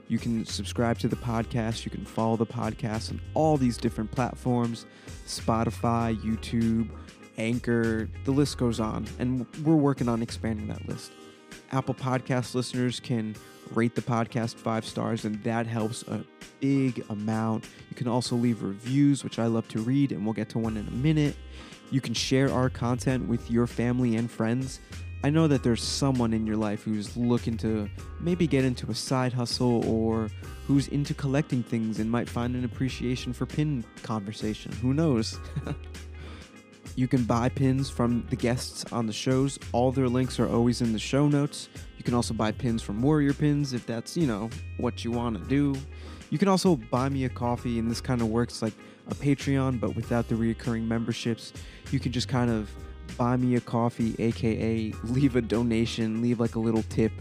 You 0.08 0.18
can 0.18 0.44
subscribe 0.46 0.98
to 0.98 1.06
the 1.06 1.14
podcast, 1.14 1.84
you 1.84 1.92
can 1.92 2.04
follow 2.04 2.36
the 2.36 2.44
podcast 2.44 3.12
on 3.12 3.20
all 3.34 3.56
these 3.56 3.76
different 3.76 4.10
platforms 4.10 4.84
Spotify, 5.26 6.16
YouTube, 6.16 6.88
Anchor, 7.38 8.08
the 8.24 8.30
list 8.30 8.58
goes 8.58 8.80
on. 8.80 9.06
And 9.18 9.46
we're 9.64 9.74
working 9.74 10.08
on 10.08 10.22
expanding 10.22 10.68
that 10.68 10.86
list. 10.88 11.12
Apple 11.72 11.94
Podcast 11.94 12.54
listeners 12.54 13.00
can 13.00 13.34
rate 13.74 13.94
the 13.94 14.02
podcast 14.02 14.54
five 14.54 14.84
stars, 14.84 15.24
and 15.24 15.42
that 15.42 15.66
helps 15.66 16.02
a 16.04 16.24
big 16.60 17.04
amount. 17.10 17.64
You 17.90 17.96
can 17.96 18.08
also 18.08 18.36
leave 18.36 18.62
reviews, 18.62 19.24
which 19.24 19.38
I 19.38 19.46
love 19.46 19.66
to 19.68 19.80
read, 19.80 20.12
and 20.12 20.24
we'll 20.24 20.34
get 20.34 20.48
to 20.50 20.58
one 20.58 20.76
in 20.76 20.86
a 20.86 20.92
minute. 20.92 21.36
You 21.90 22.00
can 22.00 22.14
share 22.14 22.52
our 22.52 22.70
content 22.70 23.28
with 23.28 23.50
your 23.50 23.66
family 23.66 24.16
and 24.16 24.30
friends. 24.30 24.80
I 25.24 25.30
know 25.30 25.48
that 25.48 25.62
there's 25.62 25.82
someone 25.82 26.32
in 26.32 26.46
your 26.46 26.56
life 26.56 26.82
who's 26.84 27.16
looking 27.16 27.56
to 27.58 27.88
maybe 28.20 28.46
get 28.46 28.64
into 28.64 28.90
a 28.90 28.94
side 28.94 29.32
hustle 29.32 29.84
or 29.88 30.28
who's 30.66 30.88
into 30.88 31.14
collecting 31.14 31.62
things 31.62 31.98
and 31.98 32.10
might 32.10 32.28
find 32.28 32.54
an 32.54 32.64
appreciation 32.64 33.32
for 33.32 33.46
pin 33.46 33.84
conversation. 34.02 34.72
Who 34.72 34.94
knows? 34.94 35.38
you 36.96 37.06
can 37.06 37.24
buy 37.24 37.48
pins 37.50 37.90
from 37.90 38.26
the 38.30 38.36
guests 38.36 38.90
on 38.90 39.06
the 39.06 39.12
shows. 39.12 39.58
All 39.72 39.92
their 39.92 40.08
links 40.08 40.40
are 40.40 40.48
always 40.48 40.80
in 40.80 40.92
the 40.92 40.98
show 40.98 41.28
notes. 41.28 41.68
You 41.98 42.02
can 42.02 42.14
also 42.14 42.32
buy 42.32 42.52
pins 42.52 42.82
from 42.82 43.02
Warrior 43.02 43.34
Pins 43.34 43.74
if 43.74 43.86
that's, 43.86 44.16
you 44.16 44.26
know, 44.26 44.48
what 44.78 45.04
you 45.04 45.10
want 45.10 45.38
to 45.38 45.44
do. 45.48 45.78
You 46.30 46.38
can 46.38 46.48
also 46.48 46.76
buy 46.76 47.10
me 47.10 47.26
a 47.26 47.28
coffee, 47.28 47.78
and 47.78 47.90
this 47.90 48.00
kind 48.00 48.20
of 48.22 48.28
works 48.28 48.62
like 48.62 48.72
a 49.08 49.14
Patreon, 49.14 49.78
but 49.78 49.94
without 49.94 50.26
the 50.26 50.34
reoccurring 50.34 50.88
memberships. 50.88 51.52
You 51.90 52.00
can 52.00 52.12
just 52.12 52.28
kind 52.28 52.50
of 52.50 52.70
buy 53.16 53.36
me 53.36 53.56
a 53.56 53.60
coffee, 53.60 54.14
aka 54.18 54.92
leave 55.04 55.36
a 55.36 55.42
donation, 55.42 56.22
leave 56.22 56.40
like 56.40 56.54
a 56.54 56.58
little 56.58 56.82
tip 56.84 57.12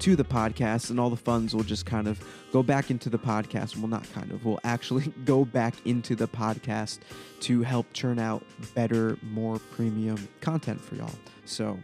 to 0.00 0.16
the 0.16 0.24
podcast, 0.24 0.90
and 0.90 0.98
all 0.98 1.10
the 1.10 1.16
funds 1.16 1.54
will 1.54 1.62
just 1.62 1.86
kind 1.86 2.08
of 2.08 2.22
go 2.52 2.62
back 2.62 2.90
into 2.90 3.08
the 3.08 3.18
podcast. 3.18 3.76
Well, 3.76 3.88
not 3.88 4.10
kind 4.12 4.30
of, 4.32 4.44
We'll 4.44 4.60
actually 4.64 5.06
go 5.24 5.44
back 5.44 5.74
into 5.86 6.14
the 6.14 6.28
podcast 6.28 7.00
to 7.40 7.62
help 7.62 7.86
churn 7.92 8.18
out 8.18 8.44
better, 8.74 9.16
more 9.22 9.58
premium 9.58 10.28
content 10.40 10.80
for 10.80 10.96
y'all. 10.96 11.10
So, 11.44 11.78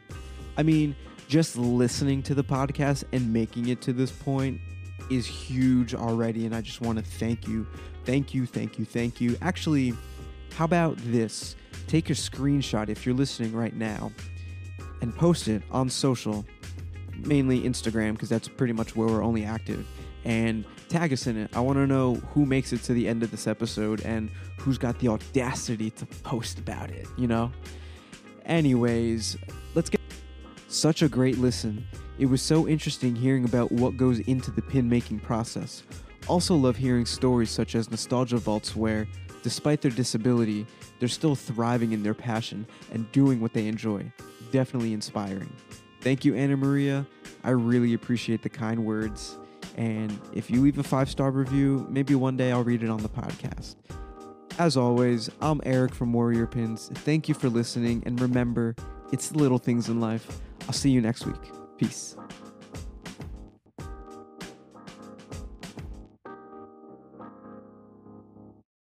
I 0.57 0.63
mean, 0.63 0.97
just 1.29 1.57
listening 1.57 2.23
to 2.25 2.35
the 2.35 2.45
podcast 2.45 3.05
and 3.13 3.33
making 3.33 3.69
it 3.69 3.81
to 3.83 3.93
this 3.93 4.11
point 4.11 4.61
is 5.11 5.27
huge 5.27 5.95
already. 5.95 6.47
And 6.47 6.55
I 6.55 6.61
just 6.61 6.81
want 6.81 6.99
to 6.99 7.05
thank 7.05 7.47
you. 7.47 7.67
Thank 8.05 8.35
you, 8.35 8.47
thank 8.47 8.79
you, 8.79 8.85
thank 8.85 9.21
you. 9.21 9.37
Actually, 9.41 9.95
how 10.55 10.65
about 10.65 10.97
this? 10.99 11.57
Take 11.91 12.09
a 12.09 12.13
screenshot 12.13 12.89
if 12.89 13.05
you're 13.05 13.17
listening 13.17 13.53
right 13.53 13.75
now 13.75 14.13
and 15.03 15.13
post 15.13 15.49
it 15.49 15.61
on 15.73 15.91
social, 15.91 16.47
mainly 17.17 17.63
Instagram, 17.63 18.13
because 18.13 18.29
that's 18.29 18.47
pretty 18.47 18.73
much 18.73 18.95
where 18.95 19.09
we're 19.09 19.25
only 19.25 19.45
active. 19.45 19.85
And 20.25 20.65
tag 20.89 21.13
us 21.13 21.27
in 21.27 21.37
it. 21.37 21.51
I 21.53 21.59
want 21.59 21.79
to 21.79 21.89
know 21.89 22.15
who 22.33 22.47
makes 22.47 22.73
it 22.73 22.85
to 22.85 22.93
the 22.93 23.09
end 23.09 23.25
of 23.25 23.33
this 23.33 23.49
episode 23.49 24.03
and 24.03 24.31
who's 24.59 24.79
got 24.79 25.01
the 25.01 25.09
audacity 25.09 25.91
to 25.91 26.07
post 26.07 26.61
about 26.61 26.93
it, 26.93 27.09
you 27.17 27.27
know? 27.27 27.51
Anyways, 28.45 29.37
let's 29.75 29.91
get 29.91 30.01
such 30.69 31.03
a 31.03 31.09
great 31.09 31.39
listen. 31.39 31.85
It 32.21 32.27
was 32.27 32.41
so 32.41 32.69
interesting 32.69 33.17
hearing 33.17 33.45
about 33.45 33.73
what 33.73 33.97
goes 33.97 34.21
into 34.21 34.53
the 34.53 34.63
pin 34.63 34.89
making 34.89 35.19
process. 35.19 35.83
Also, 36.29 36.55
love 36.55 36.77
hearing 36.77 37.05
stories 37.05 37.51
such 37.51 37.75
as 37.75 37.91
Nostalgia 37.91 38.37
Vaults, 38.37 38.77
where, 38.77 39.09
despite 39.43 39.83
their 39.83 39.91
disability, 39.91 40.67
they're 40.99 41.09
still 41.09 41.35
thriving 41.35 41.93
in 41.93 42.03
their 42.03 42.15
passion 42.15 42.67
and 42.93 43.11
doing 43.13 43.41
what 43.41 43.53
they 43.53 43.67
enjoy. 43.67 44.11
Definitely 44.53 44.93
inspiring. 44.93 45.53
Thank 46.01 46.25
you, 46.25 46.35
Anna 46.35 46.57
Maria. 46.57 47.07
I 47.45 47.51
really 47.51 47.95
appreciate 47.95 48.43
the 48.43 48.49
kind 48.49 48.85
words. 48.85 49.39
And 49.77 50.19
if 50.33 50.51
you 50.51 50.61
leave 50.61 50.79
a 50.79 50.83
five 50.83 51.09
star 51.09 51.31
review, 51.31 51.87
maybe 51.89 52.15
one 52.15 52.37
day 52.37 52.53
I'll 52.53 52.65
read 52.65 52.83
it 52.83 52.91
on 52.91 52.99
the 53.03 53.09
podcast. 53.09 53.77
As 54.59 54.77
always, 54.77 55.31
I'm 55.41 55.61
Eric 55.65 55.95
from 55.95 56.13
Warrior 56.13 56.47
Pins. 56.47 56.91
Thank 56.93 57.29
you 57.29 57.35
for 57.35 57.49
listening, 57.49 58.03
and 58.05 58.21
remember, 58.21 58.75
it's 59.11 59.31
the 59.31 59.39
little 59.39 59.59
things 59.59 59.89
in 59.89 60.01
life. 60.01 60.41
I'll 60.67 60.75
see 60.75 60.91
you 60.91 61.01
next 61.01 61.25
week. 61.25 61.41
Peace. 61.79 62.17